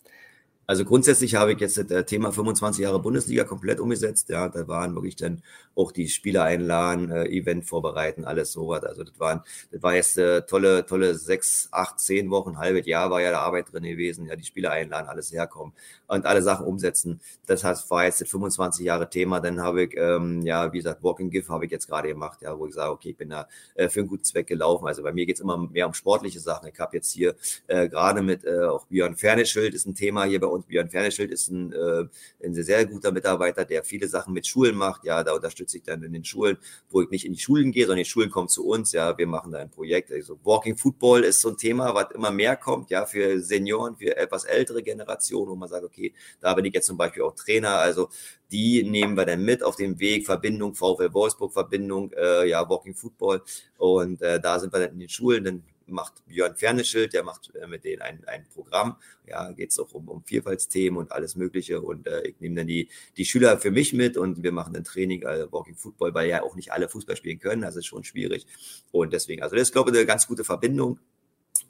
Also 0.69 0.85
grundsätzlich 0.85 1.37
habe 1.37 1.53
ich 1.53 1.61
jetzt 1.61 1.79
das 1.91 2.07
Thema 2.07 2.33
25 2.33 2.83
Jahre 2.83 3.01
Bundesliga 3.01 3.45
komplett 3.45 3.79
umgesetzt. 3.79 4.29
Ja, 4.31 4.49
da 4.49 4.67
waren 4.67 4.95
wirklich 4.95 5.15
dann 5.15 5.43
auch 5.77 5.93
die 5.93 6.09
Spieler 6.09 6.43
einladen, 6.43 7.11
äh, 7.11 7.27
Event 7.27 7.67
vorbereiten, 7.67 8.25
alles 8.25 8.53
sowas. 8.53 8.83
Also 8.83 9.05
das 9.05 9.19
waren, 9.21 9.43
das 9.71 9.83
war 9.83 9.95
jetzt 9.95 10.19
äh, 10.19 10.43
tolle, 10.43 10.85
tolle 10.87 11.15
sechs, 11.15 11.69
acht, 11.71 12.01
zehn 12.01 12.31
Wochen, 12.31 12.59
halbes 12.59 12.87
Jahr 12.87 13.11
war 13.11 13.21
ja 13.21 13.31
da 13.31 13.41
Arbeit 13.41 13.73
drin 13.73 13.85
gewesen. 13.85 14.27
Ja, 14.27 14.35
die 14.35 14.45
Spieler 14.45 14.73
einladen, 14.73 15.09
alles 15.09 15.33
herkommen 15.33 15.73
und 16.09 16.27
alle 16.27 16.43
Sachen 16.43 16.67
umsetzen. 16.67 17.21
Das 17.47 17.63
heißt, 17.63 17.89
war 17.91 18.05
jetzt 18.05 18.21
das 18.21 18.29
25 18.29 18.85
Jahre 18.85 19.09
Thema. 19.09 19.41
Dann 19.41 19.61
habe 19.61 19.85
ich, 19.85 19.97
ähm, 19.97 20.43
ja, 20.43 20.73
wie 20.73 20.79
gesagt, 20.79 21.03
Walking 21.05 21.31
GIF 21.31 21.49
habe 21.49 21.67
ich 21.67 21.71
jetzt 21.71 21.87
gerade 21.89 22.09
gemacht, 22.09 22.41
ja, 22.43 22.59
wo 22.59 22.67
ich 22.67 22.75
sage, 22.75 22.91
okay, 22.91 23.11
ich 23.11 23.17
bin 23.17 23.31
da 23.31 23.47
äh, 23.75 23.89
für 23.89 24.01
einen 24.01 24.09
guten 24.09 24.25
Zweck 24.25 24.47
gelaufen. 24.49 24.87
Also 24.87 25.03
bei 25.03 25.13
mir 25.13 25.27
geht 25.27 25.37
es 25.37 25.43
immer 25.43 25.59
mehr 25.59 25.87
um 25.87 25.95
sportliche 25.95 26.41
Sachen. 26.41 26.69
Ich 26.73 26.81
habe 26.81 26.97
jetzt 26.97 27.13
hier 27.13 27.37
äh, 27.69 27.89
gerade 27.89 28.23
mit 28.23 28.45
äh, 28.45 28.65
auch 28.65 28.87
Björn 28.87 29.17
Ferneschild 29.17 29.75
ist 29.75 29.87
ein 29.87 29.95
Thema 29.95 30.25
hier 30.25 30.41
bei 30.41 30.47
uns 30.47 30.56
und 30.57 30.67
Björn 30.69 30.91
Ferneschild 30.91 31.31
ist 31.31 31.49
ein, 31.49 31.73
äh, 31.73 32.05
ein 32.45 32.55
sehr, 32.55 32.65
sehr 32.65 32.87
guter 32.87 33.13
Mitarbeiter, 33.13 33.65
der 33.65 33.85
viele 33.85 34.09
Sachen 34.09 34.33
mit 34.33 34.47
Schulen 34.47 34.75
macht. 34.75 35.05
Ja, 35.05 35.23
da 35.23 35.35
unterstütze 35.35 35.77
ich 35.79 35.85
dann 35.85 36.03
in 36.03 36.13
den 36.13 36.25
Schulen, 36.25 36.59
wo 36.91 37.03
ich 37.03 37.11
nicht 37.11 37.25
in 37.25 37.33
die 37.33 37.39
Schulen 37.39 37.73
gehe, 37.73 37.87
sondern 37.87 38.05
die 38.05 38.11
Schulen 38.11 38.31
kommen 38.31 38.49
zu 38.49 38.67
uns. 38.67 38.93
Ja, 38.93 39.17
wir 39.17 39.27
machen 39.27 39.53
da 39.53 39.59
ein 39.59 39.71
Projekt. 39.71 40.11
Also 40.11 40.39
Walking 40.43 40.77
Football 40.77 41.25
ist 41.25 41.41
so 41.41 41.51
ein 41.51 41.57
Thema, 41.57 41.95
was 41.95 42.11
immer 42.13 42.31
mehr 42.31 42.57
kommt, 42.57 42.91
ja, 42.91 43.07
für 43.07 43.41
Senioren, 43.41 43.97
für 43.97 44.17
etwas 44.17 44.45
ältere 44.45 44.83
Generationen, 44.83 45.51
wo 45.51 45.57
man 45.57 45.69
sagt, 45.69 45.85
okay, 45.85 46.13
da 46.41 46.55
bin 46.55 46.65
ich 46.65 46.75
jetzt 46.75 46.87
zum 46.87 46.97
Beispiel 46.97 47.23
auch 47.23 47.35
Trainer. 47.35 47.79
Also 47.79 48.09
die 48.51 48.83
nehmen 48.85 49.17
wir 49.17 49.27
dann 49.27 49.45
mit 49.45 49.63
auf 49.63 49.77
dem 49.77 49.99
Weg, 49.99 50.27
Verbindung, 50.27 50.75
VfL 50.75 51.13
Wolfsburg, 51.13 51.53
Verbindung, 51.53 52.13
äh, 52.13 52.49
ja, 52.49 52.69
Walking 52.69 52.95
Football. 52.95 53.43
Und 53.77 54.23
äh, 54.23 54.41
da 54.41 54.59
sind 54.59 54.73
wir 54.73 54.81
dann 54.81 54.93
in 54.93 55.01
den 55.01 55.09
Schulen, 55.09 55.45
dann 55.45 55.63
macht 55.87 56.27
Björn 56.27 56.57
Ferneschild, 56.57 57.13
der 57.13 57.23
macht 57.23 57.55
äh, 57.55 57.67
mit 57.67 57.85
denen 57.85 58.03
ein, 58.03 58.25
ein 58.27 58.47
Programm. 58.53 58.97
Ja, 59.27 59.53
geht 59.53 59.71
es 59.71 59.79
auch 59.79 59.93
um, 59.93 60.09
um 60.09 60.25
Vielfaltsthemen 60.25 60.99
und 60.99 61.13
alles 61.13 61.37
Mögliche. 61.37 61.81
Und 61.81 62.07
äh, 62.07 62.23
ich 62.23 62.41
nehme 62.41 62.57
dann 62.57 62.67
die, 62.67 62.89
die 63.17 63.25
Schüler 63.25 63.59
für 63.59 63.71
mich 63.71 63.93
mit 63.93 64.17
und 64.17 64.43
wir 64.43 64.53
machen 64.53 64.75
dann 64.75 64.85
Training, 64.85 65.23
äh, 65.23 65.51
Walking 65.51 65.77
Football, 65.77 66.15
weil 66.15 66.29
ja 66.29 66.43
auch 66.43 66.57
nicht 66.57 66.73
alle 66.73 66.89
Fußball 66.89 67.17
spielen 67.17 67.39
können. 67.39 67.63
Das 67.63 67.77
ist 67.77 67.87
schon 67.87 68.05
schwierig. 68.05 68.47
Und 68.93 69.13
deswegen, 69.13 69.43
also 69.43 69.57
das 69.57 69.69
ist, 69.69 69.73
glaube 69.73 69.91
ich, 69.91 69.97
eine 69.97 70.07
ganz 70.07 70.27
gute 70.27 70.45
Verbindung. 70.45 71.01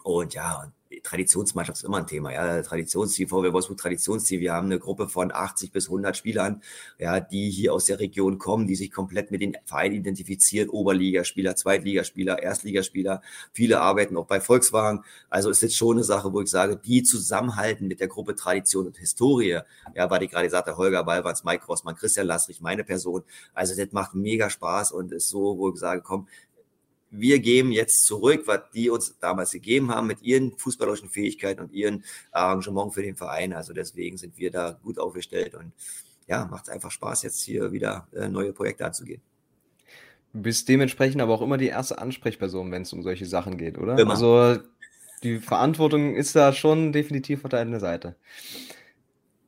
Und 0.06 0.34
ja, 0.34 0.70
Traditionsmannschaft 1.02 1.78
ist 1.78 1.84
immer 1.84 1.96
ein 1.96 2.06
Thema. 2.06 2.32
Ja, 2.32 2.62
Traditionsteam, 2.62 3.28
VW 3.28 3.52
Wolfsburg 3.52 3.78
Traditionsteam. 3.78 4.40
Wir 4.40 4.52
haben 4.52 4.66
eine 4.66 4.78
Gruppe 4.78 5.08
von 5.08 5.32
80 5.32 5.72
bis 5.72 5.86
100 5.86 6.16
Spielern, 6.16 6.62
ja, 6.96 7.18
die 7.18 7.50
hier 7.50 7.74
aus 7.74 7.86
der 7.86 7.98
Region 7.98 8.38
kommen, 8.38 8.68
die 8.68 8.76
sich 8.76 8.92
komplett 8.92 9.32
mit 9.32 9.42
den 9.42 9.56
Vereinen 9.64 9.96
identifizieren. 9.96 10.68
Oberligaspieler, 10.68 11.56
Zweitligaspieler, 11.56 12.40
Erstligaspieler. 12.40 13.20
Viele 13.52 13.80
arbeiten 13.80 14.16
auch 14.16 14.26
bei 14.26 14.40
Volkswagen. 14.40 15.02
Also 15.28 15.50
ist 15.50 15.62
jetzt 15.62 15.76
schon 15.76 15.96
eine 15.96 16.04
Sache, 16.04 16.32
wo 16.32 16.40
ich 16.40 16.50
sage, 16.50 16.76
die 16.76 17.02
zusammenhalten 17.02 17.88
mit 17.88 17.98
der 17.98 18.06
Gruppe 18.06 18.36
Tradition 18.36 18.86
und 18.86 18.96
Historie. 18.98 19.58
Ja, 19.96 20.08
weil 20.08 20.22
ich 20.22 20.30
gerade 20.30 20.48
sagte, 20.48 20.76
Holger 20.76 21.02
Ballwanz, 21.02 21.42
Mike 21.42 21.66
Rossmann, 21.66 21.96
Christian 21.96 22.28
Lassrich, 22.28 22.60
meine 22.60 22.84
Person. 22.84 23.24
Also 23.54 23.74
das 23.74 23.90
macht 23.90 24.14
mega 24.14 24.50
Spaß 24.50 24.92
und 24.92 25.10
ist 25.10 25.30
so, 25.30 25.58
wo 25.58 25.70
ich 25.70 25.80
sage, 25.80 26.02
komm, 26.02 26.28
wir 27.10 27.38
geben 27.38 27.72
jetzt 27.72 28.04
zurück, 28.04 28.42
was 28.46 28.60
die 28.74 28.90
uns 28.90 29.18
damals 29.18 29.52
gegeben 29.52 29.90
haben 29.90 30.06
mit 30.06 30.22
ihren 30.22 30.56
fußballerischen 30.58 31.08
Fähigkeiten 31.08 31.60
und 31.60 31.72
ihren 31.72 32.04
Arrangement 32.32 32.94
für 32.94 33.02
den 33.02 33.16
Verein. 33.16 33.52
Also 33.52 33.72
deswegen 33.72 34.16
sind 34.16 34.36
wir 34.36 34.50
da 34.50 34.78
gut 34.82 34.98
aufgestellt 34.98 35.54
und 35.54 35.72
ja, 36.26 36.44
macht 36.46 36.64
es 36.64 36.70
einfach 36.70 36.90
Spaß, 36.90 37.22
jetzt 37.22 37.42
hier 37.42 37.70
wieder 37.72 38.08
äh, 38.14 38.28
neue 38.28 38.52
Projekte 38.52 38.84
anzugehen. 38.84 39.22
Du 40.32 40.42
bist 40.42 40.68
dementsprechend 40.68 41.22
aber 41.22 41.32
auch 41.32 41.42
immer 41.42 41.56
die 41.56 41.68
erste 41.68 41.98
Ansprechperson, 41.98 42.70
wenn 42.72 42.82
es 42.82 42.92
um 42.92 43.02
solche 43.02 43.26
Sachen 43.26 43.56
geht, 43.56 43.78
oder? 43.78 43.98
Immer. 43.98 44.10
Also 44.10 44.60
die 45.22 45.38
Verantwortung 45.38 46.14
ist 46.14 46.36
da 46.36 46.52
schon 46.52 46.92
definitiv 46.92 47.44
auf 47.44 47.50
deiner 47.50 47.80
Seite. 47.80 48.16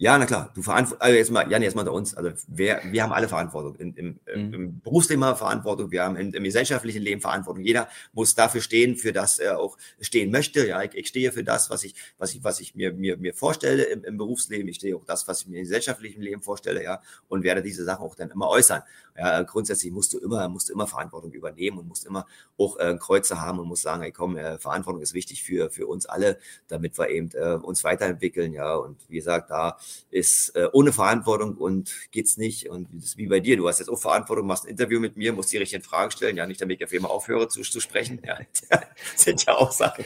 Ja, 0.01 0.17
na 0.17 0.27
klar. 0.27 0.53
Du 0.55 0.63
verantwortest, 0.63 1.03
also 1.03 1.17
jetzt 1.17 1.31
mal, 1.33 1.51
Jan, 1.51 1.61
jetzt 1.61 1.75
mal 1.75 1.81
unter 1.81 1.93
uns. 1.93 2.15
Also 2.15 2.31
wer, 2.47 2.81
wir 2.85 3.03
haben 3.03 3.13
alle 3.13 3.29
Verantwortung. 3.29 3.75
In, 3.77 3.95
im, 3.95 4.21
mhm. 4.33 4.55
Im 4.55 4.81
Berufsleben 4.81 5.25
haben 5.25 5.33
wir 5.33 5.37
Verantwortung, 5.37 5.91
wir 5.91 6.05
haben 6.05 6.15
im, 6.15 6.33
im, 6.33 6.45
gesellschaftlichen 6.45 7.03
Leben 7.03 7.21
Verantwortung. 7.21 7.65
Jeder 7.65 7.89
muss 8.13 8.37
dafür 8.37 8.61
stehen, 8.61 8.97
für 8.97 9.13
das 9.13 9.41
er 9.41 9.59
auch 9.59 9.77
stehen 10.01 10.31
möchte. 10.31 10.69
Ja, 10.69 10.81
ich, 10.85 10.95
ich 10.95 11.09
stehe 11.09 11.33
für 11.33 11.43
das, 11.43 11.69
was 11.69 11.83
ich, 11.83 11.97
was 12.17 12.33
ich, 12.33 12.45
was 12.45 12.61
ich 12.61 12.77
mir, 12.77 12.93
mir, 12.93 13.17
mir 13.17 13.35
vorstelle 13.35 13.83
im, 13.85 14.05
im 14.05 14.17
Berufsleben. 14.19 14.69
Ich 14.69 14.77
stehe 14.77 14.95
auch 14.95 15.05
das, 15.05 15.27
was 15.27 15.43
ich 15.43 15.49
mir 15.49 15.57
im 15.57 15.65
gesellschaftlichen 15.65 16.23
Leben 16.23 16.43
vorstelle, 16.43 16.85
ja, 16.85 17.03
und 17.27 17.43
werde 17.43 17.61
diese 17.61 17.83
Sachen 17.83 18.05
auch 18.05 18.15
dann 18.15 18.31
immer 18.31 18.49
äußern. 18.49 18.83
Ja, 19.17 19.43
grundsätzlich 19.43 19.93
musst 19.93 20.13
du 20.13 20.19
immer, 20.21 20.49
musst 20.49 20.69
du 20.69 20.75
immer 20.75 20.87
Verantwortung 20.87 21.33
übernehmen 21.33 21.79
und 21.79 21.89
musst 21.89 22.07
immer 22.07 22.25
auch 22.57 22.79
äh, 22.79 22.97
Kreuze 23.01 23.41
haben 23.41 23.59
und 23.59 23.67
musst 23.67 23.83
sagen, 23.83 24.03
hey 24.03 24.13
komm, 24.13 24.37
äh, 24.37 24.59
Verantwortung 24.59 25.03
ist 25.03 25.13
wichtig 25.13 25.43
für, 25.43 25.71
für 25.71 25.89
uns 25.89 26.07
alle, 26.07 26.39
damit 26.69 26.97
wir 26.97 27.09
eben 27.09 27.31
äh, 27.35 27.55
uns 27.55 27.83
weiterentwickeln, 27.83 28.53
ja. 28.53 28.77
Und 28.77 28.97
wie 29.09 29.17
gesagt, 29.17 29.51
da 29.51 29.77
ist 30.11 30.55
äh, 30.57 30.69
ohne 30.73 30.93
Verantwortung 30.93 31.57
und 31.57 31.93
geht's 32.11 32.37
nicht. 32.37 32.69
Und 32.69 32.89
das 32.93 33.05
ist 33.05 33.17
wie 33.17 33.27
bei 33.27 33.41
dir. 33.41 33.57
Du 33.57 33.69
hast 33.69 33.79
jetzt 33.79 33.89
auch 33.89 34.01
Verantwortung, 34.01 34.47
machst 34.47 34.65
ein 34.65 34.71
Interview 34.71 35.01
mit 35.01 35.17
mir, 35.17 35.33
musst 35.33 35.53
die 35.53 35.57
richtigen 35.59 35.83
Fragen 35.83 36.11
stellen. 36.11 36.37
Ja, 36.37 36.47
nicht 36.47 36.61
damit 36.61 36.79
ich 36.81 36.85
auf 36.85 36.93
jeden 36.93 37.05
Fall 37.05 37.13
aufhöre 37.13 37.49
zu, 37.49 37.63
zu 37.63 37.81
sprechen. 37.81 38.21
Ja, 38.25 38.39
sind 39.17 39.45
ja 39.47 39.55
auch 39.57 39.73
Sachen. 39.73 40.05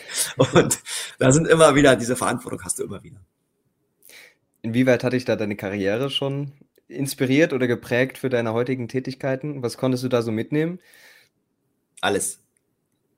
Und 0.54 0.80
da 1.18 1.32
sind 1.32 1.46
immer 1.46 1.74
wieder, 1.74 1.96
diese 1.96 2.16
Verantwortung 2.16 2.62
hast 2.64 2.78
du 2.78 2.84
immer 2.84 3.02
wieder. 3.02 3.20
Inwieweit 4.62 5.02
hatte 5.04 5.16
ich 5.16 5.24
da 5.24 5.36
deine 5.36 5.56
Karriere 5.56 6.08
schon 6.10 6.52
inspiriert 6.88 7.52
oder 7.52 7.66
geprägt 7.66 8.18
für 8.18 8.28
deine 8.28 8.52
heutigen 8.52 8.88
Tätigkeiten? 8.88 9.62
Was 9.62 9.76
konntest 9.76 10.04
du 10.04 10.08
da 10.08 10.22
so 10.22 10.30
mitnehmen? 10.30 10.78
Alles. 12.00 12.40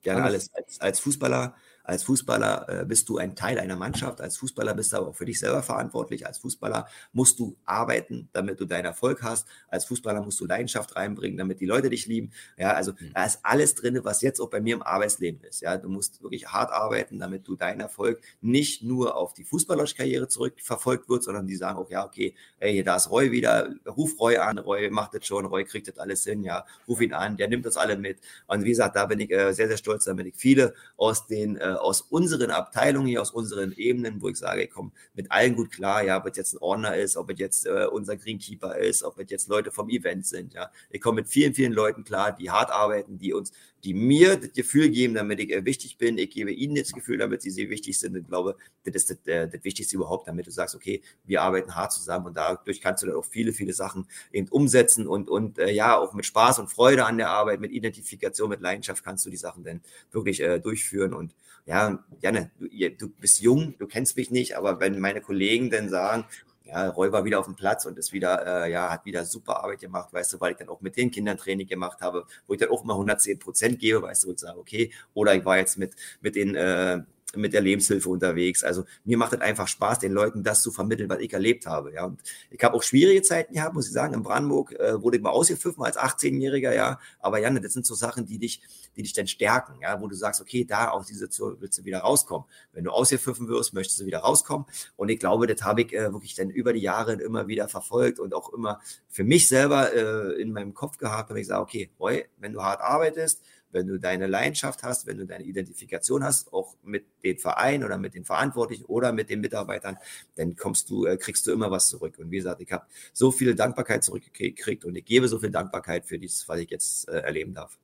Gerne 0.03 0.22
alles. 0.22 0.50
alles. 0.53 0.66
Als, 0.66 0.81
als 0.81 1.00
Fußballer 1.00 1.55
als 1.85 2.03
Fußballer 2.05 2.68
äh, 2.68 2.85
bist 2.87 3.09
du 3.11 3.18
ein 3.18 3.37
Teil 3.37 3.59
einer 3.59 3.77
Mannschaft, 3.77 4.20
als 4.23 4.38
Fußballer 4.38 4.75
bist 4.75 4.92
du 4.92 4.97
aber 4.97 5.09
auch 5.09 5.14
für 5.14 5.27
dich 5.27 5.38
selber 5.38 5.62
verantwortlich. 5.62 6.27
Als 6.27 6.38
Fußballer 6.38 6.88
musst 7.12 7.38
du 7.38 7.57
arbeiten, 7.66 8.29
damit 8.33 8.59
du 8.59 8.64
deinen 8.64 8.87
Erfolg 8.87 9.23
hast. 9.23 9.47
Als 9.68 9.85
Fußballer 9.85 10.23
musst 10.23 10.40
du 10.40 10.47
Leidenschaft 10.47 10.97
reinbringen, 10.97 11.37
damit 11.37 11.61
die 11.61 11.66
Leute 11.66 11.90
dich 11.90 12.07
lieben. 12.07 12.33
Ja, 12.57 12.73
also 12.73 12.92
mhm. 12.92 13.12
da 13.14 13.25
ist 13.27 13.40
alles 13.42 13.75
drin, 13.75 14.01
was 14.03 14.23
jetzt 14.23 14.40
auch 14.40 14.49
bei 14.49 14.62
mir 14.62 14.75
im 14.75 14.83
Arbeitsleben 14.83 15.42
ist. 15.42 15.61
Ja, 15.61 15.77
du 15.77 15.90
musst 15.90 16.23
wirklich 16.23 16.47
hart 16.47 16.73
arbeiten, 16.73 17.18
damit 17.18 17.47
du 17.47 17.55
deinen 17.55 17.81
Erfolg 17.81 18.20
nicht 18.40 18.83
nur 18.83 19.16
auf 19.16 19.35
die 19.35 19.44
fußballerische 19.44 19.97
Karriere 19.97 20.27
zurückverfolgt 20.27 21.11
wird, 21.11 21.23
sondern 21.23 21.47
die 21.47 21.57
sagen 21.57 21.79
auch, 21.79 21.90
ja, 21.90 22.07
okay, 22.07 22.35
ey, 22.61 22.83
da 22.83 22.97
ist 22.97 23.11
Roy 23.11 23.31
wieder, 23.31 23.75
ruf 23.87 24.18
Roy 24.18 24.38
an, 24.38 24.59
Roy 24.59 24.88
macht 24.88 25.14
das 25.14 25.27
schon, 25.27 25.44
Roy 25.44 25.64
kriegt 25.64 25.88
das 25.88 25.99
alles 25.99 26.25
hin, 26.25 26.44
ja, 26.44 26.64
ruf 26.88 27.03
ihn 27.03 27.12
an, 27.12 27.37
der 27.37 27.49
nimmt 27.49 27.66
das 27.66 27.77
alle 27.77 27.99
mit. 27.99 28.20
Und 28.47 28.64
wie 28.64 28.70
gesagt, 28.70 28.97
da 28.97 29.05
bin 29.05 29.20
ich 29.20 29.31
äh, 29.31 29.53
sehr, 29.53 29.68
sehr 29.68 29.77
stolz, 29.77 30.05
damit 30.07 30.27
ich 30.27 30.35
viele 30.35 30.75
aus 30.97 31.27
den 31.27 31.57
äh, 31.57 31.73
aus 31.74 32.00
unseren 32.02 32.50
Abteilungen 32.50 33.08
hier, 33.08 33.22
aus 33.22 33.30
unseren 33.30 33.72
Ebenen, 33.72 34.20
wo 34.22 34.28
ich 34.28 34.37
sage, 34.37 34.64
ich 34.64 34.70
komme 34.70 34.90
mit 35.14 35.30
allen 35.30 35.56
gut 35.56 35.70
klar, 35.70 36.04
ja, 36.04 36.18
ob 36.18 36.26
es 36.26 36.37
jetzt 36.37 36.54
ein 36.54 36.58
Ordner 36.58 36.96
ist, 36.96 37.16
ob 37.16 37.30
es 37.30 37.38
jetzt 37.38 37.66
äh, 37.66 37.87
unser 37.90 38.16
Greenkeeper 38.16 38.76
ist, 38.76 39.02
ob 39.02 39.18
es 39.18 39.30
jetzt 39.30 39.48
Leute 39.48 39.70
vom 39.70 39.88
Event 39.88 40.26
sind, 40.26 40.54
ja. 40.54 40.70
Ich 40.90 41.00
komme 41.00 41.16
mit 41.16 41.28
vielen, 41.28 41.54
vielen 41.54 41.72
Leuten 41.72 42.04
klar, 42.04 42.32
die 42.32 42.50
hart 42.50 42.70
arbeiten, 42.70 43.18
die 43.18 43.32
uns, 43.32 43.52
die 43.84 43.92
mir 43.92 44.37
das 44.37 44.52
Gefühl 44.52 44.88
geben, 44.88 45.14
damit 45.14 45.40
ich 45.40 45.52
äh, 45.52 45.64
wichtig 45.64 45.98
bin. 45.98 46.16
Ich 46.16 46.30
gebe 46.30 46.50
ihnen 46.50 46.74
das 46.74 46.92
Gefühl, 46.92 47.18
damit 47.18 47.42
sie 47.42 47.50
sehr 47.50 47.68
wichtig 47.68 47.98
sind. 47.98 48.16
Ich 48.16 48.26
glaube, 48.26 48.56
das 48.84 48.94
ist 48.94 49.10
das, 49.10 49.26
äh, 49.26 49.46
das 49.46 49.62
Wichtigste 49.62 49.96
überhaupt, 49.96 50.26
damit 50.26 50.46
du 50.46 50.50
sagst, 50.50 50.74
okay, 50.74 51.02
wir 51.24 51.42
arbeiten 51.42 51.74
hart 51.74 51.92
zusammen 51.92 52.26
und 52.26 52.37
dadurch 52.37 52.80
kannst 52.80 53.02
du 53.02 53.06
dann 53.06 53.16
auch 53.16 53.24
viele, 53.24 53.52
viele 53.52 53.74
Sachen 53.74 54.06
eben 54.32 54.48
umsetzen 54.48 55.06
und, 55.06 55.28
und 55.28 55.58
äh, 55.58 55.70
ja, 55.70 55.98
auch 55.98 56.14
mit 56.14 56.24
Spaß 56.24 56.58
und 56.60 56.68
Freude 56.68 57.04
an 57.04 57.18
der 57.18 57.30
Arbeit, 57.30 57.60
mit 57.60 57.72
Identifikation, 57.72 58.48
mit 58.48 58.60
Leidenschaft 58.60 59.04
kannst 59.04 59.26
du 59.26 59.30
die 59.30 59.37
Sachen 59.37 59.64
dann 59.64 59.82
wirklich 60.12 60.40
äh, 60.40 60.58
durchführen 60.58 61.12
und 61.12 61.34
ja, 61.66 61.98
Janne, 62.20 62.50
du, 62.59 62.68
du 62.90 63.09
bist 63.09 63.40
jung, 63.40 63.74
du 63.79 63.87
kennst 63.87 64.16
mich 64.16 64.31
nicht, 64.31 64.57
aber 64.57 64.81
wenn 64.81 65.00
meine 65.00 65.20
Kollegen 65.20 65.70
dann 65.70 65.88
sagen, 65.88 66.24
ja, 66.64 66.88
Roy 66.88 67.12
war 67.12 67.24
wieder 67.24 67.38
auf 67.40 67.46
dem 67.46 67.57
Platz 67.57 67.85
und 67.85 67.98
ist 67.98 68.12
wieder, 68.12 68.64
äh, 68.64 68.72
ja, 68.72 68.90
hat 68.90 69.05
wieder 69.05 69.24
super 69.24 69.62
Arbeit 69.62 69.81
gemacht, 69.81 70.12
weißt 70.12 70.33
du, 70.33 70.40
weil 70.40 70.53
ich 70.53 70.59
dann 70.59 70.68
auch 70.68 70.81
mit 70.81 70.96
den 70.96 71.11
Kindern 71.11 71.37
Training 71.37 71.66
gemacht 71.66 72.00
habe, 72.00 72.27
wo 72.46 72.55
ich 72.55 72.61
dann 72.61 72.70
auch 72.70 72.85
mal 72.85 72.94
110 72.94 73.38
Prozent 73.38 73.79
gebe, 73.79 74.03
weißt 74.03 74.24
du, 74.24 74.31
und 74.31 74.38
sage, 74.38 74.59
okay, 74.59 74.90
oder 75.12 75.35
ich 75.35 75.44
war 75.44 75.59
jetzt 75.59 75.79
mit, 75.79 75.94
mit 76.20 76.37
den, 76.37 76.55
äh, 76.55 77.03
mit 77.37 77.53
der 77.53 77.61
Lebenshilfe 77.61 78.09
unterwegs. 78.09 78.64
Also 78.64 78.85
mir 79.05 79.18
macht 79.18 79.33
es 79.33 79.40
einfach 79.40 79.68
Spaß, 79.68 79.99
den 79.99 80.12
Leuten 80.12 80.42
das 80.42 80.62
zu 80.62 80.73
vermitteln, 80.73 81.09
was 81.09 81.20
ich 81.20 81.33
erlebt 81.33 81.66
habe. 81.66 81.92
Ja, 81.92 82.05
und 82.07 82.20
ich 82.51 82.62
habe 82.62 82.75
auch 82.75 82.83
schwierige 82.83 83.23
Zeiten 83.23 83.55
gehabt, 83.55 83.75
muss 83.75 83.87
ich 83.87 83.92
sagen. 83.92 84.14
In 84.14 84.23
Brandenburg 84.23 84.73
äh, 84.73 85.01
wurde 85.03 85.16
ich 85.16 85.23
mal 85.23 85.31
ausgepfiffen 85.31 85.83
als 85.85 85.99
18-Jähriger, 85.99 86.75
ja. 86.75 86.99
Aber 87.20 87.38
Janne, 87.38 87.61
das 87.61 87.73
sind 87.73 87.87
so 87.87 87.94
Sachen, 87.94 88.27
die 88.27 88.38
dich, 88.38 88.61
die 88.97 89.03
dich 89.03 89.12
dann 89.12 89.27
stärken, 89.27 89.81
ja, 89.83 90.01
wo 90.01 90.09
du 90.09 90.14
sagst, 90.14 90.40
okay, 90.40 90.64
da 90.64 90.88
aus 90.88 91.07
dieser 91.07 91.20
Situation 91.20 91.57
willst 91.61 91.79
du 91.79 91.85
wieder 91.85 91.99
rauskommen. 92.01 92.47
Wenn 92.73 92.85
du 92.85 92.90
ausgepfiffen 92.90 93.49
wirst, 93.49 93.75
möchtest 93.75 94.01
du 94.01 94.07
wieder 94.07 94.18
rauskommen. 94.18 94.66
Und 94.97 95.09
ich 95.09 95.18
glaube, 95.18 95.47
das 95.47 95.62
habe 95.62 95.83
ich 95.83 95.92
äh, 95.92 96.12
wirklich 96.12 96.35
dann 96.35 96.51
über 96.51 96.73
die 96.73 96.81
Jahre 96.81 97.14
immer 97.14 97.49
wieder 97.49 97.68
verfolgt 97.68 98.18
und 98.18 98.35
auch 98.35 98.53
immer 98.53 98.81
für 99.09 99.25
mich 99.25 99.49
selber 99.49 99.92
äh, 99.92 100.40
in 100.40 100.53
meinem 100.53 100.75
Kopf 100.75 100.99
gehabt, 100.99 101.31
wenn 101.31 101.37
ich 101.37 101.47
sage, 101.47 101.62
okay, 101.62 101.90
Roy, 101.99 102.25
wenn 102.38 102.53
du 102.53 102.62
hart 102.62 102.81
arbeitest, 102.81 103.42
wenn 103.74 103.87
du 103.87 103.98
deine 103.98 104.26
Leidenschaft 104.26 104.82
hast, 104.82 105.06
wenn 105.06 105.18
du 105.18 105.26
deine 105.26 105.44
Identifikation 105.44 106.24
hast, 106.24 106.52
auch 106.52 106.76
mit 106.82 107.04
den 107.22 107.38
Vereinen 107.38 107.84
oder 107.84 107.98
mit 107.98 108.14
den 108.14 108.24
Verantwortlichen 108.24 108.84
oder 108.87 109.12
mit 109.12 109.28
den 109.30 109.40
Mitarbeitern, 109.40 109.98
dann 110.37 110.56
kommst 110.56 110.88
du, 110.88 111.04
äh, 111.06 111.16
kriegst 111.16 111.46
du 111.46 111.52
immer 111.52 111.70
was 111.70 111.88
zurück. 111.88 112.18
Und 112.18 112.30
wie 112.30 112.37
gesagt, 112.37 112.60
ich 112.60 112.72
habe 112.72 112.87
so 113.12 113.30
viel 113.30 113.54
Dankbarkeit 113.54 114.04
zurückgekriegt 114.04 114.84
und 114.84 114.96
ich 114.96 115.04
gebe 115.04 115.28
so 115.28 115.38
viel 115.38 115.50
Dankbarkeit 115.50 116.06
für 116.06 116.18
dieses, 116.18 116.48
was 116.48 116.60
ich 116.60 116.70
jetzt 116.70 117.08
äh, 117.08 117.18
erleben 117.18 117.52
darf. 117.52 117.78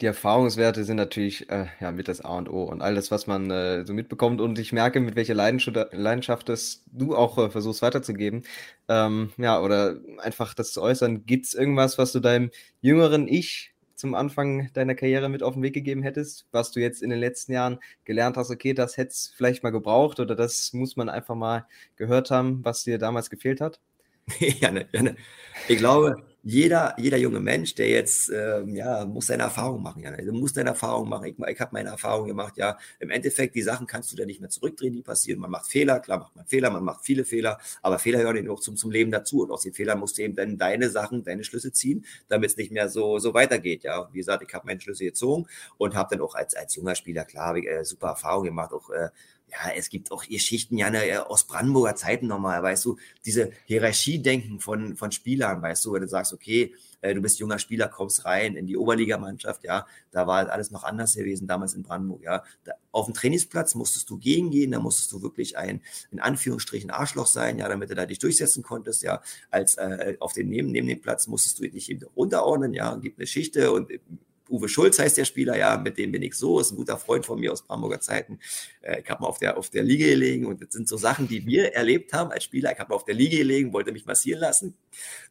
Die 0.00 0.06
Erfahrungswerte 0.06 0.84
sind 0.84 0.96
natürlich 0.96 1.50
äh, 1.50 1.66
ja, 1.78 1.92
mit 1.92 2.08
das 2.08 2.22
A 2.22 2.38
und 2.38 2.48
O 2.48 2.64
und 2.64 2.80
alles, 2.80 3.10
was 3.10 3.26
man 3.26 3.50
äh, 3.50 3.84
so 3.84 3.92
mitbekommt. 3.92 4.40
Und 4.40 4.58
ich 4.58 4.72
merke, 4.72 4.98
mit 4.98 5.14
welcher 5.14 5.34
Leidenschaft, 5.34 5.92
Leidenschaft 5.92 6.48
das 6.48 6.84
du 6.90 7.14
auch 7.14 7.36
äh, 7.36 7.50
versuchst 7.50 7.82
weiterzugeben. 7.82 8.44
Ähm, 8.88 9.30
ja, 9.36 9.60
oder 9.60 10.00
einfach 10.18 10.54
das 10.54 10.72
zu 10.72 10.80
äußern. 10.80 11.26
Gibt 11.26 11.46
es 11.46 11.54
irgendwas, 11.54 11.98
was 11.98 12.12
du 12.12 12.20
deinem 12.20 12.50
jüngeren 12.80 13.28
Ich 13.28 13.69
zum 14.00 14.14
Anfang 14.14 14.72
deiner 14.72 14.94
Karriere 14.94 15.28
mit 15.28 15.42
auf 15.42 15.54
den 15.54 15.62
Weg 15.62 15.74
gegeben 15.74 16.02
hättest, 16.02 16.46
was 16.50 16.72
du 16.72 16.80
jetzt 16.80 17.02
in 17.02 17.10
den 17.10 17.20
letzten 17.20 17.52
Jahren 17.52 17.78
gelernt 18.04 18.36
hast, 18.36 18.50
okay, 18.50 18.74
das 18.74 18.96
hätte 18.96 19.10
es 19.10 19.32
vielleicht 19.36 19.62
mal 19.62 19.70
gebraucht 19.70 20.18
oder 20.18 20.34
das 20.34 20.72
muss 20.72 20.96
man 20.96 21.08
einfach 21.08 21.34
mal 21.34 21.66
gehört 21.96 22.30
haben, 22.30 22.64
was 22.64 22.84
dir 22.84 22.98
damals 22.98 23.30
gefehlt 23.30 23.60
hat? 23.60 23.80
ja, 24.38 24.70
ne, 24.70 24.88
ja, 24.92 25.02
ne. 25.02 25.16
Ich 25.68 25.78
glaube, 25.78 26.16
jeder, 26.42 26.94
jeder 26.98 27.18
junge 27.18 27.40
Mensch, 27.40 27.74
der 27.74 27.88
jetzt, 27.88 28.30
ähm, 28.30 28.74
ja, 28.74 29.04
muss 29.04 29.26
seine 29.26 29.42
Erfahrung 29.42 29.82
machen. 29.82 30.02
Ja, 30.02 30.16
du 30.16 30.32
musst 30.32 30.56
deine 30.56 30.70
Erfahrung 30.70 31.08
machen. 31.08 31.26
Ich, 31.26 31.38
ich 31.38 31.60
habe 31.60 31.70
meine 31.72 31.90
Erfahrung 31.90 32.28
gemacht. 32.28 32.56
Ja, 32.56 32.78
im 32.98 33.10
Endeffekt, 33.10 33.54
die 33.54 33.62
Sachen 33.62 33.86
kannst 33.86 34.10
du 34.12 34.16
da 34.16 34.24
nicht 34.24 34.40
mehr 34.40 34.48
zurückdrehen, 34.48 34.94
die 34.94 35.02
passieren. 35.02 35.40
Man 35.40 35.50
macht 35.50 35.66
Fehler, 35.66 36.00
klar 36.00 36.18
macht 36.18 36.34
man 36.36 36.46
Fehler, 36.46 36.70
man 36.70 36.84
macht 36.84 37.04
viele 37.04 37.24
Fehler, 37.24 37.58
aber 37.82 37.98
Fehler 37.98 38.20
hören 38.20 38.36
eben 38.36 38.50
auch 38.50 38.60
zum, 38.60 38.76
zum 38.76 38.90
Leben 38.90 39.10
dazu. 39.10 39.42
Und 39.42 39.50
aus 39.50 39.62
den 39.62 39.74
Fehlern 39.74 39.98
musst 39.98 40.16
du 40.16 40.22
eben 40.22 40.34
dann 40.34 40.56
deine 40.56 40.88
Sachen, 40.88 41.24
deine 41.24 41.44
Schlüsse 41.44 41.72
ziehen, 41.72 42.06
damit 42.28 42.50
es 42.50 42.56
nicht 42.56 42.72
mehr 42.72 42.88
so, 42.88 43.18
so 43.18 43.34
weitergeht. 43.34 43.82
Ja, 43.82 44.08
wie 44.12 44.18
gesagt, 44.18 44.42
ich 44.46 44.54
habe 44.54 44.66
meine 44.66 44.80
Schlüsse 44.80 45.04
gezogen 45.04 45.46
und 45.76 45.94
habe 45.94 46.16
dann 46.16 46.24
auch 46.24 46.34
als, 46.34 46.54
als 46.54 46.74
junger 46.74 46.94
Spieler, 46.94 47.24
klar, 47.24 47.56
ich, 47.56 47.66
äh, 47.66 47.84
super 47.84 48.08
Erfahrung 48.08 48.44
gemacht, 48.44 48.72
auch 48.72 48.90
äh, 48.90 49.10
ja, 49.50 49.72
es 49.76 49.88
gibt 49.88 50.12
auch 50.12 50.24
Geschichten 50.24 50.78
ja 50.78 51.26
aus 51.26 51.44
Brandenburger 51.44 51.96
Zeiten 51.96 52.26
nochmal, 52.26 52.62
weißt 52.62 52.84
du, 52.84 52.98
diese 53.24 53.50
Hierarchiedenken 53.66 54.60
von, 54.60 54.96
von 54.96 55.10
Spielern, 55.12 55.60
weißt 55.60 55.84
du, 55.84 55.92
wenn 55.92 56.02
du 56.02 56.08
sagst, 56.08 56.32
okay, 56.32 56.74
äh, 57.00 57.14
du 57.14 57.20
bist 57.20 57.38
junger 57.38 57.58
Spieler, 57.58 57.88
kommst 57.88 58.24
rein 58.24 58.56
in 58.56 58.66
die 58.66 58.76
Oberligamannschaft, 58.76 59.64
ja, 59.64 59.86
da 60.10 60.26
war 60.26 60.50
alles 60.50 60.70
noch 60.70 60.84
anders 60.84 61.14
gewesen 61.14 61.46
damals 61.46 61.74
in 61.74 61.82
Brandenburg, 61.82 62.22
ja. 62.22 62.44
Da, 62.64 62.72
auf 62.92 63.06
dem 63.06 63.14
Trainingsplatz 63.14 63.74
musstest 63.74 64.08
du 64.10 64.18
gegengehen, 64.18 64.72
da 64.72 64.80
musstest 64.80 65.12
du 65.12 65.22
wirklich 65.22 65.56
ein, 65.56 65.80
in 66.10 66.20
Anführungsstrichen, 66.20 66.90
Arschloch 66.90 67.26
sein, 67.26 67.58
ja, 67.58 67.68
damit 67.68 67.90
du 67.90 67.94
da 67.94 68.06
dich 68.06 68.18
durchsetzen 68.18 68.62
konntest, 68.62 69.02
ja. 69.02 69.22
Als 69.50 69.76
äh, 69.76 70.16
auf 70.20 70.32
dem 70.32 70.48
neben, 70.48 70.70
neben 70.70 70.86
dem 70.86 71.00
Platz 71.00 71.26
musstest 71.26 71.58
du 71.58 71.68
dich 71.68 71.90
eben 71.90 72.04
unterordnen, 72.14 72.74
ja, 72.74 72.94
gibt 72.96 73.18
eine 73.18 73.26
Schichte 73.26 73.72
und 73.72 73.90
Uwe 74.50 74.68
Schulz 74.68 74.98
heißt 74.98 75.16
der 75.16 75.24
Spieler, 75.24 75.56
ja, 75.56 75.76
mit 75.76 75.96
dem 75.96 76.12
bin 76.12 76.22
ich 76.22 76.34
so, 76.34 76.60
ist 76.60 76.72
ein 76.72 76.76
guter 76.76 76.98
Freund 76.98 77.24
von 77.24 77.38
mir 77.38 77.52
aus 77.52 77.62
Brandenburger 77.62 78.00
Zeiten. 78.00 78.40
Äh, 78.82 79.00
ich 79.00 79.08
habe 79.08 79.22
mal 79.22 79.28
auf 79.28 79.38
der, 79.38 79.56
auf 79.56 79.70
der 79.70 79.82
Liege 79.82 80.06
gelegen 80.06 80.46
und 80.46 80.60
das 80.60 80.72
sind 80.72 80.88
so 80.88 80.96
Sachen, 80.96 81.28
die 81.28 81.46
wir 81.46 81.72
erlebt 81.74 82.12
haben 82.12 82.30
als 82.30 82.44
Spieler. 82.44 82.72
Ich 82.72 82.78
habe 82.78 82.90
mal 82.90 82.96
auf 82.96 83.04
der 83.04 83.14
Liege 83.14 83.38
gelegen, 83.38 83.72
wollte 83.72 83.92
mich 83.92 84.06
massieren 84.06 84.40
lassen. 84.40 84.76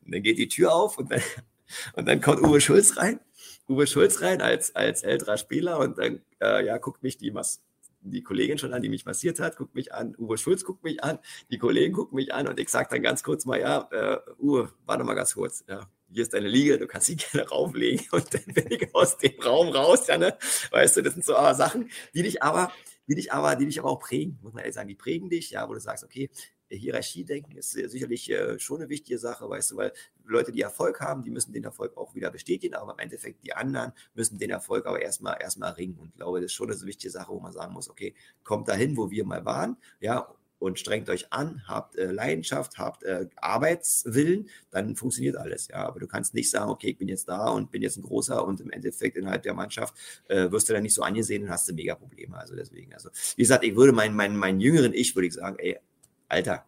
Und 0.05 0.13
dann 0.13 0.23
geht 0.23 0.37
die 0.37 0.47
Tür 0.47 0.73
auf 0.73 0.97
und 0.97 1.11
dann, 1.11 1.21
und 1.93 2.07
dann 2.07 2.21
kommt 2.21 2.41
Uwe 2.41 2.61
Schulz 2.61 2.97
rein. 2.97 3.19
Uwe 3.67 3.85
Schulz 3.85 4.21
rein 4.21 4.41
als, 4.41 4.75
als 4.75 5.03
älterer 5.03 5.37
Spieler 5.37 5.79
und 5.79 5.97
dann, 5.97 6.21
äh, 6.41 6.65
ja, 6.65 6.77
guckt 6.77 7.03
mich 7.03 7.17
die 7.17 7.31
Mas 7.31 7.61
die 8.01 8.23
Kollegin 8.23 8.57
schon 8.57 8.73
an, 8.73 8.81
die 8.81 8.89
mich 8.89 9.05
massiert 9.05 9.39
hat, 9.39 9.57
guckt 9.57 9.75
mich 9.75 9.93
an, 9.93 10.15
Uwe 10.17 10.37
Schulz 10.37 10.63
guckt 10.63 10.83
mich 10.83 11.03
an, 11.03 11.19
die 11.51 11.57
Kollegen 11.57 11.93
gucken 11.93 12.15
mich 12.15 12.33
an 12.33 12.47
und 12.47 12.59
ich 12.59 12.69
sage 12.69 12.87
dann 12.91 13.01
ganz 13.01 13.23
kurz 13.23 13.45
mal, 13.45 13.59
ja, 13.59 13.89
äh, 13.91 14.19
Uwe, 14.39 14.71
warte 14.85 15.03
mal 15.03 15.15
ganz 15.15 15.33
kurz, 15.33 15.65
ja, 15.67 15.85
hier 16.11 16.23
ist 16.23 16.33
deine 16.33 16.47
Liege, 16.47 16.77
du 16.77 16.87
kannst 16.87 17.07
sie 17.07 17.15
gerne 17.17 17.47
rauflegen 17.47 18.07
und 18.11 18.33
dann 18.33 18.45
bin 18.53 18.67
ich 18.69 18.93
aus 18.93 19.17
dem 19.17 19.39
Raum 19.41 19.69
raus, 19.69 20.07
ja, 20.07 20.17
ne? 20.17 20.37
Weißt 20.71 20.97
du, 20.97 21.01
das 21.01 21.13
sind 21.13 21.25
so 21.25 21.37
uh, 21.37 21.53
Sachen, 21.53 21.89
die 22.13 22.23
dich 22.23 22.43
aber, 22.43 22.71
die 23.07 23.15
dich 23.15 23.31
aber, 23.31 23.55
die 23.55 23.65
dich 23.65 23.79
aber 23.79 23.89
auch 23.89 23.99
prägen, 23.99 24.39
muss 24.41 24.53
man 24.53 24.61
ehrlich 24.61 24.75
sagen, 24.75 24.87
die 24.87 24.95
prägen 24.95 25.29
dich, 25.29 25.51
ja, 25.51 25.67
wo 25.67 25.73
du 25.73 25.79
sagst, 25.79 26.03
okay, 26.03 26.29
Hierarchie-Denken 26.77 27.57
ist 27.57 27.71
sicherlich 27.71 28.29
äh, 28.29 28.59
schon 28.59 28.81
eine 28.81 28.89
wichtige 28.89 29.17
Sache, 29.17 29.49
weißt 29.49 29.71
du, 29.71 29.77
weil 29.77 29.93
Leute, 30.25 30.51
die 30.51 30.61
Erfolg 30.61 31.01
haben, 31.01 31.23
die 31.23 31.31
müssen 31.31 31.51
den 31.51 31.63
Erfolg 31.63 31.97
auch 31.97 32.13
wieder 32.13 32.29
bestätigen, 32.29 32.75
aber 32.75 32.93
im 32.93 32.99
Endeffekt 32.99 33.43
die 33.43 33.53
anderen 33.53 33.93
müssen 34.13 34.37
den 34.37 34.51
Erfolg 34.51 34.85
aber 34.85 35.01
erstmal 35.01 35.41
erstmal 35.41 35.71
ringen. 35.71 35.97
Und 35.97 36.09
ich 36.09 36.15
glaube, 36.15 36.39
das 36.39 36.47
ist 36.47 36.53
schon 36.53 36.71
eine 36.71 36.79
wichtige 36.81 37.09
Sache, 37.09 37.31
wo 37.31 37.39
man 37.39 37.51
sagen 37.51 37.73
muss, 37.73 37.89
okay, 37.89 38.13
kommt 38.43 38.67
dahin, 38.67 38.95
wo 38.97 39.09
wir 39.09 39.25
mal 39.25 39.43
waren, 39.45 39.77
ja, 39.99 40.31
und 40.59 40.77
strengt 40.77 41.09
euch 41.09 41.31
an, 41.31 41.63
habt 41.67 41.95
äh, 41.95 42.11
Leidenschaft, 42.11 42.77
habt 42.77 43.03
äh, 43.03 43.27
Arbeitswillen, 43.37 44.49
dann 44.71 44.95
funktioniert 44.95 45.37
alles. 45.37 45.69
Ja, 45.69 45.87
aber 45.87 45.99
du 45.99 46.07
kannst 46.07 46.33
nicht 46.33 46.49
sagen, 46.49 46.69
okay, 46.69 46.89
ich 46.89 46.97
bin 46.97 47.07
jetzt 47.07 47.29
da 47.29 47.47
und 47.47 47.71
bin 47.71 47.81
jetzt 47.81 47.97
ein 47.97 48.03
großer 48.03 48.45
und 48.45 48.59
im 48.61 48.69
Endeffekt 48.69 49.17
innerhalb 49.17 49.41
der 49.43 49.53
Mannschaft 49.53 49.95
äh, 50.27 50.51
wirst 50.51 50.69
du 50.69 50.73
dann 50.73 50.83
nicht 50.83 50.93
so 50.93 51.01
angesehen 51.01 51.43
und 51.43 51.49
hast 51.49 51.67
du 51.69 51.73
mega 51.73 51.95
Probleme. 51.95 52.37
Also 52.37 52.55
deswegen, 52.55 52.93
also 52.93 53.09
wie 53.35 53.41
gesagt, 53.41 53.63
ich 53.63 53.75
würde 53.75 53.93
meinen 53.93 54.15
meinen 54.15 54.35
meinen 54.35 54.59
jüngeren 54.59 54.93
Ich 54.93 55.15
würde 55.15 55.27
ich 55.27 55.33
sagen, 55.33 55.57
ey, 55.59 55.79
Alter, 56.27 56.65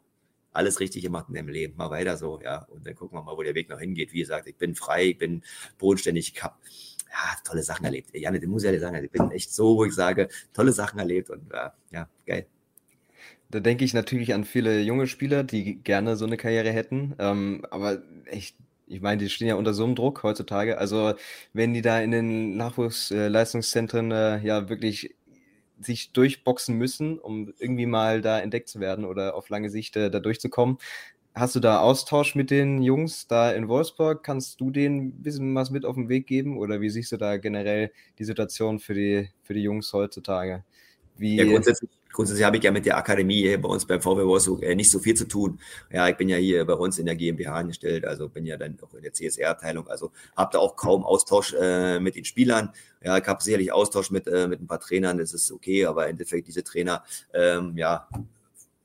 alles 0.53 0.79
richtig 0.79 1.03
gemacht 1.03 1.27
in 1.29 1.35
deinem 1.35 1.49
Leben, 1.49 1.77
mal 1.77 1.89
weiter 1.89 2.17
so, 2.17 2.39
ja, 2.41 2.63
und 2.69 2.85
dann 2.85 2.95
gucken 2.95 3.17
wir 3.17 3.23
mal, 3.23 3.37
wo 3.37 3.43
der 3.43 3.55
Weg 3.55 3.69
noch 3.69 3.79
hingeht. 3.79 4.13
Wie 4.13 4.19
gesagt, 4.19 4.47
ich 4.47 4.57
bin 4.57 4.75
frei, 4.75 5.07
ich 5.07 5.17
bin 5.17 5.43
bodenständig, 5.77 6.33
ich 6.33 6.43
habe 6.43 6.55
ja, 7.09 7.37
tolle 7.43 7.63
Sachen 7.63 7.85
erlebt. 7.85 8.09
Janne, 8.13 8.39
den 8.39 8.49
muss 8.49 8.63
ich 8.63 8.71
ja 8.71 8.79
sagen, 8.79 9.03
ich 9.03 9.11
bin 9.11 9.31
echt 9.31 9.53
so, 9.53 9.77
wo 9.77 9.85
ich 9.85 9.93
sage, 9.93 10.29
tolle 10.53 10.71
Sachen 10.71 10.99
erlebt 10.99 11.29
und 11.29 11.51
äh, 11.51 11.69
ja, 11.91 12.09
geil. 12.25 12.47
Da 13.51 13.59
denke 13.59 13.83
ich 13.83 13.93
natürlich 13.93 14.33
an 14.33 14.45
viele 14.45 14.81
junge 14.81 15.07
Spieler, 15.07 15.43
die 15.43 15.75
gerne 15.75 16.15
so 16.15 16.25
eine 16.25 16.37
Karriere 16.37 16.71
hätten. 16.71 17.15
Ähm, 17.19 17.65
aber 17.69 18.01
echt, 18.25 18.55
ich 18.87 19.01
meine, 19.01 19.21
die 19.21 19.29
stehen 19.29 19.49
ja 19.49 19.55
unter 19.55 19.73
so 19.73 19.83
einem 19.83 19.95
Druck 19.95 20.23
heutzutage. 20.23 20.77
Also, 20.77 21.13
wenn 21.53 21.73
die 21.73 21.81
da 21.81 21.99
in 21.99 22.11
den 22.11 22.55
Nachwuchsleistungszentren 22.57 24.11
äh, 24.11 24.39
ja 24.39 24.69
wirklich 24.69 25.15
sich 25.79 26.11
durchboxen 26.13 26.77
müssen, 26.77 27.19
um 27.19 27.53
irgendwie 27.59 27.85
mal 27.85 28.21
da 28.21 28.39
entdeckt 28.39 28.69
zu 28.69 28.79
werden 28.79 29.03
oder 29.05 29.35
auf 29.35 29.49
lange 29.49 29.69
Sicht 29.69 29.97
äh, 29.97 30.09
da 30.09 30.19
durchzukommen. 30.19 30.77
Hast 31.33 31.55
du 31.55 31.59
da 31.59 31.79
Austausch 31.79 32.35
mit 32.35 32.51
den 32.51 32.81
Jungs 32.81 33.27
da 33.27 33.51
in 33.51 33.67
Wolfsburg? 33.67 34.23
Kannst 34.23 34.59
du 34.59 34.69
denen 34.69 34.99
ein 34.99 35.23
bisschen 35.23 35.55
was 35.55 35.71
mit 35.71 35.85
auf 35.85 35.95
den 35.95 36.09
Weg 36.09 36.27
geben? 36.27 36.57
Oder 36.57 36.81
wie 36.81 36.89
siehst 36.89 37.11
du 37.11 37.17
da 37.17 37.37
generell 37.37 37.91
die 38.19 38.25
Situation 38.25 38.79
für 38.79 38.93
die, 38.93 39.29
für 39.43 39.53
die 39.53 39.63
Jungs 39.63 39.91
heutzutage? 39.93 40.63
Wie 41.15 41.37
ja, 41.37 41.45
grundsätzlich, 41.45 41.89
grundsätzlich 42.11 42.45
habe 42.45 42.57
ich 42.57 42.63
ja 42.63 42.71
mit 42.71 42.85
der 42.85 42.97
Akademie 42.97 43.55
bei 43.57 43.69
uns 43.69 43.85
beim 43.85 44.01
VW 44.01 44.25
Wolfsburg 44.25 44.63
äh, 44.63 44.75
nicht 44.75 44.91
so 44.91 44.99
viel 44.99 45.15
zu 45.15 45.27
tun. 45.27 45.59
Ja, 45.91 46.07
ich 46.07 46.17
bin 46.17 46.29
ja 46.29 46.37
hier 46.37 46.65
bei 46.65 46.73
uns 46.73 46.97
in 46.99 47.05
der 47.05 47.15
GmbH 47.15 47.55
angestellt, 47.55 48.05
also 48.05 48.29
bin 48.29 48.45
ja 48.45 48.57
dann 48.57 48.77
auch 48.81 48.93
in 48.93 49.03
der 49.03 49.13
CSR-Abteilung, 49.13 49.87
also 49.87 50.11
habe 50.35 50.51
da 50.53 50.59
auch 50.59 50.75
kaum 50.75 51.03
Austausch 51.03 51.53
äh, 51.53 51.99
mit 51.99 52.15
den 52.15 52.25
Spielern. 52.25 52.71
Ja, 53.03 53.17
ich 53.17 53.25
habe 53.25 53.43
sicherlich 53.43 53.71
Austausch 53.71 54.11
mit, 54.11 54.27
äh, 54.27 54.47
mit 54.47 54.61
ein 54.61 54.67
paar 54.67 54.79
Trainern, 54.79 55.17
das 55.17 55.33
ist 55.33 55.51
okay, 55.51 55.85
aber 55.85 56.05
im 56.05 56.11
Endeffekt 56.11 56.47
diese 56.47 56.63
Trainer, 56.63 57.03
ähm, 57.33 57.77
ja, 57.77 58.07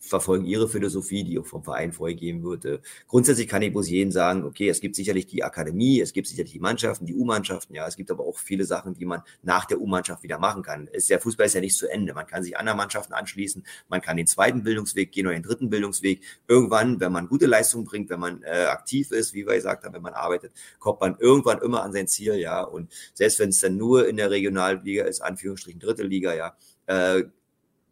verfolgen 0.06 0.44
ihre 0.44 0.68
Philosophie, 0.68 1.24
die 1.24 1.38
auch 1.38 1.46
vom 1.46 1.62
Verein 1.62 1.92
vorgegeben 1.92 2.42
wird. 2.42 2.64
Äh, 2.64 2.78
grundsätzlich 3.08 3.48
kann 3.48 3.62
ich 3.62 3.72
bloß 3.72 3.88
jeden 3.88 4.12
sagen, 4.12 4.44
okay, 4.44 4.68
es 4.68 4.80
gibt 4.80 4.96
sicherlich 4.96 5.26
die 5.26 5.42
Akademie, 5.42 6.00
es 6.00 6.12
gibt 6.12 6.26
sicherlich 6.28 6.52
die 6.52 6.60
Mannschaften, 6.60 7.06
die 7.06 7.14
U-Mannschaften, 7.14 7.74
ja, 7.74 7.86
es 7.86 7.96
gibt 7.96 8.10
aber 8.10 8.24
auch 8.24 8.38
viele 8.38 8.64
Sachen, 8.64 8.94
die 8.94 9.04
man 9.04 9.22
nach 9.42 9.64
der 9.64 9.80
U-Mannschaft 9.80 10.22
wieder 10.22 10.38
machen 10.38 10.62
kann. 10.62 10.86
Ist, 10.88 11.10
der 11.10 11.20
Fußball 11.20 11.46
ist 11.46 11.54
ja 11.54 11.60
nicht 11.60 11.76
zu 11.76 11.88
Ende. 11.88 12.14
Man 12.14 12.26
kann 12.26 12.42
sich 12.42 12.56
anderen 12.56 12.78
Mannschaften 12.78 13.12
anschließen, 13.12 13.64
man 13.88 14.00
kann 14.00 14.16
den 14.16 14.26
zweiten 14.26 14.62
Bildungsweg 14.62 15.12
gehen 15.12 15.26
oder 15.26 15.34
den 15.34 15.42
dritten 15.42 15.70
Bildungsweg. 15.70 16.22
Irgendwann, 16.48 17.00
wenn 17.00 17.12
man 17.12 17.28
gute 17.28 17.46
Leistung 17.46 17.84
bringt, 17.84 18.10
wenn 18.10 18.20
man 18.20 18.42
äh, 18.42 18.66
aktiv 18.66 19.10
ist, 19.10 19.34
wie 19.34 19.46
wir 19.46 19.54
gesagt 19.54 19.84
haben, 19.84 19.94
wenn 19.94 20.02
man 20.02 20.14
arbeitet, 20.14 20.52
kommt 20.78 21.00
man 21.00 21.16
irgendwann 21.18 21.60
immer 21.60 21.82
an 21.82 21.92
sein 21.92 22.06
Ziel, 22.06 22.34
ja. 22.34 22.62
Und 22.62 22.92
selbst 23.14 23.38
wenn 23.38 23.50
es 23.50 23.60
dann 23.60 23.76
nur 23.76 24.08
in 24.08 24.16
der 24.16 24.30
Regionalliga 24.30 25.04
ist, 25.04 25.20
Anführungsstrichen 25.20 25.80
dritte 25.80 26.02
Liga, 26.02 26.34
ja. 26.34 26.56
Äh, 26.86 27.24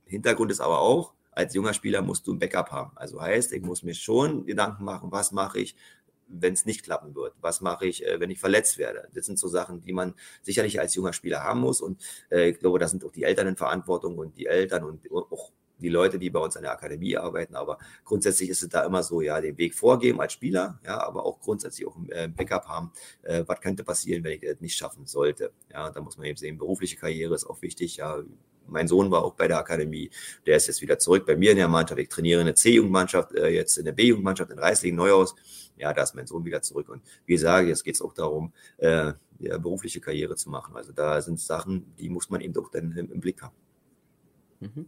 Hintergrund 0.07 0.51
ist 0.51 0.61
aber 0.61 0.81
auch, 0.81 1.15
als 1.35 1.55
junger 1.55 1.75
Spieler 1.75 2.03
musst 2.03 2.27
du 2.27 2.33
ein 2.33 2.39
Backup 2.39 2.71
haben. 2.71 2.93
Also 2.97 3.21
heißt, 3.21 3.53
ich 3.53 3.63
muss 3.63 3.83
mir 3.83 3.95
schon 3.95 4.47
Gedanken 4.47 4.85
machen, 4.85 5.11
was 5.13 5.33
mache 5.33 5.61
ich, 5.61 5.77
wenn 6.29 6.55
es 6.55 6.65
nicht 6.65 6.83
klappen 6.83 7.15
wird? 7.15 7.35
Was 7.41 7.61
mache 7.61 7.87
ich, 7.87 8.05
äh, 8.07 8.19
wenn 8.21 8.31
ich 8.31 8.41
verletzt 8.41 8.79
werde? 8.79 9.09
Das 9.15 9.27
sind 9.27 9.39
so 9.39 9.49
Sachen, 9.49 9.81
die 9.81 9.93
man 9.93 10.15
sicherlich 10.43 10.81
als 10.81 10.95
junger 10.95 11.13
Spieler 11.13 11.43
haben 11.43 11.61
muss. 11.61 11.81
Und 11.81 12.03
äh, 12.31 12.51
ich 12.51 12.59
glaube, 12.59 12.79
da 12.79 12.89
sind 12.89 13.05
auch 13.05 13.13
die 13.13 13.25
Eltern 13.25 13.49
in 13.49 13.57
Verantwortung 13.57 14.19
und 14.19 14.37
die 14.39 14.47
Eltern 14.47 14.85
und 14.85 15.11
auch 15.11 15.53
die 15.79 15.89
Leute, 15.89 16.19
die 16.19 16.31
bei 16.31 16.39
uns 16.39 16.57
an 16.57 16.63
der 16.63 16.73
Akademie 16.73 17.17
arbeiten. 17.17 17.57
Aber 17.57 17.79
grundsätzlich 18.05 18.49
ist 18.49 18.63
es 18.63 18.69
da 18.69 18.85
immer 18.85 19.03
so, 19.03 19.21
ja, 19.21 19.41
den 19.41 19.59
Weg 19.59 19.75
vorgeben 19.75 20.21
als 20.21 20.33
Spieler, 20.33 20.81
ja, 20.85 21.03
aber 21.03 21.27
auch 21.27 21.41
grundsätzlich 21.41 21.87
auch 21.87 21.97
ein 21.97 22.09
äh, 22.11 22.29
Backup 22.29 22.67
haben. 22.69 22.93
Was 23.47 23.61
könnte 23.61 23.85
passieren, 23.85 24.23
wenn 24.25 24.33
ich 24.33 24.41
das 24.41 24.61
nicht 24.61 24.77
schaffen 24.77 25.07
sollte? 25.07 25.53
Ja, 25.71 25.91
da 25.91 26.01
muss 26.01 26.17
man 26.17 26.27
eben 26.27 26.37
sehen, 26.37 26.59
berufliche 26.59 26.97
Karriere 26.97 27.35
ist 27.35 27.45
auch 27.45 27.61
wichtig. 27.61 27.97
Ja, 27.97 28.23
mein 28.67 28.89
Sohn 28.89 29.11
war 29.11 29.25
auch 29.25 29.35
bei 29.35 29.49
der 29.49 29.59
Akademie. 29.59 30.11
Der 30.47 30.57
ist 30.57 30.67
jetzt 30.67 30.83
wieder 30.83 30.99
zurück 30.99 31.27
bei 31.27 31.37
mir 31.37 31.53
in 31.53 31.57
der 31.57 31.69
Mannschaft. 31.69 32.01
Ich 32.01 32.09
trainiere 32.09 32.41
in 32.41 32.47
der 32.47 32.55
C-Jugendmannschaft, 32.55 33.35
äh, 33.35 33.49
jetzt 33.49 33.77
in 33.77 33.85
der 33.85 33.93
B-Jugendmannschaft 33.93 34.51
in 34.51 34.59
Reislingen 34.59 34.97
Neuhaus. 34.97 35.35
Ja, 35.77 35.93
da 35.93 36.03
ist 36.03 36.15
mein 36.15 36.27
Sohn 36.27 36.45
wieder 36.45 36.63
zurück. 36.63 36.89
Und 36.89 37.03
wie 37.27 37.35
gesagt, 37.35 37.69
jetzt 37.69 37.85
geht 37.85 37.95
es 37.95 38.03
auch 38.03 38.13
darum, 38.13 38.53
äh, 38.79 39.13
ja, 39.41 39.59
berufliche 39.59 40.01
Karriere 40.01 40.37
zu 40.37 40.51
machen. 40.51 40.77
Also 40.77 40.93
da 40.93 41.21
sind 41.21 41.41
Sachen, 41.41 41.95
die 41.99 42.09
muss 42.09 42.31
man 42.31 42.41
eben 42.41 42.53
doch 42.53 42.71
dann 42.71 42.97
im, 42.97 43.13
im 43.13 43.21
Blick 43.21 43.43
haben. 43.43 43.55
Mhm. 44.61 44.87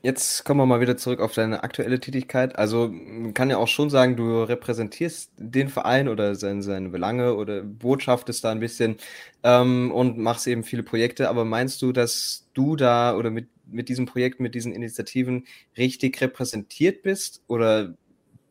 Jetzt 0.00 0.44
kommen 0.44 0.60
wir 0.60 0.66
mal 0.66 0.80
wieder 0.80 0.96
zurück 0.96 1.18
auf 1.18 1.34
deine 1.34 1.64
aktuelle 1.64 1.98
Tätigkeit. 1.98 2.56
Also 2.56 2.88
man 2.88 3.34
kann 3.34 3.50
ja 3.50 3.56
auch 3.56 3.66
schon 3.66 3.90
sagen, 3.90 4.16
du 4.16 4.44
repräsentierst 4.44 5.32
den 5.36 5.68
Verein 5.68 6.06
oder 6.08 6.36
seine, 6.36 6.62
seine 6.62 6.88
Belange 6.88 7.34
oder 7.34 7.62
botschaftest 7.62 8.44
da 8.44 8.52
ein 8.52 8.60
bisschen 8.60 8.98
ähm, 9.42 9.90
und 9.90 10.16
machst 10.16 10.46
eben 10.46 10.62
viele 10.62 10.84
Projekte. 10.84 11.28
Aber 11.28 11.44
meinst 11.44 11.82
du, 11.82 11.90
dass 11.90 12.46
du 12.54 12.76
da 12.76 13.16
oder 13.16 13.30
mit, 13.30 13.48
mit 13.66 13.88
diesem 13.88 14.06
Projekt, 14.06 14.38
mit 14.38 14.54
diesen 14.54 14.72
Initiativen 14.72 15.46
richtig 15.76 16.20
repräsentiert 16.20 17.02
bist? 17.02 17.42
Oder 17.48 17.94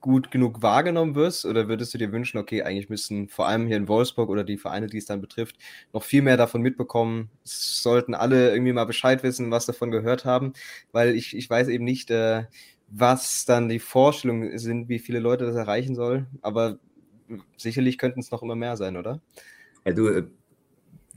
gut 0.07 0.31
genug 0.31 0.61
wahrgenommen 0.61 1.15
wirst? 1.15 1.45
Oder 1.45 1.67
würdest 1.67 1.93
du 1.93 1.97
dir 1.97 2.11
wünschen, 2.11 2.37
okay, 2.37 2.63
eigentlich 2.63 2.89
müssen 2.89 3.27
vor 3.29 3.47
allem 3.47 3.67
hier 3.67 3.77
in 3.77 3.87
Wolfsburg 3.87 4.29
oder 4.29 4.43
die 4.43 4.57
Vereine, 4.57 4.87
die 4.87 4.97
es 4.97 5.05
dann 5.05 5.21
betrifft, 5.21 5.57
noch 5.93 6.03
viel 6.03 6.21
mehr 6.21 6.37
davon 6.37 6.61
mitbekommen? 6.61 7.29
Es 7.43 7.83
sollten 7.83 8.15
alle 8.15 8.51
irgendwie 8.51 8.73
mal 8.73 8.85
Bescheid 8.85 9.21
wissen, 9.23 9.51
was 9.51 9.65
davon 9.65 9.91
gehört 9.91 10.25
haben, 10.25 10.53
weil 10.93 11.15
ich, 11.15 11.35
ich 11.35 11.49
weiß 11.49 11.67
eben 11.67 11.83
nicht, 11.83 12.09
äh, 12.09 12.45
was 12.87 13.45
dann 13.45 13.69
die 13.69 13.79
Vorstellungen 13.79 14.57
sind, 14.57 14.89
wie 14.89 14.99
viele 14.99 15.19
Leute 15.19 15.45
das 15.45 15.55
erreichen 15.55 15.93
soll, 15.93 16.25
aber 16.41 16.79
sicherlich 17.57 17.97
könnten 17.97 18.21
es 18.21 18.31
noch 18.31 18.41
immer 18.41 18.55
mehr 18.55 18.77
sein, 18.77 18.95
oder? 18.95 19.21
Ja, 19.85 19.93
du, 19.93 20.07
äh, 20.07 20.23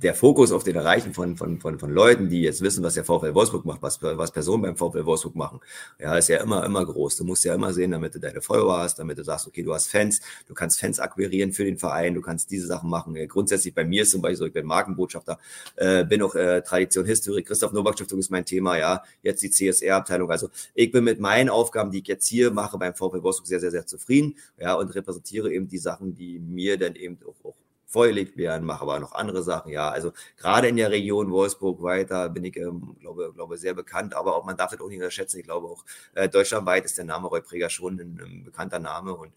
der 0.02 0.14
Fokus 0.14 0.50
auf 0.50 0.64
den 0.64 0.76
Erreichen 0.76 1.12
von, 1.12 1.36
von, 1.36 1.60
von, 1.60 1.78
von 1.78 1.90
Leuten, 1.90 2.28
die 2.28 2.42
jetzt 2.42 2.62
wissen, 2.62 2.82
was 2.82 2.94
der 2.94 3.04
VfL 3.04 3.34
Wolfsburg 3.34 3.64
macht, 3.66 3.82
was, 3.82 4.02
was 4.02 4.32
Personen 4.32 4.62
beim 4.62 4.76
VfL 4.76 5.04
Wolfsburg 5.04 5.36
machen, 5.36 5.60
ja, 5.98 6.16
ist 6.16 6.28
ja 6.28 6.38
immer, 6.38 6.64
immer 6.64 6.84
groß. 6.84 7.16
Du 7.16 7.24
musst 7.24 7.44
ja 7.44 7.54
immer 7.54 7.72
sehen, 7.72 7.90
damit 7.90 8.14
du 8.14 8.18
deine 8.18 8.40
Follower 8.40 8.78
hast, 8.78 8.98
damit 8.98 9.18
du 9.18 9.24
sagst, 9.24 9.46
okay, 9.46 9.62
du 9.62 9.74
hast 9.74 9.88
Fans, 9.88 10.20
du 10.46 10.54
kannst 10.54 10.80
Fans 10.80 11.00
akquirieren 11.00 11.52
für 11.52 11.64
den 11.64 11.76
Verein, 11.76 12.14
du 12.14 12.22
kannst 12.22 12.50
diese 12.50 12.66
Sachen 12.66 12.88
machen. 12.88 13.14
Grundsätzlich 13.28 13.74
bei 13.74 13.84
mir 13.84 14.02
ist 14.02 14.12
zum 14.12 14.22
Beispiel 14.22 14.36
so, 14.36 14.46
ich 14.46 14.52
bin 14.52 14.64
Markenbotschafter, 14.64 15.38
äh, 15.76 16.04
bin 16.04 16.22
auch 16.22 16.34
äh, 16.34 16.62
Tradition, 16.62 17.04
Historik, 17.04 17.46
Christoph 17.46 17.72
Nowak 17.72 17.94
Stiftung 17.94 18.20
ist 18.20 18.30
mein 18.30 18.46
Thema, 18.46 18.78
ja, 18.78 19.02
jetzt 19.22 19.42
die 19.42 19.50
CSR-Abteilung. 19.50 20.30
Also 20.30 20.48
ich 20.74 20.90
bin 20.90 21.04
mit 21.04 21.20
meinen 21.20 21.50
Aufgaben, 21.50 21.90
die 21.90 21.98
ich 22.00 22.08
jetzt 22.08 22.26
hier 22.26 22.50
mache 22.50 22.78
beim 22.78 22.94
VfL 22.94 23.22
Wolfsburg 23.22 23.46
sehr, 23.46 23.60
sehr, 23.60 23.70
sehr 23.70 23.86
zufrieden, 23.86 24.36
ja, 24.58 24.74
und 24.74 24.94
repräsentiere 24.94 25.52
eben 25.52 25.68
die 25.68 25.78
Sachen, 25.78 26.14
die 26.14 26.38
mir 26.38 26.78
dann 26.78 26.94
eben 26.94 27.18
auch, 27.26 27.44
auch 27.44 27.54
vorgelegt 27.90 28.36
werden, 28.36 28.64
mache 28.64 28.82
aber 28.82 29.00
noch 29.00 29.12
andere 29.12 29.42
Sachen. 29.42 29.72
Ja, 29.72 29.90
also 29.90 30.12
gerade 30.36 30.68
in 30.68 30.76
der 30.76 30.90
Region 30.90 31.30
Wolfsburg 31.30 31.82
weiter 31.82 32.28
bin 32.28 32.44
ich, 32.44 32.56
ähm, 32.56 32.96
glaube, 33.00 33.32
glaube 33.34 33.58
sehr 33.58 33.74
bekannt, 33.74 34.14
aber 34.14 34.36
auch 34.36 34.44
man 34.44 34.56
darf 34.56 34.70
das 34.70 34.80
auch 34.80 34.88
nicht 34.88 34.98
unterschätzen. 34.98 35.38
Ich 35.38 35.44
glaube 35.44 35.66
auch 35.68 35.84
äh, 36.14 36.28
deutschlandweit 36.28 36.84
ist 36.84 36.96
der 36.98 37.04
Name 37.04 37.28
Roy 37.28 37.42
Preger 37.42 37.68
schon 37.68 37.98
ein, 38.00 38.20
ein 38.24 38.44
bekannter 38.44 38.78
Name 38.78 39.14
und 39.14 39.32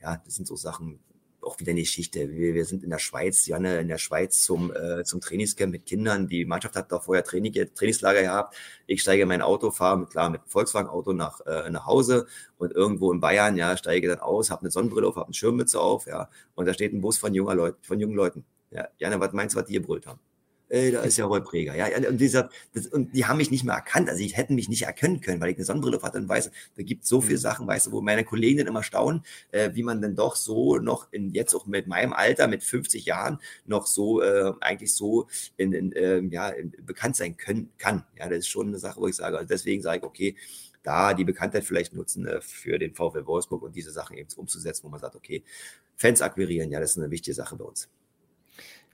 ja, 0.00 0.16
das 0.24 0.36
sind 0.36 0.46
so 0.46 0.56
Sachen, 0.56 1.00
auch 1.46 1.58
wieder 1.60 1.70
eine 1.70 1.80
Geschichte. 1.80 2.30
Wir, 2.30 2.54
wir 2.54 2.64
sind 2.64 2.82
in 2.82 2.90
der 2.90 2.98
Schweiz, 2.98 3.46
Janne, 3.46 3.78
in 3.78 3.88
der 3.88 3.98
Schweiz 3.98 4.42
zum, 4.42 4.74
äh, 4.74 5.04
zum 5.04 5.20
Trainingscamp 5.20 5.72
mit 5.72 5.86
Kindern. 5.86 6.28
Die 6.28 6.44
Mannschaft 6.44 6.76
hat 6.76 6.92
da 6.92 7.00
vorher 7.00 7.24
Training, 7.24 7.52
Trainingslager 7.74 8.22
gehabt. 8.22 8.56
Ich 8.86 9.02
steige 9.02 9.22
in 9.22 9.28
mein 9.28 9.42
Auto, 9.42 9.70
fahre 9.70 9.98
mit, 9.98 10.10
klar 10.10 10.28
mit 10.30 10.42
Volkswagen-Auto 10.46 11.12
nach, 11.12 11.40
äh, 11.46 11.70
nach 11.70 11.86
Hause 11.86 12.26
und 12.58 12.72
irgendwo 12.72 13.12
in 13.12 13.20
Bayern, 13.20 13.56
ja, 13.56 13.76
steige 13.76 14.08
dann 14.08 14.20
aus, 14.20 14.50
habe 14.50 14.62
eine 14.62 14.70
Sonnenbrille 14.70 15.06
auf, 15.06 15.16
habe 15.16 15.26
eine 15.26 15.34
Schirmmütze 15.34 15.80
auf, 15.80 16.06
ja, 16.06 16.28
und 16.54 16.66
da 16.66 16.74
steht 16.74 16.92
ein 16.92 17.00
Bus 17.00 17.18
von 17.18 17.34
junger 17.34 17.54
Leuten, 17.54 17.82
von 17.82 18.00
jungen 18.00 18.16
Leuten. 18.16 18.44
Ja, 18.70 18.88
Janne, 18.98 19.20
was 19.20 19.32
meinst 19.32 19.54
du, 19.54 19.60
was 19.60 19.66
die 19.66 19.74
gebrüllt 19.74 20.06
haben? 20.06 20.20
Ey, 20.68 20.92
da 20.92 21.02
ist 21.02 21.16
ja 21.16 21.26
Roy 21.26 21.40
Preger. 21.40 21.74
Ja, 21.74 21.86
und, 22.08 22.18
dieser, 22.18 22.50
das, 22.74 22.86
und 22.86 23.14
die 23.14 23.24
haben 23.26 23.36
mich 23.36 23.50
nicht 23.50 23.64
mehr 23.64 23.74
erkannt. 23.74 24.08
Also, 24.08 24.22
die 24.22 24.28
hätten 24.28 24.54
mich 24.54 24.68
nicht 24.68 24.82
erkennen 24.82 25.20
können, 25.20 25.40
weil 25.40 25.50
ich 25.50 25.56
eine 25.56 25.64
Sonnenbrille 25.64 26.00
hatte 26.02 26.18
und 26.18 26.28
weiß, 26.28 26.50
da 26.76 26.82
gibt 26.82 27.06
so 27.06 27.20
viele 27.20 27.36
mhm. 27.36 27.42
Sachen, 27.42 27.66
weißt 27.66 27.86
du, 27.86 27.92
wo 27.92 28.00
meine 28.00 28.24
Kollegen 28.24 28.58
dann 28.58 28.66
immer 28.66 28.82
staunen, 28.82 29.22
äh, 29.52 29.70
wie 29.74 29.82
man 29.82 30.00
denn 30.00 30.16
doch 30.16 30.36
so 30.36 30.76
noch 30.78 31.12
in, 31.12 31.30
jetzt 31.32 31.54
auch 31.54 31.66
mit 31.66 31.86
meinem 31.86 32.12
Alter, 32.12 32.48
mit 32.48 32.62
50 32.64 33.04
Jahren, 33.04 33.38
noch 33.66 33.86
so, 33.86 34.22
äh, 34.22 34.52
eigentlich 34.60 34.94
so 34.94 35.28
in, 35.56 35.72
in, 35.72 35.92
äh, 35.92 36.20
ja, 36.20 36.48
in, 36.48 36.72
bekannt 36.84 37.16
sein 37.16 37.36
können, 37.36 37.70
kann. 37.78 38.04
Ja, 38.18 38.28
das 38.28 38.38
ist 38.38 38.48
schon 38.48 38.68
eine 38.68 38.78
Sache, 38.78 39.00
wo 39.00 39.08
ich 39.08 39.16
sage, 39.16 39.38
also 39.38 39.48
deswegen 39.48 39.82
sage 39.82 39.98
ich, 39.98 40.04
okay, 40.04 40.36
da 40.82 41.14
die 41.14 41.24
Bekanntheit 41.24 41.64
vielleicht 41.64 41.94
nutzen 41.94 42.26
äh, 42.26 42.40
für 42.40 42.78
den 42.78 42.94
VfL 42.94 43.26
Wolfsburg 43.26 43.62
und 43.62 43.74
diese 43.74 43.90
Sachen 43.90 44.16
eben 44.16 44.28
umzusetzen, 44.36 44.84
wo 44.84 44.88
man 44.88 45.00
sagt, 45.00 45.16
okay, 45.16 45.42
Fans 45.96 46.22
akquirieren, 46.22 46.70
ja, 46.70 46.78
das 46.78 46.92
ist 46.92 46.98
eine 46.98 47.10
wichtige 47.10 47.34
Sache 47.34 47.56
bei 47.56 47.64
uns. 47.64 47.88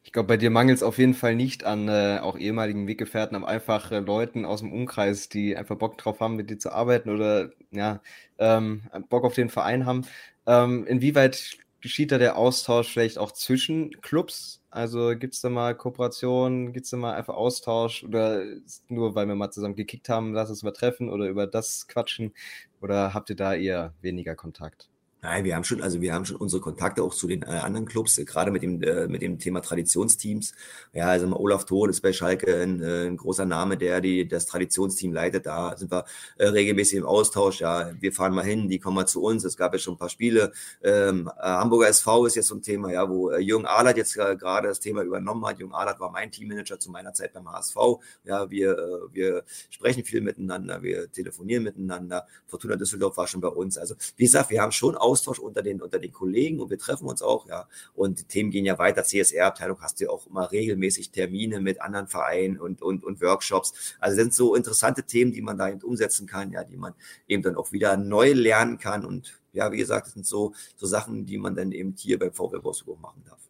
Ich 0.05 0.13
glaube, 0.13 0.27
bei 0.29 0.37
dir 0.37 0.51
mangelt 0.51 0.77
es 0.79 0.83
auf 0.83 0.99
jeden 0.99 1.15
Fall 1.15 1.37
nicht 1.37 1.65
an 1.65 1.89
äh, 1.89 2.19
auch 2.21 2.37
ehemaligen 2.37 2.87
Weggefährten, 2.89 3.37
aber 3.37 3.47
einfach 3.49 3.93
äh, 3.93 4.01
Leuten 4.01 4.45
aus 4.45 4.61
dem 4.61 4.73
Umkreis, 4.73 5.29
die 5.29 5.57
einfach 5.57 5.77
Bock 5.77 5.97
drauf 5.97 6.21
haben, 6.21 6.37
mit 6.37 6.51
dir 6.51 6.59
zu 6.59 6.73
arbeiten 6.73 7.09
oder 7.11 7.51
ja, 7.71 8.03
ähm, 8.39 8.83
Bock 9.09 9.25
auf 9.25 9.35
den 9.35 9.49
Verein 9.49 9.87
haben. 9.87 10.05
Ähm, 10.47 10.87
inwieweit 10.87 11.57
geschieht 11.81 12.13
da 12.13 12.19
der 12.19 12.37
Austausch 12.37 12.89
vielleicht 12.91 13.19
auch 13.19 13.33
zwischen 13.33 13.91
Clubs? 14.01 14.63
Also 14.71 15.17
gibt 15.19 15.35
es 15.35 15.41
da 15.43 15.51
mal 15.51 15.77
Kooperation, 15.77 16.73
gibt 16.73 16.85
es 16.87 16.91
da 16.91 16.97
mal 16.97 17.15
einfach 17.15 17.35
Austausch 17.35 18.05
oder 18.05 18.45
nur 18.89 19.15
weil 19.15 19.29
wir 19.29 19.35
mal 19.35 19.51
zusammen 19.51 19.77
gekickt 19.77 20.09
haben, 20.09 20.33
lass 20.33 20.51
uns 20.51 20.63
mal 20.63 20.73
treffen 20.73 21.11
oder 21.11 21.29
über 21.29 21.47
das 21.47 21.87
quatschen 21.89 22.33
oder 22.81 23.15
habt 23.15 23.31
ihr 23.31 23.37
da 23.37 23.55
eher 23.55 23.95
weniger 24.01 24.35
Kontakt? 24.35 24.92
Nein, 25.25 25.45
wir 25.45 25.55
haben 25.55 25.63
schon, 25.63 25.81
also 25.83 26.01
wir 26.01 26.13
haben 26.13 26.25
schon 26.25 26.35
unsere 26.35 26.61
Kontakte 26.61 27.01
auch 27.01 27.15
zu 27.15 27.29
den 27.29 27.43
äh, 27.43 27.47
anderen 27.47 27.87
Clubs, 27.87 28.19
äh, 28.19 28.25
gerade 28.25 28.51
mit 28.51 28.65
dem, 28.65 28.83
äh, 28.83 29.07
mit 29.07 29.23
dem 29.23 29.39
Thema 29.39 29.61
Traditionsteams. 29.61 30.53
Ja, 30.93 31.07
also 31.07 31.29
Olaf 31.37 31.65
Thon 31.65 31.91
ist 31.91 32.01
bei 32.01 32.13
Schalke 32.13 32.61
ein, 32.61 32.83
äh, 32.83 33.07
ein, 33.07 33.17
großer 33.17 33.45
Name, 33.45 33.77
der 33.77 34.01
die, 34.01 34.27
das 34.27 34.47
Traditionsteam 34.47 35.13
leitet. 35.13 35.47
Da 35.47 35.77
sind 35.77 35.93
wir 35.93 36.07
äh, 36.39 36.47
regelmäßig 36.49 36.99
im 36.99 37.05
Austausch. 37.05 37.61
Ja, 37.61 37.93
wir 38.01 38.13
fahren 38.13 38.35
mal 38.35 38.45
hin, 38.45 38.69
die 38.69 38.81
kommen 38.81 38.97
mal 38.97 39.07
zu 39.07 39.23
uns. 39.23 39.45
Es 39.45 39.57
gab 39.57 39.73
ja 39.73 39.79
schon 39.79 39.95
ein 39.95 39.97
paar 39.97 40.09
Spiele. 40.09 40.51
Ähm, 40.83 41.31
äh, 41.39 41.41
Hamburger 41.41 41.87
SV 41.87 42.27
ist 42.27 42.35
jetzt 42.35 42.49
so 42.49 42.57
ein 42.57 42.63
Thema, 42.63 42.91
ja, 42.93 43.09
wo 43.09 43.33
Jürgen 43.37 43.67
Ahlert 43.67 43.99
jetzt 43.99 44.15
gerade 44.15 44.67
das 44.67 44.81
Thema 44.81 45.03
übernommen 45.03 45.47
hat. 45.47 45.61
Jürgen 45.61 45.73
Ahlert 45.73 46.01
war 46.01 46.11
mein 46.11 46.33
Teammanager 46.33 46.81
zu 46.81 46.91
meiner 46.91 47.13
Zeit 47.13 47.33
beim 47.33 47.49
HSV. 47.49 47.77
Ja, 48.25 48.51
wir, 48.51 49.09
wir 49.13 49.45
sprechen 49.71 50.05
viel 50.05 50.21
miteinander, 50.21 50.83
wir 50.83 51.13
telefonieren 51.13 51.63
miteinander. 51.63 52.27
Fortuna 52.49 52.75
Düsseldorf 52.75 53.17
war 53.17 53.29
schon 53.29 53.41
bei 53.41 53.49
uns. 53.49 53.79
Also, 53.79 53.95
wie 54.17 54.25
gesagt, 54.25 54.51
wir 54.51 54.61
haben 54.61 54.73
schon 54.73 54.97
Austausch 55.13 55.39
unter 55.39 55.63
den, 55.63 55.83
unter 55.83 55.99
den 55.99 56.11
Kollegen 56.11 56.59
und 56.59 56.71
wir 56.71 56.79
treffen 56.79 57.07
uns 57.07 57.21
auch, 57.21 57.47
ja. 57.47 57.69
Und 57.95 58.21
die 58.21 58.25
Themen 58.25 58.51
gehen 58.51 58.65
ja 58.65 58.79
weiter. 58.79 59.05
CSR-Abteilung 59.05 59.79
hast 59.83 60.01
du 60.01 60.05
ja 60.05 60.11
auch 60.11 60.27
immer 60.27 60.51
regelmäßig 60.51 61.11
Termine 61.11 61.61
mit 61.61 61.83
anderen 61.83 62.09
Vereinen 62.09 62.59
und, 62.59 62.81
und, 62.81 63.05
und 63.05 63.21
Workshops. 63.21 63.95
Also 64.01 64.17
sind 64.17 64.33
so 64.33 64.55
interessante 64.55 65.03
Themen, 65.03 65.33
die 65.33 65.43
man 65.43 65.59
da 65.59 65.69
eben 65.69 65.83
umsetzen 65.83 66.27
kann, 66.27 66.51
ja, 66.51 66.65
die 66.65 66.79
man 66.79 66.95
eben 67.29 67.43
dann 67.43 67.57
auch 67.57 67.73
wieder 67.73 67.99
neu 67.99 68.33
lernen 68.33 68.79
kann. 68.79 69.05
Und 69.05 69.39
ja, 69.53 69.71
wie 69.71 69.77
gesagt, 69.77 70.07
das 70.07 70.15
sind 70.15 70.27
so, 70.27 70.55
so 70.77 70.87
Sachen, 70.87 71.27
die 71.27 71.37
man 71.37 71.55
dann 71.55 71.73
eben 71.73 71.95
hier 71.99 72.19
beim 72.19 72.33
VW 72.33 72.63
Wolfsburg 72.63 73.01
machen 73.01 73.23
darf. 73.29 73.41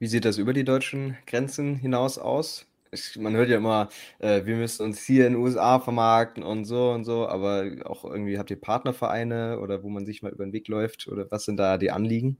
Wie 0.00 0.08
sieht 0.08 0.24
das 0.24 0.38
über 0.38 0.52
die 0.52 0.64
deutschen 0.64 1.16
Grenzen 1.26 1.76
hinaus 1.76 2.18
aus? 2.18 2.66
Ich, 2.92 3.16
man 3.18 3.34
hört 3.34 3.48
ja 3.48 3.56
immer, 3.56 3.88
äh, 4.18 4.44
wir 4.44 4.56
müssen 4.56 4.82
uns 4.84 5.02
hier 5.04 5.26
in 5.26 5.34
den 5.34 5.42
USA 5.42 5.80
vermarkten 5.80 6.42
und 6.42 6.64
so 6.66 6.90
und 6.92 7.04
so, 7.04 7.26
aber 7.28 7.66
auch 7.84 8.04
irgendwie 8.04 8.38
habt 8.38 8.50
ihr 8.50 8.60
Partnervereine 8.60 9.58
oder 9.60 9.82
wo 9.82 9.88
man 9.88 10.06
sich 10.06 10.22
mal 10.22 10.32
über 10.32 10.44
den 10.44 10.52
Weg 10.52 10.68
läuft 10.68 11.08
oder 11.08 11.30
was 11.30 11.44
sind 11.44 11.56
da 11.56 11.78
die 11.78 11.90
Anliegen? 11.90 12.38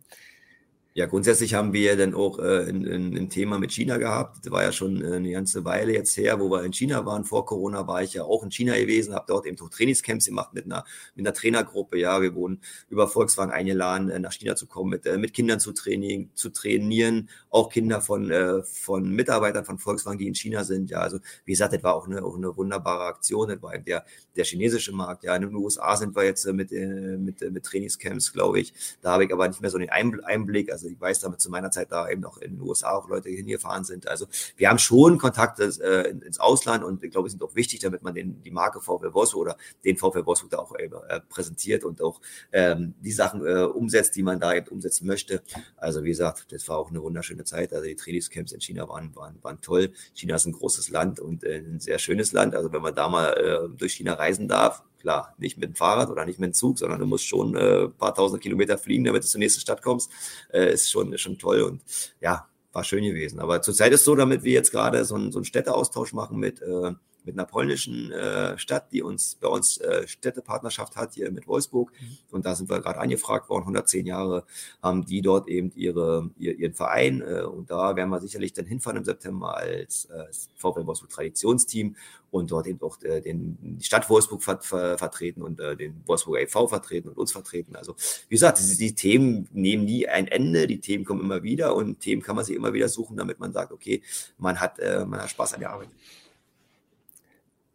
Ja, 0.95 1.07
grundsätzlich 1.07 1.55
haben 1.55 1.73
wir 1.73 1.97
dann 1.97 2.13
auch 2.13 2.39
äh, 2.39 2.69
ein, 2.69 2.87
ein, 2.87 3.17
ein, 3.17 3.31
Thema 3.31 3.59
mit 3.59 3.73
China 3.73 3.97
gehabt. 3.97 4.45
Das 4.45 4.53
war 4.53 4.63
ja 4.63 4.73
schon 4.73 5.03
äh, 5.03 5.15
eine 5.15 5.31
ganze 5.31 5.65
Weile 5.65 5.95
jetzt 5.95 6.15
her, 6.19 6.39
wo 6.39 6.51
wir 6.51 6.65
in 6.65 6.75
China 6.75 7.07
waren. 7.07 7.25
Vor 7.25 7.47
Corona 7.47 7.87
war 7.87 8.03
ich 8.03 8.13
ja 8.13 8.25
auch 8.25 8.43
in 8.43 8.51
China 8.51 8.77
gewesen, 8.77 9.15
habe 9.15 9.25
dort 9.27 9.47
eben 9.47 9.59
auch 9.63 9.71
Trainingscamps 9.71 10.27
gemacht 10.27 10.53
mit 10.53 10.67
einer, 10.67 10.85
mit 11.15 11.27
einer 11.27 11.33
Trainergruppe. 11.33 11.99
Ja, 11.99 12.21
wir 12.21 12.35
wurden 12.35 12.61
über 12.91 13.09
Volkswagen 13.09 13.51
eingeladen, 13.53 14.11
äh, 14.11 14.19
nach 14.19 14.33
China 14.33 14.55
zu 14.55 14.67
kommen, 14.67 14.91
mit, 14.91 15.07
äh, 15.07 15.17
mit 15.17 15.33
Kindern 15.33 15.61
zu, 15.61 15.73
training, 15.73 16.29
zu 16.35 16.51
trainieren, 16.51 17.31
auch 17.49 17.71
Kinder 17.71 18.03
von, 18.03 18.31
äh, 18.31 18.63
von 18.63 19.09
Mitarbeitern 19.09 19.65
von 19.65 19.79
Volkswagen, 19.79 20.19
die 20.19 20.29
in 20.29 20.35
China 20.35 20.63
sind. 20.63 20.91
Ja, 20.91 20.99
also 20.99 21.21
wie 21.47 21.53
gesagt, 21.53 21.73
das 21.73 21.83
war 21.83 21.95
auch 21.95 22.07
eine, 22.07 22.23
auch 22.23 22.37
eine 22.37 22.55
wunderbare 22.55 23.05
Aktion. 23.05 23.49
Das 23.49 23.63
war 23.63 23.75
eben 23.75 23.87
der, 23.87 24.05
der 24.37 24.45
chinesische 24.45 24.93
Markt. 24.93 25.25
Ja, 25.25 25.35
in 25.37 25.41
den 25.41 25.55
USA 25.55 25.97
sind 25.97 26.15
wir 26.15 26.25
jetzt 26.25 26.45
äh, 26.45 26.53
mit, 26.53 26.71
mit, 26.71 27.41
mit 27.51 27.65
Trainingscamps, 27.65 28.35
glaube 28.35 28.61
ich. 28.61 28.75
Da 29.01 29.13
habe 29.13 29.25
ich 29.25 29.33
aber 29.33 29.49
nicht 29.49 29.63
mehr 29.63 29.71
so 29.71 29.79
den 29.79 29.89
Einblick. 29.89 30.71
Also 30.71 30.82
also 30.83 30.93
ich 30.93 31.01
weiß 31.01 31.21
damit 31.21 31.41
zu 31.41 31.51
meiner 31.51 31.71
Zeit 31.71 31.93
da 31.93 32.09
eben 32.09 32.21
noch 32.21 32.39
in 32.39 32.57
den 32.57 32.61
USA 32.61 32.93
auch 32.93 33.09
Leute 33.09 33.29
hingefahren 33.29 33.85
sind. 33.85 34.09
Also 34.09 34.27
wir 34.57 34.69
haben 34.69 34.79
schon 34.79 35.19
Kontakte 35.19 35.65
äh, 35.65 36.11
ins 36.11 36.41
Ausland 36.41 36.85
und 36.85 37.03
ich 37.03 37.11
glaube, 37.11 37.31
sind 37.31 37.43
auch 37.43 37.55
wichtig, 37.55 37.81
damit 37.81 38.03
man 38.03 38.15
den, 38.15 38.43
die 38.43 38.51
Marke 38.51 38.81
VW 38.81 39.13
Wolfsburg 39.13 39.43
oder 39.43 39.57
den 39.85 39.97
VW 39.97 40.25
Wolfsburg 40.27 40.51
da 40.51 40.59
auch 40.59 40.75
äh, 40.75 41.21
präsentiert 41.29 41.85
und 41.85 42.03
auch 42.03 42.21
ähm, 42.53 42.95
die 43.01 43.13
Sachen 43.13 43.47
äh, 43.47 43.65
umsetzt, 43.65 44.17
die 44.17 44.23
man 44.23 44.41
da 44.41 44.55
eben 44.55 44.69
umsetzen 44.69 45.07
möchte. 45.07 45.43
Also 45.77 46.03
wie 46.03 46.09
gesagt, 46.09 46.53
das 46.53 46.69
war 46.69 46.79
auch 46.79 46.91
eine 46.91 47.03
wunderschöne 47.03 47.45
Zeit. 47.45 47.73
Also 47.73 47.87
die 47.87 47.97
Trainingscamps 47.97 48.53
in 48.53 48.61
China 48.61 48.89
waren, 48.89 49.15
waren, 49.15 49.39
waren 49.43 49.61
toll. 49.61 49.93
China 50.15 50.37
ist 50.37 50.47
ein 50.47 50.53
großes 50.53 50.91
Land 50.91 51.21
und 51.21 51.45
äh, 51.45 51.59
ein 51.59 51.81
sehr 51.81 51.99
schönes 51.99 52.33
Land. 52.33 52.55
Also 52.55 52.73
wenn 52.73 52.83
man 52.83 52.95
da 52.95 53.09
mal 53.09 53.33
äh, 53.33 53.77
durch 53.77 53.95
China 53.95 54.15
reisen 54.15 54.49
darf, 54.49 54.83
Klar, 55.03 55.35
nicht 55.37 55.59
mit 55.59 55.69
dem 55.69 55.75
Fahrrad 55.75 56.11
oder 56.11 56.25
nicht 56.25 56.39
mit 56.39 56.51
dem 56.51 56.55
Zug, 56.55 56.79
sondern 56.79 57.01
du 57.01 57.07
musst 57.07 57.27
schon 57.27 57.57
äh, 57.57 57.87
ein 57.87 57.93
paar 57.93 58.15
tausend 58.15 58.41
Kilometer 58.41 58.79
fliegen, 58.79 59.03
damit 59.03 59.25
du 59.25 59.27
zur 59.27 59.41
nächsten 59.41 59.61
Stadt 59.61 59.83
kommst. 59.83 60.13
Äh, 60.53 60.73
ist, 60.73 60.93
schon, 60.93 61.13
ist 61.13 61.23
schon 61.23 61.39
toll 61.39 61.63
und 61.63 61.83
ja, 62.21 62.47
war 62.73 62.85
schön 62.85 63.03
gewesen. 63.03 63.41
Aber 63.41 63.63
zurzeit 63.63 63.93
ist 63.93 64.01
es 64.01 64.05
so, 64.05 64.15
damit 64.15 64.45
wir 64.45 64.53
jetzt 64.53 64.71
gerade 64.71 65.05
so, 65.05 65.19
so 65.33 65.39
einen 65.39 65.45
Städteaustausch 65.45 66.13
machen 66.13 66.39
mit 66.39 66.63
äh, 66.63 66.93
mit 67.25 67.39
einer 67.39 67.47
polnischen 67.47 68.11
äh, 68.11 68.59
Stadt, 68.59 68.93
die 68.93 69.03
uns 69.03 69.37
bei 69.37 69.49
uns 69.49 69.79
äh, 69.79 70.07
Städtepartnerschaft 70.07 70.97
hat 70.97 71.15
hier 71.15 71.31
mit 71.31 71.47
Wolfsburg. 71.47 71.93
Mhm. 71.93 72.19
Und 72.31 72.47
da 72.47 72.55
sind 72.55 72.69
wir 72.69 72.81
gerade 72.81 72.99
angefragt 72.99 73.49
worden. 73.49 73.63
110 73.63 74.07
Jahre 74.07 74.45
haben 74.83 75.05
die 75.05 75.23
dort 75.23 75.49
eben 75.49 75.73
ihre, 75.75 76.31
ihr, 76.39 76.57
ihren 76.59 76.75
Verein. 76.75 77.21
Äh, 77.23 77.43
und 77.43 77.71
da 77.71 77.97
werden 77.97 78.11
wir 78.11 78.21
sicherlich 78.21 78.53
dann 78.53 78.67
hinfahren 78.67 78.99
im 78.99 79.05
September 79.05 79.57
als 79.57 80.07
äh, 80.07 80.27
VW 80.57 80.87
Wolfsburg 80.87 81.11
Traditionsteam 81.11 81.97
und 82.33 82.51
dort 82.51 82.67
eben 82.67 82.81
auch 82.81 83.01
äh, 83.03 83.21
den, 83.21 83.59
die 83.61 83.85
Stadt 83.85 84.09
Wolfsburg 84.09 84.43
ver, 84.43 84.59
ver, 84.61 84.99
vertreten 84.99 85.43
und 85.43 85.61
äh, 85.61 85.77
den 85.77 86.03
Wolfsburg 86.07 86.41
e.V. 86.41 86.67
vertreten 86.67 87.09
und 87.11 87.19
uns 87.19 87.31
vertreten. 87.31 87.77
Also 87.77 87.95
wie 88.29 88.35
gesagt, 88.35 88.59
die, 88.59 88.77
die, 88.77 88.95
Themen 88.95 89.49
nehmen 89.53 89.85
nie 89.85 90.09
ein 90.09 90.27
Ende, 90.27 90.67
die 90.67 90.81
Themen 90.81 91.05
kommen 91.05 91.21
immer 91.21 91.43
wieder 91.43 91.77
und 91.77 92.01
Themen 92.01 92.23
kann 92.23 92.35
man 92.35 92.45
sich 92.45 92.57
immer 92.57 92.73
wieder 92.73 92.89
suchen, 92.89 93.17
damit 93.19 93.39
man 93.39 93.53
sagt, 93.53 93.71
okay, 93.71 94.03
man 94.39 94.59
hat, 94.61 94.79
äh, 94.79 95.05
man 95.05 95.21
hat 95.21 95.31
Spaß 95.31 95.55
an 95.55 95.61
der 95.61 95.71
Arbeit. 95.71 95.89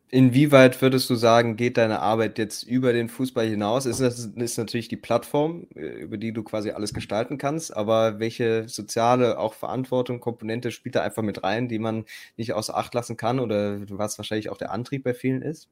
Inwieweit 0.09 0.81
würdest 0.81 1.09
du 1.09 1.15
sagen, 1.15 1.57
geht 1.57 1.75
deine 1.77 1.99
Arbeit 1.99 2.37
jetzt 2.37 2.63
über 2.63 2.93
den 2.93 3.09
Fußball 3.09 3.45
hinaus? 3.45 3.85
Ist, 3.85 3.99
das, 3.99 4.25
ist 4.25 4.57
natürlich 4.57 4.87
die 4.87 4.95
Plattform, 4.95 5.67
äh, 5.75 5.81
über 5.81 6.17
die 6.17 6.31
du 6.31 6.43
quasi 6.43 6.71
alles 6.71 6.93
gestalten 6.93 7.37
kannst, 7.37 7.75
aber 7.75 8.17
welche 8.19 8.69
soziale 8.69 9.37
auch 9.37 9.53
Verantwortung, 9.53 10.21
Komponente 10.21 10.71
spielt 10.71 10.95
da 10.95 11.01
einfach 11.01 11.23
mit 11.23 11.43
rein, 11.43 11.67
die 11.67 11.79
man 11.79 12.05
nicht 12.37 12.53
außer 12.53 12.77
Acht 12.77 12.93
lassen 12.93 13.17
kann 13.17 13.39
oder 13.39 13.81
was 13.89 14.17
wahrscheinlich 14.17 14.49
auch 14.49 14.57
der 14.57 14.71
Antrieb 14.71 15.03
bei 15.03 15.13
vielen 15.13 15.41
ist? 15.41 15.67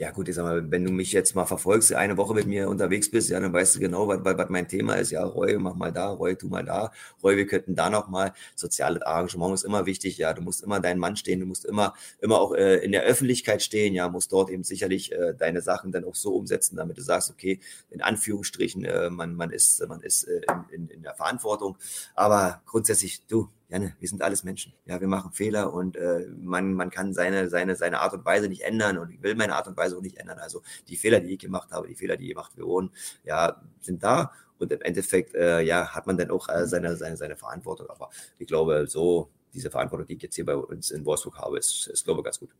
Ja 0.00 0.10
gut, 0.12 0.30
ich 0.30 0.34
sag 0.34 0.44
mal, 0.44 0.70
wenn 0.70 0.82
du 0.82 0.90
mich 0.90 1.12
jetzt 1.12 1.34
mal 1.34 1.44
verfolgst, 1.44 1.92
eine 1.92 2.16
Woche 2.16 2.32
mit 2.32 2.46
mir 2.46 2.70
unterwegs 2.70 3.10
bist, 3.10 3.28
ja, 3.28 3.38
dann 3.38 3.52
weißt 3.52 3.74
du 3.74 3.80
genau, 3.80 4.08
was, 4.08 4.48
mein 4.48 4.66
Thema 4.66 4.94
ist. 4.94 5.10
Ja, 5.10 5.22
Roy, 5.24 5.58
mach 5.58 5.74
mal 5.74 5.92
da, 5.92 6.08
Roy, 6.08 6.36
tu 6.36 6.48
mal 6.48 6.64
da, 6.64 6.90
Roy, 7.22 7.36
wir 7.36 7.46
könnten 7.46 7.74
da 7.74 7.90
noch 7.90 8.08
mal. 8.08 8.32
Soziales 8.56 9.02
Arrangement 9.02 9.52
ist 9.52 9.62
immer 9.62 9.84
wichtig, 9.84 10.16
ja, 10.16 10.32
du 10.32 10.40
musst 10.40 10.62
immer 10.62 10.80
deinen 10.80 10.98
Mann 11.00 11.16
stehen, 11.16 11.40
du 11.40 11.44
musst 11.44 11.66
immer, 11.66 11.92
immer 12.18 12.40
auch 12.40 12.54
äh, 12.54 12.76
in 12.76 12.92
der 12.92 13.02
Öffentlichkeit 13.02 13.60
stehen, 13.60 13.92
ja, 13.92 14.08
musst 14.08 14.32
dort 14.32 14.48
eben 14.48 14.64
sicherlich 14.64 15.12
äh, 15.12 15.34
deine 15.34 15.60
Sachen 15.60 15.92
dann 15.92 16.06
auch 16.06 16.14
so 16.14 16.34
umsetzen, 16.34 16.76
damit 16.76 16.96
du 16.96 17.02
sagst, 17.02 17.30
okay, 17.30 17.60
in 17.90 18.00
Anführungsstrichen, 18.00 18.86
äh, 18.86 19.10
man, 19.10 19.34
man 19.34 19.50
ist, 19.50 19.86
man 19.86 20.00
ist 20.00 20.24
äh, 20.24 20.40
in, 20.70 20.84
in, 20.84 20.88
in 20.88 21.02
der 21.02 21.14
Verantwortung. 21.14 21.76
Aber 22.14 22.62
grundsätzlich, 22.64 23.26
du, 23.26 23.50
Janne, 23.70 23.94
wir 24.00 24.08
sind 24.08 24.20
alles 24.20 24.42
Menschen. 24.42 24.74
Ja, 24.84 25.00
wir 25.00 25.06
machen 25.06 25.30
Fehler 25.30 25.72
und 25.72 25.96
äh, 25.96 26.26
man, 26.42 26.74
man 26.74 26.90
kann 26.90 27.14
seine, 27.14 27.48
seine, 27.48 27.76
seine 27.76 28.00
Art 28.00 28.12
und 28.12 28.24
Weise 28.24 28.48
nicht 28.48 28.62
ändern 28.62 28.98
und 28.98 29.10
ich 29.10 29.22
will 29.22 29.36
meine 29.36 29.54
Art 29.54 29.68
und 29.68 29.76
Weise 29.76 29.96
auch 29.96 30.02
nicht 30.02 30.16
ändern. 30.16 30.40
Also 30.40 30.62
die 30.88 30.96
Fehler, 30.96 31.20
die 31.20 31.34
ich 31.34 31.38
gemacht 31.38 31.70
habe, 31.70 31.86
die 31.86 31.94
Fehler, 31.94 32.16
die 32.16 32.26
gemacht 32.26 32.58
wurden, 32.58 32.90
ja, 33.22 33.62
sind 33.80 34.02
da 34.02 34.32
und 34.58 34.72
im 34.72 34.82
Endeffekt, 34.82 35.36
äh, 35.36 35.60
ja, 35.60 35.94
hat 35.94 36.08
man 36.08 36.18
dann 36.18 36.32
auch 36.32 36.48
äh, 36.48 36.66
seine, 36.66 36.96
seine, 36.96 37.16
seine 37.16 37.36
Verantwortung. 37.36 37.88
Aber 37.88 38.10
ich 38.38 38.48
glaube, 38.48 38.86
so 38.88 39.30
diese 39.54 39.70
Verantwortung, 39.70 40.08
die 40.08 40.14
ich 40.14 40.22
jetzt 40.22 40.34
hier 40.34 40.46
bei 40.46 40.56
uns 40.56 40.90
in 40.90 41.04
Wolfsburg 41.04 41.38
habe, 41.38 41.56
ist, 41.58 41.86
ist 41.86 42.04
glaube 42.04 42.20
ich, 42.20 42.24
ganz 42.24 42.40
gut. 42.40 42.50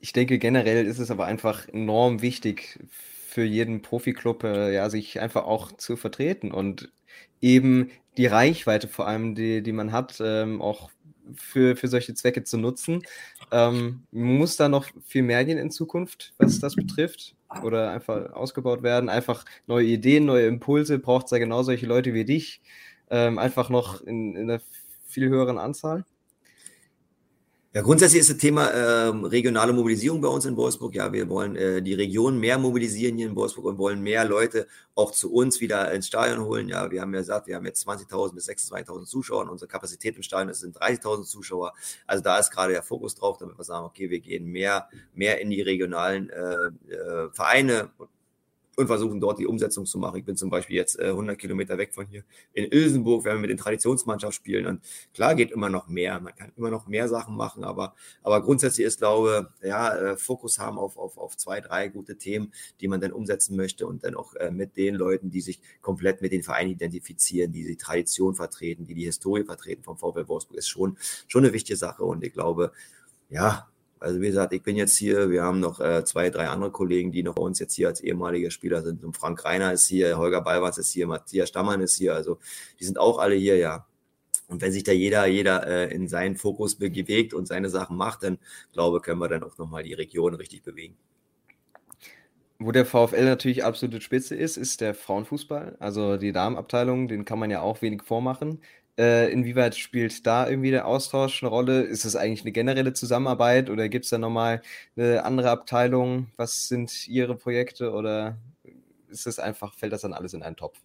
Ich 0.00 0.12
denke, 0.14 0.38
generell 0.38 0.86
ist 0.86 0.98
es 0.98 1.10
aber 1.10 1.26
einfach 1.26 1.68
enorm 1.68 2.22
wichtig 2.22 2.78
für 3.28 3.44
jeden 3.44 3.82
Profiklub, 3.82 4.44
äh, 4.44 4.72
ja, 4.74 4.88
sich 4.88 5.20
einfach 5.20 5.44
auch 5.44 5.72
zu 5.72 5.96
vertreten 5.96 6.52
und 6.52 6.90
eben 7.44 7.90
die 8.16 8.26
Reichweite 8.26 8.88
vor 8.88 9.06
allem, 9.06 9.34
die, 9.34 9.62
die 9.62 9.72
man 9.72 9.92
hat, 9.92 10.16
ähm, 10.20 10.62
auch 10.62 10.90
für, 11.34 11.76
für 11.76 11.88
solche 11.88 12.14
Zwecke 12.14 12.44
zu 12.44 12.58
nutzen. 12.58 13.02
Ähm, 13.52 14.04
muss 14.10 14.56
da 14.56 14.68
noch 14.68 14.86
viel 15.04 15.22
mehr 15.22 15.44
gehen 15.44 15.58
in 15.58 15.70
Zukunft, 15.70 16.34
was 16.38 16.58
das 16.58 16.74
betrifft? 16.74 17.36
Oder 17.62 17.92
einfach 17.92 18.32
ausgebaut 18.32 18.82
werden? 18.82 19.08
Einfach 19.08 19.44
neue 19.66 19.86
Ideen, 19.86 20.24
neue 20.24 20.46
Impulse? 20.46 20.98
Braucht 20.98 21.26
es 21.26 21.30
da 21.30 21.38
genau 21.38 21.62
solche 21.62 21.86
Leute 21.86 22.14
wie 22.14 22.24
dich? 22.24 22.62
Ähm, 23.10 23.38
einfach 23.38 23.68
noch 23.70 24.00
in, 24.00 24.34
in 24.34 24.50
einer 24.50 24.60
viel 25.06 25.28
höheren 25.28 25.58
Anzahl? 25.58 26.04
Ja, 27.76 27.82
grundsätzlich 27.82 28.20
ist 28.20 28.30
das 28.30 28.36
Thema 28.36 28.68
äh, 28.68 29.08
regionale 29.08 29.72
Mobilisierung 29.72 30.20
bei 30.20 30.28
uns 30.28 30.44
in 30.44 30.56
Wolfsburg. 30.56 30.94
Ja, 30.94 31.12
wir 31.12 31.28
wollen 31.28 31.56
äh, 31.56 31.82
die 31.82 31.94
Region 31.94 32.38
mehr 32.38 32.56
mobilisieren 32.56 33.16
hier 33.18 33.26
in 33.26 33.34
Wolfsburg 33.34 33.64
und 33.64 33.78
wollen 33.78 34.00
mehr 34.00 34.24
Leute 34.24 34.68
auch 34.94 35.10
zu 35.10 35.32
uns 35.32 35.60
wieder 35.60 35.90
ins 35.90 36.06
Stadion 36.06 36.44
holen. 36.44 36.68
Ja, 36.68 36.88
wir 36.92 37.00
haben 37.00 37.12
ja 37.12 37.18
gesagt, 37.18 37.48
wir 37.48 37.56
haben 37.56 37.66
jetzt 37.66 37.84
20.000 37.84 38.32
bis 38.36 38.48
26.000 38.48 39.06
Zuschauer 39.06 39.40
und 39.42 39.48
unsere 39.48 39.66
Kapazität 39.66 40.14
im 40.14 40.22
Stadion 40.22 40.54
sind 40.54 40.78
30.000 40.78 41.24
Zuschauer. 41.24 41.72
Also 42.06 42.22
da 42.22 42.38
ist 42.38 42.52
gerade 42.52 42.74
der 42.74 42.84
Fokus 42.84 43.16
drauf, 43.16 43.38
damit 43.38 43.58
wir 43.58 43.64
sagen, 43.64 43.84
okay, 43.86 44.08
wir 44.08 44.20
gehen 44.20 44.46
mehr, 44.46 44.88
mehr 45.12 45.40
in 45.40 45.50
die 45.50 45.60
regionalen 45.60 46.30
äh, 46.30 46.94
äh 46.94 47.30
Vereine 47.32 47.90
und 47.98 48.08
versuchen 48.76 49.20
dort 49.20 49.38
die 49.38 49.46
Umsetzung 49.46 49.86
zu 49.86 49.98
machen. 49.98 50.18
Ich 50.18 50.24
bin 50.24 50.36
zum 50.36 50.50
Beispiel 50.50 50.76
jetzt 50.76 50.98
äh, 50.98 51.08
100 51.08 51.38
Kilometer 51.38 51.78
weg 51.78 51.94
von 51.94 52.06
hier 52.06 52.24
in 52.52 52.64
Ilsenburg, 52.70 53.24
werden 53.24 53.38
wir 53.38 53.42
mit 53.42 53.50
den 53.50 53.58
Traditionsmannschaft 53.58 54.34
spielen. 54.34 54.66
Und 54.66 54.80
klar 55.12 55.34
geht 55.34 55.50
immer 55.50 55.68
noch 55.68 55.88
mehr, 55.88 56.20
man 56.20 56.34
kann 56.34 56.52
immer 56.56 56.70
noch 56.70 56.86
mehr 56.86 57.08
Sachen 57.08 57.36
machen, 57.36 57.64
aber, 57.64 57.94
aber 58.22 58.42
grundsätzlich 58.42 58.86
ist, 58.86 58.98
glaube 58.98 59.50
ja, 59.62 59.94
äh, 59.94 60.16
Fokus 60.16 60.58
haben 60.58 60.78
auf, 60.78 60.96
auf, 60.96 61.16
auf 61.18 61.36
zwei, 61.36 61.60
drei 61.60 61.88
gute 61.88 62.16
Themen, 62.16 62.52
die 62.80 62.88
man 62.88 63.00
dann 63.00 63.12
umsetzen 63.12 63.56
möchte 63.56 63.86
und 63.86 64.04
dann 64.04 64.14
auch 64.14 64.34
äh, 64.34 64.50
mit 64.50 64.76
den 64.76 64.94
Leuten, 64.94 65.30
die 65.30 65.40
sich 65.40 65.60
komplett 65.80 66.20
mit 66.22 66.32
den 66.32 66.42
Vereinen 66.42 66.70
identifizieren, 66.70 67.52
die 67.52 67.64
die 67.64 67.76
Tradition 67.76 68.34
vertreten, 68.34 68.86
die 68.86 68.94
die 68.94 69.04
Historie 69.04 69.44
vertreten 69.44 69.82
vom 69.82 69.96
VfL 69.96 70.28
Wolfsburg, 70.28 70.58
ist 70.58 70.68
schon, 70.68 70.96
schon 71.28 71.44
eine 71.44 71.52
wichtige 71.52 71.76
Sache. 71.76 72.04
Und 72.04 72.24
ich 72.24 72.32
glaube, 72.32 72.72
ja, 73.30 73.68
Also 74.00 74.20
wie 74.20 74.26
gesagt, 74.26 74.52
ich 74.52 74.62
bin 74.62 74.76
jetzt 74.76 74.96
hier, 74.96 75.30
wir 75.30 75.42
haben 75.42 75.60
noch 75.60 75.80
äh, 75.80 76.04
zwei, 76.04 76.30
drei 76.30 76.48
andere 76.48 76.70
Kollegen, 76.70 77.12
die 77.12 77.22
noch 77.22 77.34
bei 77.34 77.42
uns 77.42 77.58
jetzt 77.58 77.74
hier 77.74 77.88
als 77.88 78.00
ehemalige 78.00 78.50
Spieler 78.50 78.82
sind. 78.82 79.04
Und 79.04 79.16
Frank 79.16 79.44
Reiner 79.44 79.72
ist 79.72 79.86
hier, 79.86 80.18
Holger 80.18 80.42
Ballwatz 80.42 80.78
ist 80.78 80.92
hier, 80.92 81.06
Matthias 81.06 81.48
Stammann 81.48 81.80
ist 81.80 81.96
hier. 81.96 82.14
Also 82.14 82.38
die 82.80 82.84
sind 82.84 82.98
auch 82.98 83.18
alle 83.18 83.34
hier, 83.34 83.56
ja. 83.56 83.86
Und 84.46 84.60
wenn 84.60 84.72
sich 84.72 84.84
da 84.84 84.92
jeder, 84.92 85.26
jeder 85.26 85.66
äh, 85.66 85.94
in 85.94 86.06
seinen 86.06 86.36
Fokus 86.36 86.74
bewegt 86.74 87.32
und 87.32 87.46
seine 87.46 87.70
Sachen 87.70 87.96
macht, 87.96 88.22
dann 88.22 88.38
glaube 88.72 89.00
können 89.00 89.20
wir 89.20 89.28
dann 89.28 89.42
auch 89.42 89.56
nochmal 89.56 89.82
die 89.82 89.94
Region 89.94 90.34
richtig 90.34 90.62
bewegen. 90.62 90.96
Wo 92.58 92.70
der 92.70 92.86
VfL 92.86 93.24
natürlich 93.24 93.64
absolute 93.64 94.00
Spitze 94.00 94.36
ist, 94.36 94.56
ist 94.56 94.80
der 94.80 94.94
Frauenfußball. 94.94 95.76
Also 95.80 96.16
die 96.16 96.32
Damenabteilung, 96.32 97.08
den 97.08 97.24
kann 97.24 97.38
man 97.38 97.50
ja 97.50 97.62
auch 97.62 97.82
wenig 97.82 98.02
vormachen. 98.02 98.60
Äh, 98.96 99.32
inwieweit 99.32 99.74
spielt 99.76 100.24
da 100.26 100.48
irgendwie 100.48 100.70
der 100.70 100.86
Austausch 100.86 101.42
eine 101.42 101.50
Rolle? 101.50 101.82
Ist 101.82 102.04
es 102.04 102.14
eigentlich 102.16 102.42
eine 102.42 102.52
generelle 102.52 102.92
Zusammenarbeit 102.92 103.68
oder 103.70 103.88
gibt 103.88 104.04
es 104.04 104.10
da 104.10 104.18
nochmal 104.18 104.62
eine 104.96 105.24
andere 105.24 105.50
Abteilung? 105.50 106.28
Was 106.36 106.68
sind 106.68 107.08
Ihre 107.08 107.36
Projekte 107.36 107.92
oder 107.92 108.38
ist 109.08 109.26
es 109.26 109.38
einfach, 109.40 109.74
fällt 109.74 109.92
das 109.92 110.02
dann 110.02 110.12
alles 110.12 110.34
in 110.34 110.42
einen 110.42 110.56
Topf? 110.56 110.80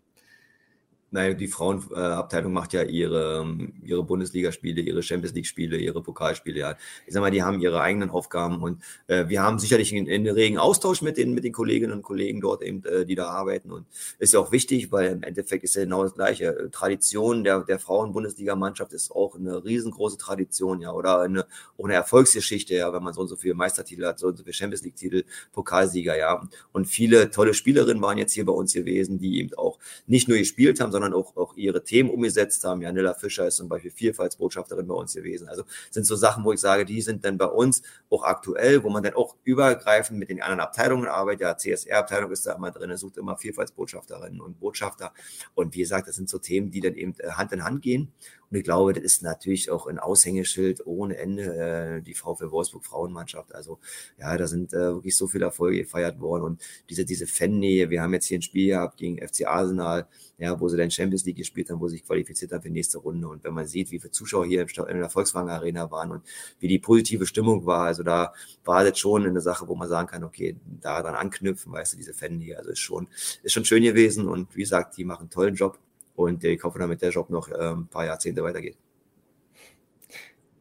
Naja, 1.12 1.34
die 1.34 1.47
Frauenabteilung 1.47 2.53
macht 2.53 2.74
ja 2.74 2.84
ihre, 2.84 3.41
ähm, 3.41 3.74
ihre 3.84 4.03
Bundesligaspiele, 4.03 4.82
ihre 4.82 5.01
Champions 5.01 5.34
League-Spiele, 5.34 5.78
ihre 5.78 6.01
Pokalspiele. 6.01 6.60
Ja. 6.60 6.76
Ich 7.07 7.14
sag 7.14 7.22
mal, 7.22 7.32
die 7.32 7.43
haben 7.43 7.60
ihre 7.60 7.82
eigenen 7.82 8.10
Aufgaben 8.10 8.62
und 8.62 8.82
äh, 9.07 9.28
wir 9.28 9.41
haben 9.41 9.60
sicherlich 9.60 9.95
einen, 9.95 10.10
einen 10.10 10.28
regen 10.28 10.57
Austausch 10.57 11.01
mit 11.01 11.18
den, 11.18 11.34
mit 11.34 11.43
den 11.43 11.53
Kolleginnen 11.53 11.93
und 11.93 12.01
Kollegen 12.03 12.41
dort 12.41 12.62
eben, 12.62 12.84
äh, 12.86 13.05
die 13.05 13.16
da 13.16 13.30
arbeiten 13.30 13.72
und 13.72 13.86
ist 14.20 14.34
ja 14.34 14.39
auch 14.39 14.51
wichtig, 14.51 14.91
weil 14.91 15.12
im 15.14 15.24
Endeffekt 15.24 15.64
ist 15.64 15.76
ja 15.76 15.84
genau 15.84 16.03
das 16.03 16.14
Gleiche. 16.14 16.70
Tradition 16.72 17.43
der, 17.43 17.62
der 17.62 17.80
Frauen-Bundesliga-Mannschaft 17.80 18.93
ist 18.93 19.12
auch 19.12 19.36
eine 19.36 19.64
riesengroße 19.64 20.18
Tradition, 20.18 20.82
ja, 20.82 20.91
oder 20.91 21.22
eine, 21.22 21.45
auch 21.78 21.86
eine 21.86 21.93
Erfolgsgeschichte, 21.93 22.76
ja, 22.76 22.93
wenn 22.93 23.03
man 23.03 23.14
so 23.14 23.22
und 23.22 23.28
so 23.28 23.36
viele 23.36 23.55
Meistertitel 23.55 24.05
hat, 24.05 24.20
so 24.20 24.28
und 24.28 24.38
so 24.38 24.43
viele 24.43 24.53
Champions 24.53 24.84
League-Titel, 24.84 25.24
Pokalsieger, 25.53 26.18
ja. 26.18 26.47
Und 26.72 26.86
viele 26.86 27.32
tolle 27.32 27.53
Spielerinnen 27.53 28.01
waren 28.01 28.18
jetzt 28.18 28.34
hier 28.34 28.45
bei 28.45 28.53
uns 28.53 28.74
gewesen, 28.74 29.20
die 29.20 29.39
eben 29.39 29.53
auch 29.55 29.80
nicht 30.05 30.28
nur 30.28 30.38
gespielt 30.38 30.80
haben, 30.80 30.91
sondern 30.91 30.98
sondern 30.99 31.13
auch, 31.13 31.35
auch 31.37 31.55
ihre 31.55 31.83
Themen 31.83 32.09
umgesetzt 32.09 32.63
haben. 32.63 32.81
Janilla 32.81 33.13
Fischer 33.13 33.47
ist 33.47 33.55
zum 33.55 33.69
Beispiel 33.69 33.91
Vielfaltsbotschafterin 33.91 34.87
bei 34.87 34.93
uns 34.93 35.13
gewesen. 35.13 35.47
Also 35.47 35.63
sind 35.91 36.05
so 36.05 36.15
Sachen, 36.15 36.43
wo 36.43 36.51
ich 36.51 36.59
sage, 36.59 36.85
die 36.85 37.01
sind 37.01 37.23
dann 37.23 37.37
bei 37.37 37.45
uns 37.45 37.81
auch 38.09 38.23
aktuell, 38.23 38.83
wo 38.83 38.89
man 38.89 39.03
dann 39.03 39.13
auch 39.13 39.35
übergreifend 39.43 40.19
mit 40.19 40.29
den 40.29 40.41
anderen 40.41 40.59
Abteilungen 40.59 41.07
arbeitet. 41.07 41.41
Ja, 41.41 41.57
CSR-Abteilung 41.57 42.31
ist 42.31 42.45
da 42.45 42.53
immer 42.53 42.71
drin, 42.71 42.95
sucht 42.97 43.17
immer 43.17 43.37
Vielfaltsbotschafterinnen 43.37 44.41
und 44.41 44.59
Botschafter. 44.59 45.13
Und 45.55 45.73
wie 45.73 45.79
gesagt, 45.79 46.07
das 46.07 46.15
sind 46.15 46.29
so 46.29 46.37
Themen, 46.37 46.71
die 46.71 46.81
dann 46.81 46.95
eben 46.95 47.15
äh, 47.19 47.31
Hand 47.31 47.51
in 47.53 47.63
Hand 47.63 47.81
gehen. 47.81 48.11
Und 48.51 48.57
ich 48.57 48.63
glaube, 48.63 48.93
das 48.93 49.03
ist 49.03 49.21
natürlich 49.21 49.69
auch 49.69 49.85
ein 49.85 49.99
Aushängeschild 49.99 50.85
ohne 50.87 51.17
Ende, 51.17 51.99
äh, 51.99 52.01
die 52.01 52.15
VfL 52.15 52.51
Wolfsburg 52.51 52.83
Frauenmannschaft. 52.83 53.53
Also 53.53 53.79
ja, 54.17 54.35
da 54.37 54.47
sind 54.47 54.73
äh, 54.73 54.93
wirklich 54.93 55.15
so 55.15 55.27
viele 55.27 55.45
Erfolge 55.45 55.77
gefeiert 55.79 56.19
worden 56.19 56.43
und 56.43 56.61
diese, 56.89 57.05
diese 57.05 57.27
Fannähe. 57.27 57.89
Wir 57.89 58.01
haben 58.01 58.13
jetzt 58.13 58.25
hier 58.25 58.39
ein 58.39 58.41
Spiel 58.41 58.69
gehabt 58.69 58.97
gegen 58.97 59.17
FC 59.17 59.45
Arsenal, 59.45 60.07
ja, 60.39 60.59
wo 60.59 60.67
sie 60.67 60.77
dann 60.77 60.89
Champions 60.89 61.25
League 61.25 61.37
gespielt 61.37 61.69
haben, 61.69 61.79
wo 61.79 61.87
sie 61.87 61.97
sich 61.97 62.05
qualifiziert 62.05 62.51
haben 62.51 62.61
für 62.61 62.69
die 62.69 62.73
nächste 62.73 62.97
Runde. 62.97 63.27
Und 63.27 63.43
wenn 63.43 63.53
man 63.53 63.67
sieht, 63.67 63.91
wie 63.91 63.99
viele 63.99 64.11
Zuschauer 64.11 64.45
hier 64.45 64.61
in 64.61 64.99
der 64.99 65.09
Volkswagen 65.09 65.49
Arena 65.49 65.91
waren 65.91 66.11
und 66.11 66.23
wie 66.59 66.67
die 66.67 66.79
positive 66.79 67.25
Stimmung 67.27 67.65
war, 67.65 67.85
also 67.85 68.03
da 68.03 68.33
war 68.65 68.83
das 68.83 68.97
schon 68.97 69.25
eine 69.25 69.41
Sache, 69.41 69.67
wo 69.67 69.75
man 69.75 69.89
sagen 69.89 70.07
kann, 70.07 70.23
okay, 70.23 70.55
da 70.81 71.03
dann 71.03 71.15
anknüpfen, 71.15 71.71
weißt 71.71 71.93
du, 71.93 71.97
diese 71.97 72.13
Fannähe. 72.13 72.57
Also 72.57 72.71
ist 72.71 72.79
schon, 72.79 73.07
ist 73.43 73.53
schon 73.53 73.65
schön 73.65 73.83
gewesen 73.83 74.27
und 74.27 74.55
wie 74.55 74.61
gesagt, 74.61 74.97
die 74.97 75.03
machen 75.03 75.21
einen 75.21 75.29
tollen 75.29 75.55
Job 75.55 75.77
und 76.20 76.43
ich 76.43 76.63
hoffe, 76.63 76.80
damit 76.80 77.01
der 77.01 77.11
Job 77.11 77.30
noch 77.30 77.49
ein 77.49 77.88
paar 77.88 78.05
Jahrzehnte 78.05 78.43
weitergeht. 78.43 78.78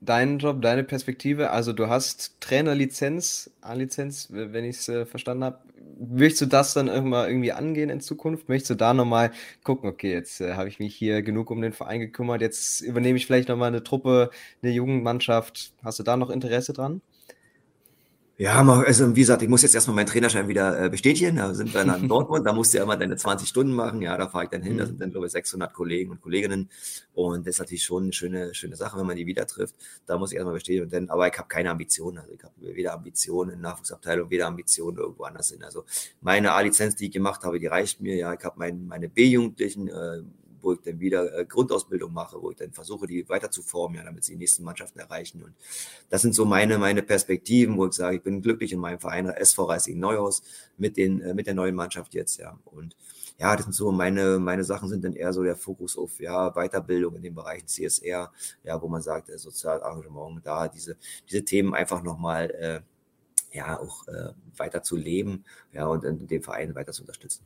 Dein 0.00 0.38
Job, 0.38 0.62
deine 0.62 0.84
Perspektive, 0.84 1.50
also 1.50 1.72
du 1.72 1.88
hast 1.88 2.40
Trainerlizenz, 2.40 3.50
A-Lizenz, 3.60 4.28
wenn 4.30 4.64
ich 4.64 4.76
es 4.76 4.88
äh, 4.88 5.04
verstanden 5.06 5.42
habe. 5.42 5.58
Möchtest 5.98 6.42
du 6.42 6.46
das 6.46 6.72
dann 6.74 6.86
irgendwann 6.86 7.28
irgendwie 7.28 7.50
angehen 7.50 7.90
in 7.90 8.00
Zukunft? 8.00 8.48
Möchtest 8.48 8.70
du 8.70 8.74
da 8.76 8.94
nochmal 8.94 9.32
gucken, 9.64 9.90
okay, 9.90 10.12
jetzt 10.12 10.40
äh, 10.40 10.54
habe 10.54 10.68
ich 10.68 10.78
mich 10.78 10.94
hier 10.94 11.22
genug 11.22 11.50
um 11.50 11.60
den 11.60 11.72
Verein 11.72 11.98
gekümmert, 11.98 12.40
jetzt 12.40 12.80
übernehme 12.80 13.16
ich 13.16 13.26
vielleicht 13.26 13.48
nochmal 13.48 13.68
eine 13.68 13.82
Truppe, 13.82 14.30
eine 14.62 14.70
Jugendmannschaft. 14.70 15.72
Hast 15.82 15.98
du 15.98 16.04
da 16.04 16.16
noch 16.16 16.30
Interesse 16.30 16.72
dran? 16.72 17.00
Ja, 18.40 18.62
also 18.62 19.16
wie 19.16 19.20
gesagt, 19.20 19.42
ich 19.42 19.48
muss 19.48 19.62
jetzt 19.62 19.74
erstmal 19.74 19.96
meinen 19.96 20.06
Trainerschein 20.06 20.46
wieder 20.46 20.84
äh, 20.84 20.88
bestätigen. 20.88 21.34
Da 21.36 21.54
sind 21.54 21.74
wir 21.74 21.84
dann 21.84 22.02
in 22.02 22.08
Dortmund, 22.08 22.46
da 22.46 22.52
musst 22.52 22.72
du 22.72 22.78
ja 22.78 22.84
immer 22.84 22.96
deine 22.96 23.16
20 23.16 23.48
Stunden 23.48 23.72
machen. 23.72 24.00
Ja, 24.00 24.16
da 24.16 24.28
fahre 24.28 24.44
ich 24.44 24.50
dann 24.50 24.62
hin. 24.62 24.78
Da 24.78 24.84
mhm. 24.84 24.88
sind 24.90 25.00
dann, 25.00 25.10
glaube 25.10 25.26
ich, 25.26 25.32
600 25.32 25.72
Kollegen 25.72 26.12
und 26.12 26.20
Kolleginnen. 26.20 26.70
Und 27.14 27.48
das 27.48 27.56
ist 27.56 27.58
natürlich 27.58 27.82
schon 27.82 28.04
eine 28.04 28.12
schöne, 28.12 28.54
schöne 28.54 28.76
Sache, 28.76 28.96
wenn 28.96 29.06
man 29.06 29.16
die 29.16 29.26
wieder 29.26 29.44
trifft. 29.44 29.74
Da 30.06 30.16
muss 30.18 30.30
ich 30.30 30.36
erstmal 30.36 30.54
bestätigen. 30.54 30.84
Und 30.84 30.92
dann, 30.92 31.10
aber 31.10 31.26
ich 31.26 31.36
habe 31.36 31.48
keine 31.48 31.68
Ambitionen. 31.70 32.18
Also 32.18 32.32
ich 32.32 32.44
habe 32.44 32.54
weder 32.60 32.92
Ambitionen 32.92 33.54
in 33.54 33.60
der 33.60 33.72
Nachwuchsabteilung, 33.72 34.30
weder 34.30 34.46
Ambitionen 34.46 34.98
irgendwo 34.98 35.24
anders 35.24 35.50
hin. 35.50 35.64
Also 35.64 35.84
meine 36.20 36.52
A-Lizenz, 36.52 36.94
die 36.94 37.06
ich 37.06 37.12
gemacht 37.12 37.42
habe, 37.42 37.58
die 37.58 37.66
reicht 37.66 38.00
mir. 38.00 38.14
Ja, 38.14 38.32
ich 38.34 38.44
habe 38.44 38.54
mein, 38.56 38.86
meine 38.86 39.08
B-Jugendlichen, 39.08 39.88
äh, 39.88 40.22
wo 40.60 40.72
ich 40.72 40.80
dann 40.80 41.00
wieder 41.00 41.38
äh, 41.38 41.44
Grundausbildung 41.44 42.12
mache, 42.12 42.40
wo 42.40 42.50
ich 42.50 42.56
dann 42.56 42.72
versuche, 42.72 43.06
die 43.06 43.28
weiter 43.28 43.50
zu 43.50 43.62
formen, 43.62 43.96
ja, 43.96 44.04
damit 44.04 44.24
sie 44.24 44.32
die 44.32 44.38
nächsten 44.38 44.64
Mannschaften 44.64 44.98
erreichen. 44.98 45.42
Und 45.42 45.54
das 46.10 46.22
sind 46.22 46.34
so 46.34 46.44
meine, 46.44 46.78
meine 46.78 47.02
Perspektiven, 47.02 47.76
wo 47.76 47.86
ich 47.86 47.92
sage, 47.92 48.16
ich 48.16 48.22
bin 48.22 48.42
glücklich 48.42 48.72
in 48.72 48.80
meinem 48.80 49.00
Verein 49.00 49.26
SV 49.26 49.64
Reising 49.64 49.98
Neuhaus 49.98 50.42
mit, 50.76 50.96
den, 50.96 51.20
äh, 51.20 51.34
mit 51.34 51.46
der 51.46 51.54
neuen 51.54 51.74
Mannschaft 51.74 52.14
jetzt, 52.14 52.38
ja. 52.38 52.58
Und 52.64 52.96
ja, 53.38 53.54
das 53.54 53.64
sind 53.66 53.72
so 53.72 53.92
meine, 53.92 54.38
meine 54.40 54.64
Sachen 54.64 54.88
sind 54.88 55.04
dann 55.04 55.12
eher 55.12 55.32
so 55.32 55.44
der 55.44 55.54
Fokus 55.56 55.96
auf 55.96 56.18
ja, 56.20 56.50
Weiterbildung 56.54 57.14
in 57.16 57.22
den 57.22 57.34
Bereichen 57.34 57.68
CSR, 57.68 58.32
ja, 58.64 58.82
wo 58.82 58.88
man 58.88 59.02
sagt, 59.02 59.30
äh, 59.30 59.38
Sozialengagement, 59.38 60.44
da 60.44 60.68
diese, 60.68 60.96
diese 61.28 61.44
Themen 61.44 61.74
einfach 61.74 62.02
nochmal 62.02 62.50
äh, 62.50 62.80
ja 63.56 63.78
auch 63.78 64.06
äh, 64.08 64.32
weiter 64.56 64.82
zu 64.82 64.96
leben, 64.96 65.44
ja, 65.72 65.86
und 65.86 66.04
in 66.04 66.26
dem 66.26 66.42
Verein 66.42 66.74
weiter 66.74 66.92
zu 66.92 67.02
unterstützen. 67.02 67.44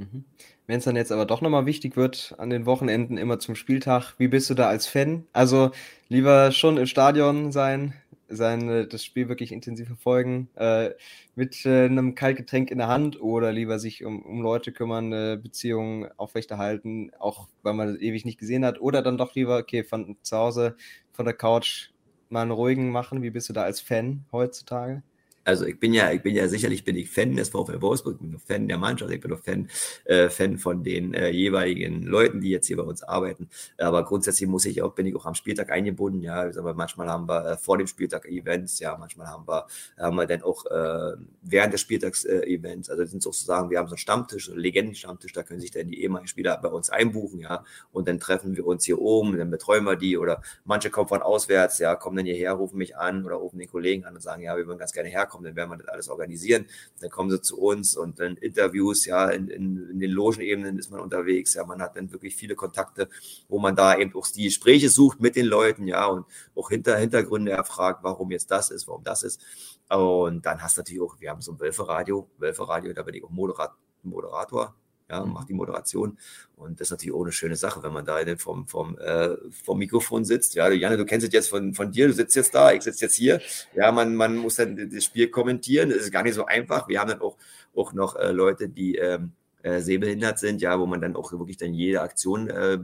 Mhm. 0.00 0.24
Wenn 0.66 0.78
es 0.78 0.84
dann 0.84 0.96
jetzt 0.96 1.12
aber 1.12 1.26
doch 1.26 1.42
nochmal 1.42 1.66
wichtig 1.66 1.96
wird, 1.96 2.34
an 2.38 2.48
den 2.48 2.64
Wochenenden 2.64 3.18
immer 3.18 3.38
zum 3.38 3.54
Spieltag, 3.54 4.14
wie 4.18 4.28
bist 4.28 4.48
du 4.48 4.54
da 4.54 4.66
als 4.68 4.86
Fan? 4.86 5.26
Also 5.34 5.72
lieber 6.08 6.52
schon 6.52 6.78
im 6.78 6.86
Stadion 6.86 7.52
sein, 7.52 7.92
sein 8.28 8.66
äh, 8.70 8.86
das 8.86 9.04
Spiel 9.04 9.28
wirklich 9.28 9.52
intensiv 9.52 9.88
verfolgen, 9.88 10.48
äh, 10.54 10.90
mit 11.34 11.66
äh, 11.66 11.84
einem 11.84 12.14
Kaltgetränk 12.14 12.70
in 12.70 12.78
der 12.78 12.88
Hand 12.88 13.20
oder 13.20 13.52
lieber 13.52 13.78
sich 13.78 14.02
um, 14.04 14.22
um 14.22 14.40
Leute 14.40 14.72
kümmern, 14.72 15.12
äh, 15.12 15.38
Beziehungen 15.42 16.08
aufrechterhalten, 16.16 17.10
auch 17.18 17.48
weil 17.62 17.74
man 17.74 17.88
das 17.88 17.98
ewig 18.00 18.24
nicht 18.24 18.38
gesehen 18.38 18.64
hat, 18.64 18.80
oder 18.80 19.02
dann 19.02 19.18
doch 19.18 19.34
lieber, 19.34 19.58
okay, 19.58 19.84
von 19.84 20.16
zu 20.22 20.36
Hause, 20.38 20.76
von 21.12 21.26
der 21.26 21.34
Couch 21.34 21.90
mal 22.30 22.42
einen 22.42 22.52
ruhigen 22.52 22.90
machen. 22.90 23.22
Wie 23.22 23.30
bist 23.30 23.50
du 23.50 23.52
da 23.52 23.64
als 23.64 23.80
Fan 23.80 24.24
heutzutage? 24.32 25.02
Also 25.50 25.66
ich 25.66 25.80
bin 25.80 25.92
ja, 25.92 26.12
ich 26.12 26.22
bin 26.22 26.36
ja 26.36 26.46
sicherlich 26.46 26.84
bin 26.84 26.96
ich 26.96 27.10
Fan 27.10 27.34
des 27.34 27.48
VfL 27.48 27.82
Wolfsburg, 27.82 28.14
ich 28.14 28.20
bin 28.20 28.38
Fan 28.38 28.68
der 28.68 28.78
Mannschaft, 28.78 29.10
ich 29.12 29.20
bin 29.20 29.32
auch 29.32 29.40
Fan, 29.40 29.68
äh, 30.04 30.28
Fan 30.28 30.58
von 30.58 30.84
den 30.84 31.12
äh, 31.12 31.30
jeweiligen 31.30 32.04
Leuten, 32.04 32.40
die 32.40 32.50
jetzt 32.50 32.68
hier 32.68 32.76
bei 32.76 32.84
uns 32.84 33.02
arbeiten. 33.02 33.48
Aber 33.76 34.04
grundsätzlich 34.04 34.48
muss 34.48 34.64
ich 34.64 34.80
auch, 34.80 34.94
bin 34.94 35.06
ich 35.06 35.16
auch 35.16 35.26
am 35.26 35.34
Spieltag 35.34 35.70
eingebunden. 35.70 36.22
Ja, 36.22 36.48
aber 36.56 36.74
manchmal 36.74 37.08
haben 37.08 37.28
wir 37.28 37.44
äh, 37.44 37.56
vor 37.56 37.78
dem 37.78 37.88
Spieltag 37.88 38.26
Events, 38.26 38.78
ja, 38.78 38.96
manchmal 38.96 39.26
haben 39.26 39.48
wir, 39.48 39.66
haben 39.98 40.16
wir 40.16 40.26
dann 40.26 40.42
auch 40.42 40.66
äh, 40.66 41.16
während 41.42 41.74
des 41.74 41.80
Spieltags 41.80 42.24
äh, 42.24 42.42
Events. 42.42 42.88
Also 42.88 43.04
sind 43.04 43.20
sozusagen, 43.20 43.70
wir 43.70 43.78
haben 43.78 43.88
so 43.88 43.94
einen 43.94 43.98
Stammtisch, 43.98 44.48
einen 44.48 44.60
Legendenstammtisch, 44.60 45.32
da 45.32 45.42
können 45.42 45.60
sich 45.60 45.72
dann 45.72 45.88
die 45.88 46.00
ehemaligen 46.00 46.28
Spieler 46.28 46.58
bei 46.58 46.68
uns 46.68 46.90
einbuchen, 46.90 47.40
ja, 47.40 47.64
und 47.90 48.06
dann 48.06 48.20
treffen 48.20 48.56
wir 48.56 48.64
uns 48.66 48.84
hier 48.84 49.00
oben, 49.00 49.36
dann 49.36 49.50
betreuen 49.50 49.82
wir 49.82 49.96
die 49.96 50.16
oder 50.16 50.42
manche 50.64 50.90
kommen 50.90 51.08
von 51.08 51.22
auswärts, 51.22 51.78
ja, 51.80 51.96
kommen 51.96 52.16
dann 52.16 52.26
hierher, 52.26 52.52
rufen 52.52 52.78
mich 52.78 52.96
an 52.96 53.24
oder 53.26 53.34
rufen 53.34 53.58
den 53.58 53.68
Kollegen 53.68 54.04
an 54.04 54.14
und 54.14 54.20
sagen, 54.20 54.42
ja, 54.42 54.56
wir 54.56 54.66
würden 54.66 54.78
ganz 54.78 54.92
gerne 54.92 55.08
herkommen 55.08 55.39
kommen, 55.40 55.46
dann 55.46 55.56
werden 55.56 55.70
wir 55.70 55.78
das 55.78 55.88
alles 55.88 56.08
organisieren. 56.08 56.66
Dann 57.00 57.10
kommen 57.10 57.30
sie 57.30 57.40
zu 57.40 57.58
uns 57.58 57.96
und 57.96 58.20
dann 58.20 58.36
Interviews, 58.36 59.06
ja, 59.06 59.28
in, 59.30 59.48
in, 59.48 59.90
in 59.90 60.00
den 60.00 60.10
Logenebenen 60.10 60.78
ist 60.78 60.90
man 60.90 61.00
unterwegs, 61.00 61.54
ja, 61.54 61.64
man 61.64 61.80
hat 61.80 61.96
dann 61.96 62.12
wirklich 62.12 62.36
viele 62.36 62.54
Kontakte, 62.54 63.08
wo 63.48 63.58
man 63.58 63.76
da 63.76 63.96
eben 63.96 64.14
auch 64.14 64.26
die 64.28 64.44
Gespräche 64.44 64.88
sucht 64.88 65.20
mit 65.20 65.36
den 65.36 65.46
Leuten, 65.46 65.86
ja, 65.86 66.06
und 66.06 66.26
auch 66.54 66.70
hinter 66.70 66.96
Hintergründe 66.96 67.52
erfragt, 67.52 68.00
warum 68.02 68.30
jetzt 68.30 68.50
das 68.50 68.70
ist, 68.70 68.86
warum 68.86 69.04
das 69.04 69.22
ist. 69.22 69.40
Und 69.88 70.46
dann 70.46 70.62
hast 70.62 70.76
du 70.76 70.80
natürlich 70.82 71.02
auch, 71.02 71.20
wir 71.20 71.30
haben 71.30 71.40
so 71.40 71.52
ein 71.52 71.60
Wölferadio, 71.60 72.28
Wölferadio, 72.38 72.92
da 72.92 73.02
bin 73.02 73.14
ich 73.14 73.24
auch 73.24 73.30
Moderat, 73.30 73.72
Moderator, 74.02 74.74
ja, 75.10 75.24
mhm. 75.24 75.32
macht 75.32 75.48
die 75.48 75.54
Moderation. 75.54 76.16
Und 76.56 76.80
das 76.80 76.88
ist 76.88 76.90
natürlich 76.92 77.14
auch 77.14 77.22
eine 77.22 77.32
schöne 77.32 77.56
Sache, 77.56 77.82
wenn 77.82 77.92
man 77.92 78.04
da 78.04 78.18
vom, 78.36 78.66
vom, 78.66 78.98
äh, 78.98 79.36
vom 79.64 79.78
Mikrofon 79.78 80.24
sitzt. 80.24 80.54
Ja, 80.54 80.68
Janne, 80.70 80.96
du 80.96 81.04
kennst 81.04 81.26
es 81.26 81.32
jetzt 81.32 81.48
von, 81.48 81.74
von 81.74 81.90
dir, 81.90 82.06
du 82.06 82.12
sitzt 82.12 82.36
jetzt 82.36 82.54
da, 82.54 82.72
ich 82.72 82.82
sitze 82.82 83.06
jetzt 83.06 83.14
hier. 83.14 83.40
Ja, 83.74 83.90
man, 83.92 84.14
man 84.14 84.36
muss 84.36 84.56
dann 84.56 84.90
das 84.90 85.04
Spiel 85.04 85.28
kommentieren. 85.28 85.90
Das 85.90 85.98
ist 85.98 86.12
gar 86.12 86.22
nicht 86.22 86.34
so 86.34 86.46
einfach. 86.46 86.88
Wir 86.88 87.00
haben 87.00 87.08
dann 87.08 87.20
auch, 87.20 87.36
auch 87.74 87.92
noch 87.92 88.16
äh, 88.16 88.30
Leute, 88.30 88.68
die 88.68 88.96
ähm, 88.96 89.32
äh, 89.62 89.80
sehbehindert 89.80 90.38
sind, 90.38 90.60
ja, 90.60 90.78
wo 90.78 90.86
man 90.86 91.00
dann 91.00 91.16
auch 91.16 91.32
wirklich 91.32 91.56
dann 91.56 91.74
jede 91.74 92.00
Aktion 92.02 92.48
äh, 92.48 92.78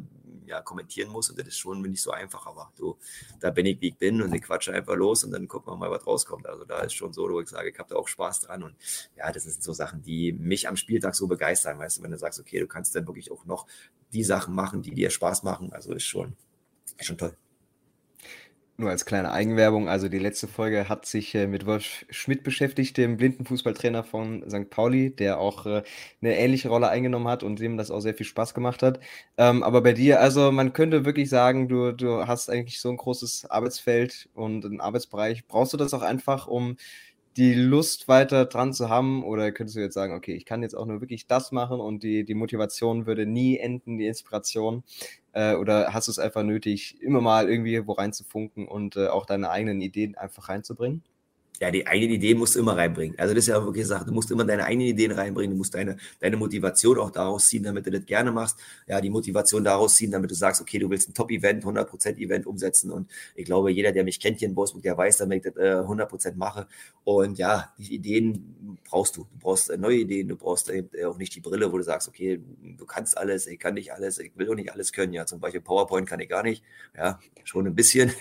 ja, 0.46 0.60
kommentieren 0.62 1.10
muss. 1.10 1.30
Und 1.30 1.38
das 1.38 1.48
ist 1.48 1.58
schon 1.58 1.82
nicht 1.82 2.02
so 2.02 2.10
einfach, 2.10 2.46
aber 2.46 2.72
du, 2.76 2.96
da 3.40 3.50
bin 3.50 3.66
ich, 3.66 3.80
wie 3.80 3.88
ich 3.88 3.96
bin 3.96 4.22
und 4.22 4.34
ich 4.34 4.42
quatsche 4.42 4.72
einfach 4.72 4.94
los 4.94 5.24
und 5.24 5.32
dann 5.32 5.48
gucken 5.48 5.72
wir 5.72 5.76
mal, 5.76 5.90
was 5.90 6.06
rauskommt. 6.06 6.46
Also 6.46 6.64
da 6.64 6.80
ist 6.80 6.94
schon 6.94 7.12
so, 7.12 7.28
wo 7.28 7.40
ich 7.40 7.48
sage, 7.48 7.70
ich 7.70 7.78
habe 7.78 7.88
da 7.88 7.96
auch 7.96 8.08
Spaß 8.08 8.40
dran. 8.40 8.62
Und 8.62 8.74
ja, 9.16 9.30
das 9.32 9.44
sind 9.44 9.62
so 9.62 9.72
Sachen, 9.72 10.02
die 10.02 10.32
mich 10.32 10.68
am 10.68 10.76
Spieltag 10.76 11.14
so 11.14 11.26
begeistern, 11.26 11.78
weißt 11.78 11.98
du, 11.98 12.02
wenn 12.02 12.10
du 12.10 12.18
sagst, 12.18 12.40
okay, 12.40 12.60
du 12.60 12.66
kannst 12.66 12.94
dann 12.94 13.06
wirklich 13.06 13.30
auch 13.30 13.44
noch 13.44 13.66
die 14.12 14.24
Sachen 14.24 14.54
machen, 14.54 14.82
die 14.82 14.94
dir 14.94 15.10
Spaß 15.10 15.42
machen. 15.42 15.72
Also 15.72 15.92
ist 15.92 16.04
schon, 16.04 16.36
ist 16.98 17.06
schon 17.06 17.18
toll. 17.18 17.36
Nur 18.78 18.90
als 18.90 19.06
kleine 19.06 19.32
Eigenwerbung, 19.32 19.88
also 19.88 20.10
die 20.10 20.18
letzte 20.18 20.48
Folge 20.48 20.86
hat 20.86 21.06
sich 21.06 21.34
äh, 21.34 21.46
mit 21.46 21.64
Wolf 21.64 22.04
Schmidt 22.10 22.42
beschäftigt, 22.42 22.98
dem 22.98 23.16
blinden 23.16 23.46
Fußballtrainer 23.46 24.04
von 24.04 24.44
St. 24.50 24.68
Pauli, 24.68 25.16
der 25.16 25.40
auch 25.40 25.64
äh, 25.64 25.82
eine 26.20 26.36
ähnliche 26.36 26.68
Rolle 26.68 26.90
eingenommen 26.90 27.26
hat 27.26 27.42
und 27.42 27.58
dem 27.58 27.78
das 27.78 27.90
auch 27.90 28.00
sehr 28.00 28.12
viel 28.12 28.26
Spaß 28.26 28.52
gemacht 28.52 28.82
hat. 28.82 29.00
Ähm, 29.38 29.62
aber 29.62 29.80
bei 29.80 29.94
dir, 29.94 30.20
also 30.20 30.52
man 30.52 30.74
könnte 30.74 31.06
wirklich 31.06 31.30
sagen, 31.30 31.68
du, 31.68 31.92
du 31.92 32.26
hast 32.26 32.50
eigentlich 32.50 32.78
so 32.78 32.90
ein 32.90 32.98
großes 32.98 33.46
Arbeitsfeld 33.50 34.28
und 34.34 34.66
einen 34.66 34.82
Arbeitsbereich. 34.82 35.46
Brauchst 35.46 35.72
du 35.72 35.78
das 35.78 35.94
auch 35.94 36.02
einfach, 36.02 36.46
um 36.46 36.76
die 37.36 37.54
Lust 37.54 38.08
weiter 38.08 38.46
dran 38.46 38.72
zu 38.72 38.88
haben? 38.88 39.24
Oder 39.24 39.52
könntest 39.52 39.76
du 39.76 39.80
jetzt 39.80 39.94
sagen, 39.94 40.14
okay, 40.14 40.34
ich 40.34 40.44
kann 40.46 40.62
jetzt 40.62 40.74
auch 40.74 40.86
nur 40.86 41.00
wirklich 41.00 41.26
das 41.26 41.52
machen 41.52 41.80
und 41.80 42.02
die, 42.02 42.24
die 42.24 42.34
Motivation 42.34 43.06
würde 43.06 43.26
nie 43.26 43.58
enden, 43.58 43.98
die 43.98 44.06
Inspiration? 44.06 44.84
Äh, 45.32 45.54
oder 45.56 45.92
hast 45.92 46.08
du 46.08 46.12
es 46.12 46.18
einfach 46.18 46.42
nötig, 46.42 47.00
immer 47.02 47.20
mal 47.20 47.48
irgendwie 47.50 47.86
wo 47.86 47.92
reinzufunken 47.92 48.66
und 48.68 48.96
äh, 48.96 49.08
auch 49.08 49.26
deine 49.26 49.50
eigenen 49.50 49.80
Ideen 49.80 50.16
einfach 50.16 50.48
reinzubringen? 50.48 51.02
Ja, 51.60 51.70
die 51.70 51.86
eigenen 51.86 52.14
Ideen 52.16 52.38
musst 52.38 52.54
du 52.54 52.60
immer 52.60 52.76
reinbringen. 52.76 53.18
Also 53.18 53.34
das 53.34 53.44
ist 53.44 53.48
ja 53.48 53.64
wirklich 53.64 53.82
gesagt, 53.82 54.08
du 54.08 54.12
musst 54.12 54.30
immer 54.30 54.44
deine 54.44 54.64
eigenen 54.64 54.88
Ideen 54.88 55.12
reinbringen, 55.12 55.52
du 55.52 55.56
musst 55.56 55.74
deine, 55.74 55.96
deine 56.20 56.36
Motivation 56.36 56.98
auch 56.98 57.10
daraus 57.10 57.46
ziehen, 57.48 57.62
damit 57.62 57.86
du 57.86 57.90
das 57.90 58.04
gerne 58.04 58.32
machst. 58.32 58.58
Ja, 58.86 59.00
die 59.00 59.10
Motivation 59.10 59.64
daraus 59.64 59.96
ziehen, 59.96 60.10
damit 60.10 60.30
du 60.30 60.34
sagst, 60.34 60.60
okay, 60.60 60.78
du 60.78 60.90
willst 60.90 61.08
ein 61.08 61.14
Top-Event, 61.14 61.64
100%-Event 61.64 62.46
umsetzen 62.46 62.90
und 62.90 63.10
ich 63.34 63.44
glaube, 63.44 63.70
jeder, 63.70 63.92
der 63.92 64.04
mich 64.04 64.20
kennt 64.20 64.38
hier 64.38 64.48
in 64.48 64.56
Wolfsburg, 64.56 64.82
der 64.82 64.96
weiß, 64.96 65.18
damit 65.18 65.46
ich 65.46 65.52
das 65.52 65.62
äh, 65.62 65.82
100% 65.82 66.34
mache 66.36 66.66
und 67.04 67.38
ja, 67.38 67.72
die 67.78 67.94
Ideen 67.94 68.78
brauchst 68.88 69.16
du. 69.16 69.26
Du 69.32 69.38
brauchst 69.38 69.70
äh, 69.70 69.76
neue 69.76 69.98
Ideen, 69.98 70.28
du 70.28 70.36
brauchst 70.36 70.70
äh, 70.70 70.84
auch 71.04 71.18
nicht 71.18 71.34
die 71.34 71.40
Brille, 71.40 71.72
wo 71.72 71.78
du 71.78 71.84
sagst, 71.84 72.08
okay, 72.08 72.40
du 72.76 72.84
kannst 72.84 73.16
alles, 73.16 73.46
ich 73.46 73.58
kann 73.58 73.74
nicht 73.74 73.92
alles, 73.92 74.18
ich 74.18 74.32
will 74.36 74.50
auch 74.50 74.54
nicht 74.54 74.72
alles 74.72 74.92
können. 74.92 75.12
Ja, 75.12 75.26
zum 75.26 75.40
Beispiel 75.40 75.60
PowerPoint 75.60 76.08
kann 76.08 76.20
ich 76.20 76.28
gar 76.28 76.42
nicht. 76.42 76.62
Ja, 76.96 77.20
schon 77.44 77.66
ein 77.66 77.74
bisschen, 77.74 78.12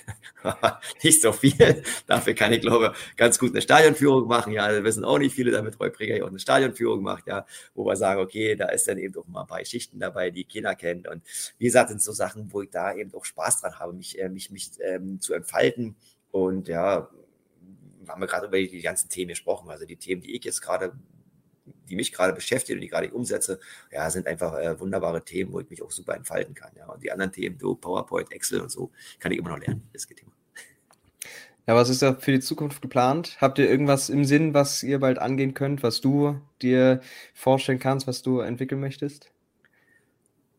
nicht 1.04 1.22
so 1.22 1.32
viel. 1.32 1.84
Dafür 2.08 2.34
kann 2.34 2.54
ich, 2.54 2.62
glaube 2.62 2.94
ich, 2.94 3.16
ganz 3.26 3.40
gut 3.40 3.52
eine 3.52 3.62
Stadionführung 3.62 4.28
machen. 4.28 4.54
Ja, 4.54 4.72
wir 4.72 4.84
wissen 4.84 5.04
auch 5.04 5.18
nicht 5.18 5.34
viele, 5.34 5.52
damit 5.52 5.80
Roy 5.80 5.90
Präger 5.90 6.24
auch 6.24 6.30
eine 6.30 6.40
Stadionführung 6.40 7.02
macht, 7.02 7.28
ja, 7.28 7.46
wo 7.74 7.86
wir 7.86 7.96
sagen, 7.96 8.22
okay, 8.22 8.56
da 8.56 8.70
ist 8.70 8.88
dann 8.88 9.00
eben 9.00 9.16
auch 9.18 9.28
mal 9.28 9.42
ein 9.42 9.48
paar 9.48 9.60
Geschichten 9.60 10.00
dabei, 10.00 10.30
die 10.30 10.44
keiner 10.44 10.76
kennt. 10.76 11.08
Und 11.08 11.24
wie 11.58 11.66
gesagt, 11.66 11.90
sind 11.90 12.02
so 12.02 12.12
Sachen, 12.12 12.54
wo 12.54 12.62
ich 12.62 12.70
da 12.70 12.94
eben 12.94 13.14
auch 13.16 13.26
Spaß 13.26 13.62
dran 13.62 13.80
habe, 13.80 13.94
mich, 13.94 14.20
äh, 14.20 14.30
mich, 14.30 14.52
mich 14.52 14.72
ähm, 14.80 15.20
zu 15.20 15.34
entfalten. 15.34 15.96
Und 16.32 16.68
ja, 16.68 17.10
haben 18.08 18.22
wir 18.22 18.28
gerade 18.28 18.48
über 18.48 18.58
die 18.58 18.82
ganzen 18.82 19.10
Themen 19.10 19.30
gesprochen. 19.30 19.70
Also 19.70 19.86
die 19.86 19.98
Themen, 19.98 20.22
die 20.22 20.36
ich 20.36 20.44
jetzt 20.44 20.62
gerade 20.62 20.94
die 21.90 21.96
mich 21.96 22.12
gerade 22.12 22.34
beschäftigen 22.34 22.78
und 22.78 22.82
die 22.82 22.88
gerade 22.88 23.08
ich 23.08 23.14
umsetze, 23.14 23.60
ja, 23.92 24.10
sind 24.10 24.28
einfach 24.28 24.56
äh, 24.58 24.80
wunderbare 24.80 25.24
Themen, 25.24 25.52
wo 25.52 25.60
ich 25.60 25.70
mich 25.70 25.82
auch 25.82 25.92
super 25.92 26.16
entfalten 26.16 26.54
kann. 26.54 26.72
Ja. 26.76 26.88
Und 26.88 27.04
die 27.04 27.12
anderen 27.12 27.32
Themen, 27.32 27.58
so 27.60 27.76
PowerPoint, 27.76 28.32
Excel 28.32 28.62
und 28.62 28.70
so, 28.70 28.92
kann 29.20 29.32
ich 29.32 29.38
immer 29.38 29.50
noch 29.50 29.60
lernen. 29.60 29.88
Das 29.94 30.08
geht 30.08 30.22
immer. 30.22 30.32
Ja, 31.68 31.76
was 31.76 31.90
ist 31.90 32.02
da 32.02 32.14
für 32.16 32.32
die 32.32 32.40
Zukunft 32.40 32.82
geplant? 32.82 33.38
Habt 33.42 33.58
ihr 33.60 33.70
irgendwas 33.70 34.10
im 34.10 34.24
Sinn, 34.26 34.54
was 34.54 34.84
ihr 34.84 35.00
bald 35.00 35.18
angehen 35.20 35.54
könnt, 35.56 35.82
was 35.84 36.00
du 36.02 36.40
dir 36.62 37.02
vorstellen 37.34 37.80
kannst, 37.80 38.08
was 38.08 38.22
du 38.22 38.40
entwickeln 38.40 38.82
möchtest? 38.82 39.35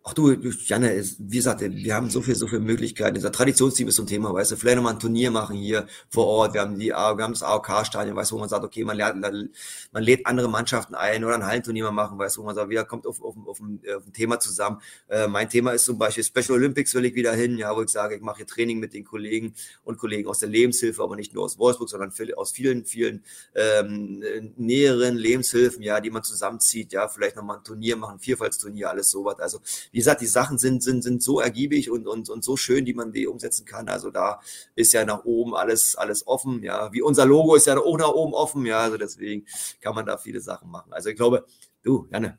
Ach 0.09 0.15
du, 0.15 0.31
Janne, 0.31 1.03
wie 1.19 1.37
gesagt, 1.37 1.63
wir 1.63 1.95
haben 1.97 2.11
so 2.11 2.23
viel, 2.23 2.37
so 2.37 2.47
viele 2.47 2.61
Möglichkeiten. 2.61 3.17
Dieser 3.17 3.33
Traditionsteam 3.33 3.89
ist 3.89 3.97
so 3.97 4.05
ein 4.05 4.07
Thema, 4.07 4.33
weißt 4.33 4.53
du, 4.53 4.57
vielleicht 4.57 4.77
nochmal 4.77 4.93
ein 4.93 5.01
Turnier 5.01 5.33
machen 5.33 5.57
hier 5.57 5.89
vor 6.11 6.29
Ort. 6.29 6.55
Wir 6.55 6.61
haben 6.61 6.79
die, 6.79 6.91
wir 6.91 6.95
haben 6.95 7.33
das 7.33 7.43
AOK-Stadion, 7.43 8.15
weißt 8.15 8.31
du, 8.31 8.37
wo 8.37 8.39
man 8.39 8.49
sagt, 8.49 8.65
okay, 8.65 8.85
man, 8.85 8.97
lernt, 8.97 9.21
man 9.21 10.03
lädt 10.05 10.25
andere 10.25 10.49
Mannschaften 10.49 10.95
ein 10.95 11.25
oder 11.25 11.35
ein 11.35 11.45
Hallenturnier 11.45 11.91
machen, 11.91 12.21
weißt 12.21 12.37
du, 12.37 12.43
wo 12.43 12.47
man 12.47 12.55
sagt, 12.55 12.71
wieder 12.71 12.85
kommt 12.85 13.05
auf, 13.05 13.21
auf, 13.21 13.35
auf, 13.49 13.59
ein, 13.59 13.81
auf 13.97 14.07
ein 14.07 14.13
Thema 14.13 14.39
zusammen. 14.39 14.81
Äh, 15.09 15.27
mein 15.27 15.51
Thema 15.51 15.73
ist 15.73 15.87
zum 15.87 15.99
Beispiel 15.99 16.23
Special 16.23 16.53
Olympics 16.57 16.95
will 16.95 17.05
ich 17.05 17.17
wieder 17.17 17.33
hin, 17.33 17.59
ja, 17.59 17.75
wo 17.75 17.83
ich 17.83 17.89
sage, 17.89 18.15
ich 18.15 18.23
mache 18.23 18.37
hier 18.37 18.47
Training 18.47 18.79
mit 18.79 18.95
den 18.95 19.03
Kollegen 19.03 19.55
und 19.83 19.99
Kollegen 19.99 20.29
aus 20.29 20.39
der 20.39 20.49
Lebenshilfe, 20.49 21.03
aber 21.03 21.17
nicht 21.17 21.35
nur 21.35 21.43
aus 21.43 21.59
Wolfsburg, 21.59 21.89
sondern 21.89 22.13
aus 22.37 22.53
vielen, 22.53 22.85
vielen 22.85 23.25
ähm, 23.57 24.23
näheren 24.57 25.17
Lebenshilfen, 25.17 25.83
ja, 25.83 26.01
die 26.01 26.11
man 26.11 26.23
zusammenzieht, 26.23 26.93
ja, 26.93 27.09
vielleicht 27.09 27.35
nochmal 27.35 27.57
ein 27.57 27.65
Turnier 27.65 27.97
machen, 27.97 28.21
Vierfaltsturnier, 28.21 28.89
alles 28.89 29.11
sowas. 29.11 29.41
Also 29.41 29.59
wie 29.97 30.01
gesagt, 30.01 30.21
die 30.21 30.27
Sachen 30.27 30.59
sind, 30.59 30.83
sind, 30.83 31.01
sind 31.01 31.23
so 31.23 31.41
ergiebig 31.41 31.91
und, 31.91 32.07
und, 32.07 32.29
und 32.29 32.45
so 32.45 32.59
schön, 32.59 32.85
die 32.85 32.93
man 32.93 33.13
die 33.13 33.27
umsetzen 33.27 33.65
kann. 33.65 33.89
Also 33.89 34.11
da 34.11 34.41
ist 34.75 34.93
ja 34.93 35.07
nach 35.07 35.25
oben 35.25 35.55
alles, 35.55 35.97
alles 35.97 36.27
offen. 36.27 36.63
Ja, 36.63 36.93
wie 36.93 37.01
unser 37.01 37.25
Logo 37.25 37.55
ist 37.55 37.67
ja 37.67 37.79
auch 37.79 37.97
nach 37.97 38.11
oben 38.11 38.35
offen. 38.35 38.67
Ja, 38.67 38.81
also 38.81 38.99
deswegen 38.99 39.47
kann 39.81 39.95
man 39.95 40.05
da 40.05 40.19
viele 40.19 40.43
Sachen 40.43 40.71
machen. 40.71 40.93
Also 40.93 41.09
ich 41.09 41.17
glaube, 41.17 41.47
du, 41.83 42.07
Janne, 42.13 42.37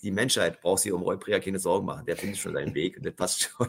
die 0.00 0.12
Menschheit 0.12 0.60
braucht 0.60 0.82
sich 0.82 0.92
um 0.92 1.02
Roy 1.02 1.16
Prea 1.16 1.40
keine 1.40 1.58
Sorgen 1.58 1.86
machen. 1.86 2.06
Der 2.06 2.16
findet 2.16 2.38
schon 2.38 2.52
seinen 2.52 2.72
Weg 2.72 2.98
und 2.98 3.04
das 3.04 3.14
passt 3.14 3.50
schon. 3.50 3.68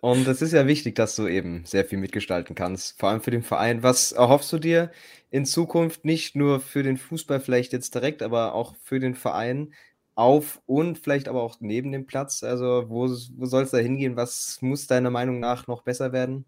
Und 0.00 0.26
es 0.26 0.42
ist 0.42 0.52
ja 0.52 0.66
wichtig, 0.66 0.96
dass 0.96 1.14
du 1.14 1.28
eben 1.28 1.64
sehr 1.64 1.84
viel 1.84 1.98
mitgestalten 1.98 2.56
kannst, 2.56 2.98
vor 2.98 3.08
allem 3.08 3.20
für 3.20 3.30
den 3.30 3.42
Verein. 3.44 3.84
Was 3.84 4.10
erhoffst 4.10 4.52
du 4.52 4.58
dir 4.58 4.90
in 5.30 5.44
Zukunft 5.44 6.04
nicht 6.04 6.34
nur 6.36 6.60
für 6.60 6.82
den 6.82 6.96
Fußball 6.96 7.40
vielleicht 7.40 7.72
jetzt 7.72 7.94
direkt, 7.94 8.22
aber 8.22 8.54
auch 8.54 8.74
für 8.82 8.98
den 8.98 9.14
Verein? 9.14 9.72
Auf 10.18 10.60
und 10.66 10.98
vielleicht 10.98 11.28
aber 11.28 11.42
auch 11.42 11.58
neben 11.60 11.92
dem 11.92 12.06
Platz? 12.06 12.42
Also, 12.42 12.84
wo, 12.88 13.08
wo 13.08 13.46
soll 13.46 13.62
es 13.62 13.70
da 13.70 13.78
hingehen? 13.78 14.16
Was 14.16 14.58
muss 14.60 14.88
deiner 14.88 15.10
Meinung 15.10 15.38
nach 15.38 15.68
noch 15.68 15.82
besser 15.82 16.12
werden? 16.12 16.44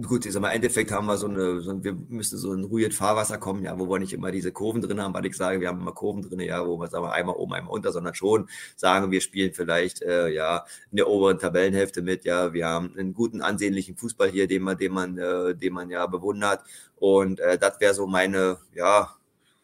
Gut, 0.00 0.26
ich 0.26 0.32
sag 0.32 0.42
mal, 0.42 0.50
im 0.50 0.56
Endeffekt 0.56 0.92
haben 0.92 1.06
wir 1.06 1.16
so 1.16 1.26
eine, 1.26 1.60
so, 1.60 1.82
wir 1.82 1.92
müssen 1.92 2.38
so 2.38 2.52
ein 2.52 2.62
ruhiges 2.64 2.94
Fahrwasser 2.94 3.38
kommen, 3.38 3.64
ja, 3.64 3.76
wo 3.78 3.88
wir 3.88 3.98
nicht 3.98 4.12
immer 4.12 4.30
diese 4.30 4.52
Kurven 4.52 4.80
drin 4.80 5.02
haben, 5.02 5.12
weil 5.12 5.26
ich 5.26 5.36
sage, 5.36 5.60
wir 5.60 5.66
haben 5.68 5.80
immer 5.80 5.92
Kurven 5.92 6.22
drin, 6.22 6.38
ja, 6.38 6.64
wo 6.64 6.78
wir 6.78 6.86
sagen 6.86 7.04
wir 7.04 7.12
einmal 7.12 7.34
oben, 7.34 7.54
einmal 7.54 7.72
unter, 7.72 7.90
sondern 7.90 8.14
schon 8.14 8.48
sagen, 8.76 9.10
wir 9.10 9.20
spielen 9.20 9.54
vielleicht 9.54 10.02
äh, 10.02 10.28
ja 10.28 10.64
in 10.92 10.98
der 10.98 11.08
oberen 11.08 11.38
Tabellenhälfte 11.38 12.02
mit, 12.02 12.24
ja, 12.24 12.52
wir 12.52 12.66
haben 12.66 12.94
einen 12.96 13.12
guten 13.12 13.40
ansehnlichen 13.40 13.96
Fußball 13.96 14.28
hier, 14.30 14.46
den 14.46 14.62
man, 14.62 14.76
den 14.78 14.92
man, 14.92 15.18
äh, 15.18 15.56
den 15.56 15.72
man 15.72 15.90
ja 15.90 16.06
bewundert 16.06 16.62
und 16.96 17.40
äh, 17.40 17.58
das 17.58 17.80
wäre 17.80 17.94
so 17.94 18.06
meine, 18.06 18.58
ja, 18.74 19.17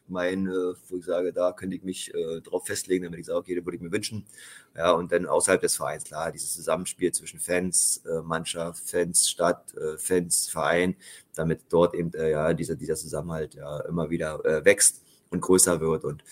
mein, 0.09 0.47
äh, 0.47 0.75
wo 0.89 0.97
ich 0.97 1.05
sage, 1.05 1.33
da 1.33 1.53
könnte 1.53 1.77
ich 1.77 1.83
mich 1.83 2.13
äh, 2.15 2.41
drauf 2.41 2.67
festlegen, 2.67 3.05
damit 3.05 3.21
ich 3.21 3.27
sage, 3.27 3.39
okay, 3.39 3.55
da 3.55 3.65
würde 3.65 3.77
ich 3.77 3.83
mir 3.83 3.93
wünschen. 3.93 4.27
Ja, 4.77 4.93
und 4.93 5.13
dann 5.13 5.27
außerhalb 5.27 5.61
des 5.61 5.77
Vereins, 5.77 6.05
klar, 6.05 6.33
dieses 6.33 6.55
Zusammenspiel 6.55 7.13
zwischen 7.13 7.41
Fans, 7.41 8.03
äh, 8.07 8.23
Mannschaft, 8.23 8.89
Fans, 8.89 9.29
Stadt, 9.29 9.75
äh, 9.77 9.97
Fans, 9.99 10.49
Verein, 10.49 10.97
damit 11.35 11.61
dort 11.69 11.95
eben 11.95 12.13
äh, 12.15 12.31
ja 12.31 12.53
dieser, 12.55 12.75
dieser 12.75 12.97
Zusammenhalt 12.97 13.55
ja 13.55 13.81
immer 13.81 14.11
wieder 14.11 14.45
äh, 14.45 14.65
wächst 14.65 15.03
und 15.31 15.41
größer 15.41 15.81
wird. 15.81 16.05
Und 16.05 16.25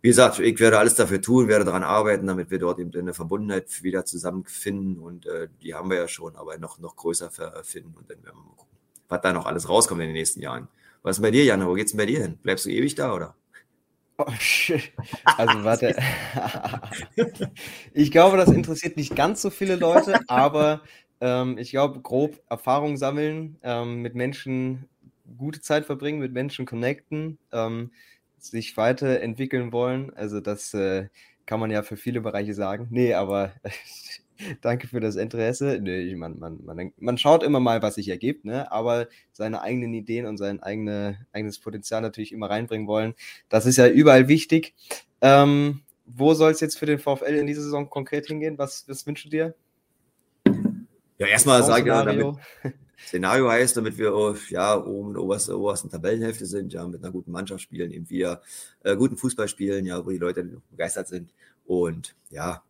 wie 0.00 0.08
gesagt, 0.08 0.38
ich 0.40 0.58
werde 0.58 0.78
alles 0.78 0.94
dafür 0.94 1.20
tun, 1.20 1.48
werde 1.48 1.64
daran 1.64 1.84
arbeiten, 1.84 2.26
damit 2.26 2.50
wir 2.50 2.58
dort 2.58 2.78
eben 2.80 2.92
eine 2.98 3.14
Verbundenheit 3.14 3.82
wieder 3.82 4.04
zusammenfinden. 4.04 4.98
Und 4.98 5.26
äh, 5.26 5.48
die 5.62 5.74
haben 5.74 5.90
wir 5.90 5.96
ja 5.98 6.08
schon, 6.08 6.34
aber 6.36 6.58
noch, 6.58 6.78
noch 6.78 6.96
größer 6.96 7.30
finden. 7.62 7.94
Und 7.96 8.10
dann 8.10 8.22
werden 8.24 8.36
wir 8.36 8.42
mal 8.42 8.56
gucken, 8.56 8.78
was 9.08 9.20
da 9.20 9.32
noch 9.32 9.46
alles 9.46 9.68
rauskommt 9.68 10.00
in 10.00 10.08
den 10.08 10.14
nächsten 10.14 10.40
Jahren. 10.40 10.68
Was 11.02 11.18
ist 11.18 11.22
bei 11.22 11.30
dir, 11.30 11.44
Janne? 11.44 11.66
Wo 11.66 11.74
geht's 11.74 11.92
denn 11.92 11.98
bei 11.98 12.06
dir 12.06 12.22
hin? 12.22 12.38
Bleibst 12.42 12.64
du 12.64 12.70
ewig 12.70 12.94
da, 12.94 13.14
oder? 13.14 13.34
Oh. 14.18 14.26
Also 15.36 15.64
warte. 15.64 15.96
ich 17.94 18.10
glaube, 18.10 18.36
das 18.36 18.50
interessiert 18.50 18.96
nicht 18.96 19.16
ganz 19.16 19.42
so 19.42 19.50
viele 19.50 19.76
Leute, 19.76 20.20
aber 20.28 20.82
ähm, 21.20 21.58
ich 21.58 21.70
glaube, 21.70 22.00
grob 22.00 22.40
Erfahrung 22.48 22.96
sammeln, 22.96 23.56
ähm, 23.62 24.02
mit 24.02 24.14
Menschen 24.14 24.88
gute 25.38 25.60
Zeit 25.60 25.86
verbringen, 25.86 26.20
mit 26.20 26.32
Menschen 26.32 26.66
connecten, 26.66 27.38
ähm, 27.52 27.90
sich 28.38 28.76
weiterentwickeln 28.76 29.72
wollen. 29.72 30.14
Also 30.14 30.40
das 30.40 30.74
äh, 30.74 31.08
kann 31.46 31.60
man 31.60 31.70
ja 31.70 31.82
für 31.82 31.96
viele 31.96 32.20
Bereiche 32.20 32.54
sagen. 32.54 32.88
Nee, 32.90 33.14
aber 33.14 33.52
Danke 34.60 34.88
für 34.88 35.00
das 35.00 35.16
Interesse. 35.16 35.78
Nee, 35.80 36.14
man, 36.14 36.38
man, 36.38 36.64
man, 36.64 36.92
man 36.98 37.18
schaut 37.18 37.42
immer 37.42 37.60
mal, 37.60 37.82
was 37.82 37.96
sich 37.96 38.08
ergibt, 38.08 38.44
ne? 38.44 38.70
aber 38.72 39.08
seine 39.32 39.62
eigenen 39.62 39.92
Ideen 39.94 40.26
und 40.26 40.36
sein 40.36 40.62
eigene, 40.62 41.26
eigenes 41.32 41.58
Potenzial 41.58 42.00
natürlich 42.00 42.32
immer 42.32 42.50
reinbringen 42.50 42.86
wollen. 42.86 43.14
Das 43.48 43.66
ist 43.66 43.76
ja 43.76 43.88
überall 43.88 44.28
wichtig. 44.28 44.74
Ähm, 45.20 45.82
wo 46.06 46.34
soll 46.34 46.50
es 46.50 46.60
jetzt 46.60 46.78
für 46.78 46.86
den 46.86 46.98
VfL 46.98 47.34
in 47.34 47.46
dieser 47.46 47.62
Saison 47.62 47.88
konkret 47.88 48.26
hingehen? 48.26 48.58
Was, 48.58 48.84
was 48.88 49.06
wünschst 49.06 49.26
du 49.26 49.30
dir? 49.30 49.54
Ja, 51.18 51.26
erstmal 51.28 51.62
sage 51.62 51.82
ich 51.82 51.86
damit, 51.86 52.36
Szenario 53.06 53.48
heißt, 53.50 53.76
damit 53.76 53.96
wir 53.96 54.36
ja 54.48 54.76
oben 54.76 55.08
in 55.08 55.14
der 55.14 55.22
obersten, 55.22 55.52
obersten 55.52 55.88
Tabellenhälfte 55.88 56.46
sind, 56.46 56.72
ja, 56.72 56.86
mit 56.86 57.02
einer 57.02 57.12
guten 57.12 57.30
Mannschaft 57.30 57.62
spielen, 57.62 57.92
eben 57.92 58.10
wieder 58.10 58.42
äh, 58.82 58.96
guten 58.96 59.16
Fußball 59.16 59.46
spielen, 59.46 59.86
ja, 59.86 60.04
wo 60.04 60.10
die 60.10 60.18
Leute 60.18 60.60
begeistert 60.70 61.08
sind. 61.08 61.32
Und 61.64 62.16
ja, 62.30 62.62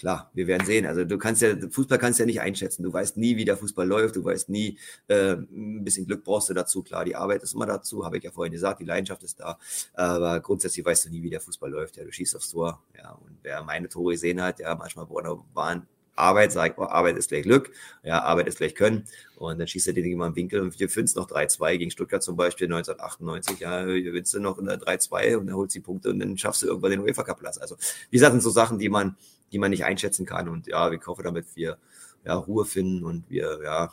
klar, 0.00 0.30
wir 0.32 0.46
werden 0.46 0.66
sehen. 0.66 0.86
Also 0.86 1.04
du 1.04 1.18
kannst 1.18 1.42
ja, 1.42 1.54
Fußball 1.70 1.98
kannst 1.98 2.18
ja 2.18 2.24
nicht 2.24 2.40
einschätzen. 2.40 2.82
Du 2.82 2.92
weißt 2.92 3.18
nie, 3.18 3.36
wie 3.36 3.44
der 3.44 3.58
Fußball 3.58 3.86
läuft. 3.86 4.16
Du 4.16 4.24
weißt 4.24 4.48
nie, 4.48 4.78
äh, 5.08 5.34
ein 5.34 5.84
bisschen 5.84 6.06
Glück 6.06 6.24
brauchst 6.24 6.48
du 6.48 6.54
dazu. 6.54 6.82
Klar, 6.82 7.04
die 7.04 7.14
Arbeit 7.14 7.42
ist 7.42 7.52
immer 7.52 7.66
dazu, 7.66 8.04
habe 8.04 8.16
ich 8.16 8.24
ja 8.24 8.30
vorhin 8.30 8.52
gesagt, 8.52 8.80
die 8.80 8.86
Leidenschaft 8.86 9.22
ist 9.22 9.38
da. 9.38 9.58
Aber 9.92 10.40
grundsätzlich 10.40 10.84
weißt 10.84 11.04
du 11.04 11.10
nie, 11.10 11.22
wie 11.22 11.30
der 11.30 11.40
Fußball 11.40 11.70
läuft. 11.70 11.98
Ja, 11.98 12.04
du 12.04 12.10
schießt 12.10 12.34
aufs 12.34 12.50
Tor. 12.50 12.82
Ja, 12.96 13.12
und 13.12 13.38
wer 13.42 13.62
meine 13.62 13.88
Tore 13.88 14.12
gesehen 14.12 14.40
hat, 14.40 14.58
ja, 14.58 14.74
manchmal 14.74 15.06
waren 15.52 15.86
Arbeit, 16.16 16.52
sagt, 16.52 16.78
oh, 16.78 16.84
Arbeit 16.84 17.16
ist 17.16 17.28
gleich 17.28 17.42
Glück, 17.42 17.72
ja, 18.02 18.22
Arbeit 18.22 18.48
ist 18.48 18.58
gleich 18.58 18.74
Können. 18.74 19.04
Und 19.36 19.58
dann 19.58 19.66
schießt 19.66 19.88
er 19.88 19.92
den 19.92 20.04
immer 20.04 20.26
im 20.26 20.36
Winkel 20.36 20.60
und 20.60 20.78
wir 20.78 20.88
es 20.88 21.14
noch 21.14 21.28
3-2 21.28 21.78
gegen 21.78 21.90
Stuttgart 21.90 22.22
zum 22.22 22.36
Beispiel 22.36 22.66
1998. 22.66 23.58
Ja, 23.60 23.84
gewinnst 23.84 24.34
du 24.34 24.40
noch 24.40 24.58
in 24.58 24.66
der 24.66 24.78
3-2 24.78 25.36
und 25.36 25.46
dann 25.46 25.56
holst 25.56 25.74
du 25.74 25.78
die 25.78 25.84
Punkte 25.84 26.10
und 26.10 26.20
dann 26.20 26.36
schaffst 26.36 26.62
du 26.62 26.66
irgendwann 26.66 26.90
den 26.92 27.00
UEFA 27.00 27.22
Cup 27.22 27.40
Platz. 27.40 27.58
Also, 27.58 27.76
wie 28.10 28.16
gesagt, 28.16 28.32
sind 28.32 28.42
so 28.42 28.50
Sachen, 28.50 28.78
die 28.78 28.88
man, 28.88 29.16
die 29.52 29.58
man 29.58 29.70
nicht 29.70 29.84
einschätzen 29.84 30.26
kann. 30.26 30.48
Und 30.48 30.66
ja, 30.66 30.90
ich 30.90 31.06
hoffe, 31.06 31.22
damit 31.22 31.46
wir 31.54 31.78
ja, 32.24 32.34
Ruhe 32.34 32.64
finden 32.64 33.04
und 33.04 33.28
wir 33.30 33.60
ja, 33.64 33.92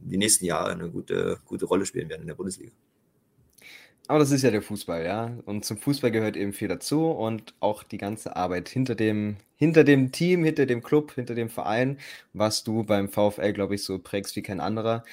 die 0.00 0.18
nächsten 0.18 0.44
Jahre 0.44 0.72
eine 0.72 0.90
gute, 0.90 1.38
gute 1.46 1.66
Rolle 1.66 1.86
spielen 1.86 2.08
werden 2.08 2.22
in 2.22 2.28
der 2.28 2.34
Bundesliga. 2.34 2.72
Aber 4.08 4.20
das 4.20 4.30
ist 4.30 4.42
ja 4.42 4.52
der 4.52 4.62
Fußball, 4.62 5.04
ja. 5.04 5.36
Und 5.46 5.64
zum 5.64 5.78
Fußball 5.78 6.12
gehört 6.12 6.36
eben 6.36 6.52
viel 6.52 6.68
dazu 6.68 7.06
und 7.10 7.54
auch 7.58 7.82
die 7.82 7.98
ganze 7.98 8.36
Arbeit 8.36 8.68
hinter 8.68 8.94
dem, 8.94 9.36
hinter 9.56 9.82
dem 9.82 10.12
Team, 10.12 10.44
hinter 10.44 10.66
dem 10.66 10.82
Club, 10.82 11.12
hinter 11.14 11.34
dem 11.34 11.48
Verein, 11.48 11.98
was 12.32 12.62
du 12.62 12.84
beim 12.84 13.08
VfL, 13.08 13.52
glaube 13.52 13.74
ich, 13.74 13.82
so 13.82 13.98
prägst 13.98 14.36
wie 14.36 14.42
kein 14.42 14.60
anderer. 14.60 15.04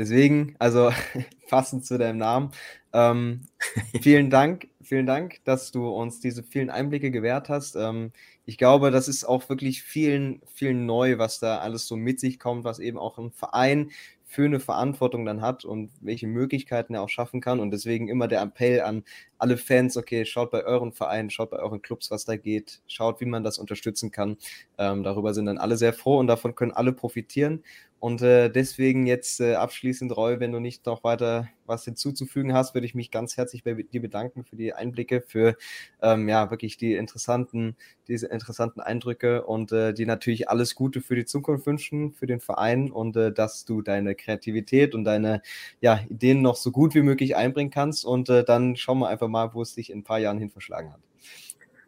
Deswegen, 0.00 0.56
also 0.58 0.90
passend 1.50 1.84
zu 1.84 1.98
deinem 1.98 2.16
Namen, 2.16 2.52
ähm, 2.94 3.42
vielen 4.00 4.30
Dank, 4.30 4.68
vielen 4.80 5.04
Dank, 5.04 5.44
dass 5.44 5.72
du 5.72 5.90
uns 5.90 6.20
diese 6.20 6.42
vielen 6.42 6.70
Einblicke 6.70 7.10
gewährt 7.10 7.50
hast. 7.50 7.76
Ähm, 7.76 8.10
ich 8.46 8.56
glaube, 8.56 8.90
das 8.90 9.08
ist 9.08 9.24
auch 9.24 9.46
wirklich 9.50 9.82
vielen, 9.82 10.40
vielen 10.46 10.86
neu, 10.86 11.18
was 11.18 11.38
da 11.38 11.58
alles 11.58 11.86
so 11.86 11.96
mit 11.96 12.18
sich 12.18 12.38
kommt, 12.38 12.64
was 12.64 12.78
eben 12.78 12.96
auch 12.96 13.18
ein 13.18 13.30
Verein 13.30 13.90
für 14.24 14.46
eine 14.46 14.58
Verantwortung 14.58 15.26
dann 15.26 15.42
hat 15.42 15.66
und 15.66 15.90
welche 16.00 16.28
Möglichkeiten 16.28 16.94
er 16.94 17.02
auch 17.02 17.10
schaffen 17.10 17.42
kann. 17.42 17.60
Und 17.60 17.70
deswegen 17.70 18.08
immer 18.08 18.26
der 18.26 18.40
Appell 18.40 18.80
an 18.80 19.04
alle 19.40 19.56
Fans, 19.56 19.96
okay, 19.96 20.24
schaut 20.24 20.50
bei 20.50 20.64
euren 20.64 20.92
Vereinen, 20.92 21.30
schaut 21.30 21.50
bei 21.50 21.58
euren 21.58 21.82
Clubs, 21.82 22.10
was 22.10 22.24
da 22.24 22.36
geht, 22.36 22.82
schaut, 22.86 23.20
wie 23.20 23.26
man 23.26 23.42
das 23.42 23.58
unterstützen 23.58 24.10
kann. 24.10 24.36
Ähm, 24.78 25.02
darüber 25.02 25.34
sind 25.34 25.46
dann 25.46 25.58
alle 25.58 25.76
sehr 25.76 25.92
froh 25.92 26.18
und 26.18 26.26
davon 26.26 26.54
können 26.54 26.72
alle 26.72 26.92
profitieren. 26.92 27.62
Und 28.00 28.22
äh, 28.22 28.48
deswegen 28.48 29.06
jetzt 29.06 29.40
äh, 29.40 29.56
abschließend, 29.56 30.16
Roy, 30.16 30.40
wenn 30.40 30.52
du 30.52 30.58
nicht 30.58 30.86
noch 30.86 31.04
weiter 31.04 31.48
was 31.66 31.84
hinzuzufügen 31.84 32.52
hast, 32.54 32.74
würde 32.74 32.86
ich 32.86 32.94
mich 32.94 33.10
ganz 33.10 33.36
herzlich 33.36 33.62
bei 33.62 33.74
dir 33.74 34.00
bedanken 34.00 34.44
für 34.44 34.56
die 34.56 34.72
Einblicke, 34.72 35.22
für 35.22 35.56
ähm, 36.02 36.28
ja 36.28 36.50
wirklich 36.50 36.78
die 36.78 36.94
interessanten, 36.94 37.76
diese 38.08 38.26
interessanten 38.26 38.80
Eindrücke 38.80 39.44
und 39.44 39.70
äh, 39.72 39.92
die 39.92 40.06
natürlich 40.06 40.48
alles 40.48 40.74
Gute 40.74 41.02
für 41.02 41.14
die 41.14 41.26
Zukunft 41.26 41.66
wünschen, 41.66 42.12
für 42.12 42.26
den 42.26 42.40
Verein 42.40 42.90
und 42.90 43.16
äh, 43.16 43.32
dass 43.32 43.66
du 43.66 43.82
deine 43.82 44.14
Kreativität 44.14 44.94
und 44.94 45.04
deine 45.04 45.42
ja, 45.80 46.00
Ideen 46.08 46.42
noch 46.42 46.56
so 46.56 46.72
gut 46.72 46.94
wie 46.94 47.02
möglich 47.02 47.36
einbringen 47.36 47.70
kannst. 47.70 48.04
Und 48.04 48.30
äh, 48.30 48.44
dann 48.44 48.76
schauen 48.76 48.98
wir 48.98 49.08
einfach 49.08 49.28
mal, 49.30 49.54
wo 49.54 49.62
es 49.62 49.74
dich 49.74 49.90
in 49.90 50.00
ein 50.00 50.04
paar 50.04 50.18
Jahren 50.18 50.38
hin 50.38 50.50
verschlagen 50.50 50.92
hat. 50.92 51.00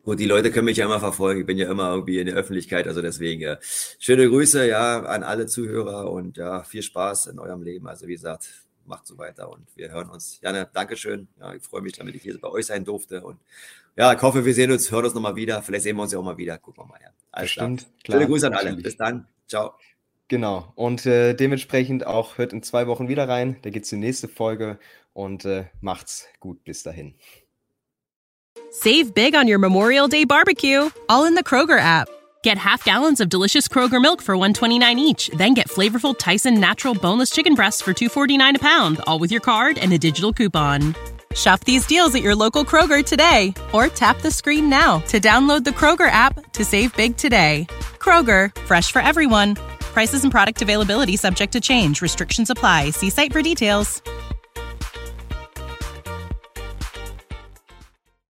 Und 0.05 0.18
die 0.18 0.26
Leute 0.26 0.51
können 0.51 0.64
mich 0.64 0.78
ja 0.78 0.86
immer 0.86 0.99
verfolgen. 0.99 1.40
Ich 1.40 1.47
bin 1.47 1.59
ja 1.59 1.70
immer 1.70 1.90
irgendwie 1.90 2.18
in 2.18 2.26
der 2.26 2.34
Öffentlichkeit. 2.34 2.88
Also 2.88 3.03
deswegen 3.03 3.40
ja, 3.40 3.59
schöne 3.99 4.28
Grüße 4.28 4.66
ja 4.66 5.01
an 5.01 5.22
alle 5.22 5.47
Zuhörer 5.47 6.11
und 6.11 6.36
ja, 6.36 6.64
viel 6.64 6.82
Spaß 6.82 7.26
in 7.26 7.38
eurem 7.38 7.62
Leben. 7.62 7.86
Also 7.86 8.09
wie 8.09 8.14
gesagt, 8.14 8.49
macht 8.84 9.07
so 9.07 9.16
weiter 9.16 9.51
und 9.51 9.66
wir 9.76 9.90
hören 9.90 10.11
uns. 10.11 10.40
Janne, 10.43 10.68
Dankeschön. 10.72 11.28
Ja, 11.38 11.55
ich 11.55 11.62
freue 11.62 11.82
mich, 11.82 11.93
damit 11.93 12.16
ich 12.16 12.22
hier 12.22 12.38
bei 12.40 12.49
euch 12.49 12.66
sein 12.66 12.84
durfte. 12.84 13.22
Und 13.22 13.38
ja, 13.97 14.12
ich 14.12 14.22
hoffe, 14.22 14.45
wir 14.45 14.55
sehen 14.55 14.72
uns, 14.72 14.90
hören 14.90 15.05
uns 15.05 15.14
nochmal 15.14 15.36
wieder. 15.36 15.62
Vielleicht 15.62 15.84
sehen 15.84 15.97
wir 15.97 16.03
uns 16.03 16.12
ja 16.12 16.18
auch 16.18 16.24
mal 16.24 16.36
wieder. 16.36 16.59
Gucken 16.59 16.82
wir 16.82 16.88
mal. 16.88 16.99
Ja. 17.01 17.11
Alles 17.30 17.51
Bestimmt, 17.51 17.86
klar. 18.03 18.18
Schöne 18.18 18.28
Grüße 18.28 18.47
an 18.49 18.55
alle. 18.55 18.76
Bis 18.76 18.97
dann. 18.97 19.28
Ciao. 19.47 19.74
Genau. 20.28 20.72
Und 20.76 21.05
äh, 21.05 21.34
dementsprechend 21.34 22.07
auch 22.07 22.38
hört 22.38 22.53
in 22.53 22.62
zwei 22.62 22.86
Wochen 22.86 23.09
wieder 23.09 23.28
rein. 23.28 23.59
Da 23.62 23.70
gibt 23.70 23.84
es 23.84 23.90
die 23.90 23.97
nächste 23.97 24.28
Folge 24.28 24.78
und 25.13 25.45
äh, 25.45 25.67
macht's 25.81 26.27
gut 26.41 26.65
bis 26.65 26.83
dahin. 26.83 27.15
Save 28.71 29.13
big 29.15 29.35
on 29.35 29.49
your 29.49 29.59
Memorial 29.59 30.09
Day 30.09 30.25
barbecue, 30.25 30.91
all 31.09 31.27
in 31.27 31.35
the 31.35 31.45
Kroger 31.45 31.79
app. 31.79 32.09
Get 32.43 32.59
half 32.59 32.85
gallons 32.85 33.21
of 33.21 33.29
delicious 33.29 33.69
Kroger 33.69 34.01
milk 34.03 34.21
for 34.21 34.37
129 34.37 34.99
each, 34.99 35.29
then 35.37 35.55
get 35.55 35.69
flavorful 35.69 36.17
Tyson 36.19 36.59
natural 36.59 36.95
boneless 36.95 37.31
chicken 37.31 37.55
breasts 37.55 37.81
for 37.81 37.93
249 37.93 38.57
a 38.57 38.59
pound, 38.59 39.01
all 39.07 39.19
with 39.19 39.31
your 39.31 39.41
card 39.41 39.79
and 39.79 39.93
a 39.93 39.99
digital 39.99 40.33
coupon. 40.33 40.95
Shop 41.35 41.61
these 41.61 41.87
deals 41.87 42.15
at 42.15 42.23
your 42.23 42.35
local 42.35 42.65
Kroger 42.65 43.05
today 43.05 43.55
or 43.73 43.89
tap 43.89 44.21
the 44.21 44.31
screen 44.31 44.69
now 44.69 44.99
to 45.09 45.21
download 45.21 45.65
the 45.65 45.71
Kroger 45.71 46.11
app 46.11 46.53
to 46.53 46.65
save 46.65 46.95
big 46.97 47.17
today. 47.17 47.67
Kroger, 47.99 48.55
fresh 48.63 48.91
for 48.91 49.01
everyone. 49.01 49.55
Prices 49.95 50.25
and 50.25 50.33
product 50.33 50.63
availability 50.63 51.17
subject 51.17 51.53
to 51.53 51.61
change. 51.61 52.03
Restrictions 52.03 52.51
apply. 52.51 52.91
See 52.91 53.11
site 53.11 53.33
for 53.33 53.41
details. 53.41 54.03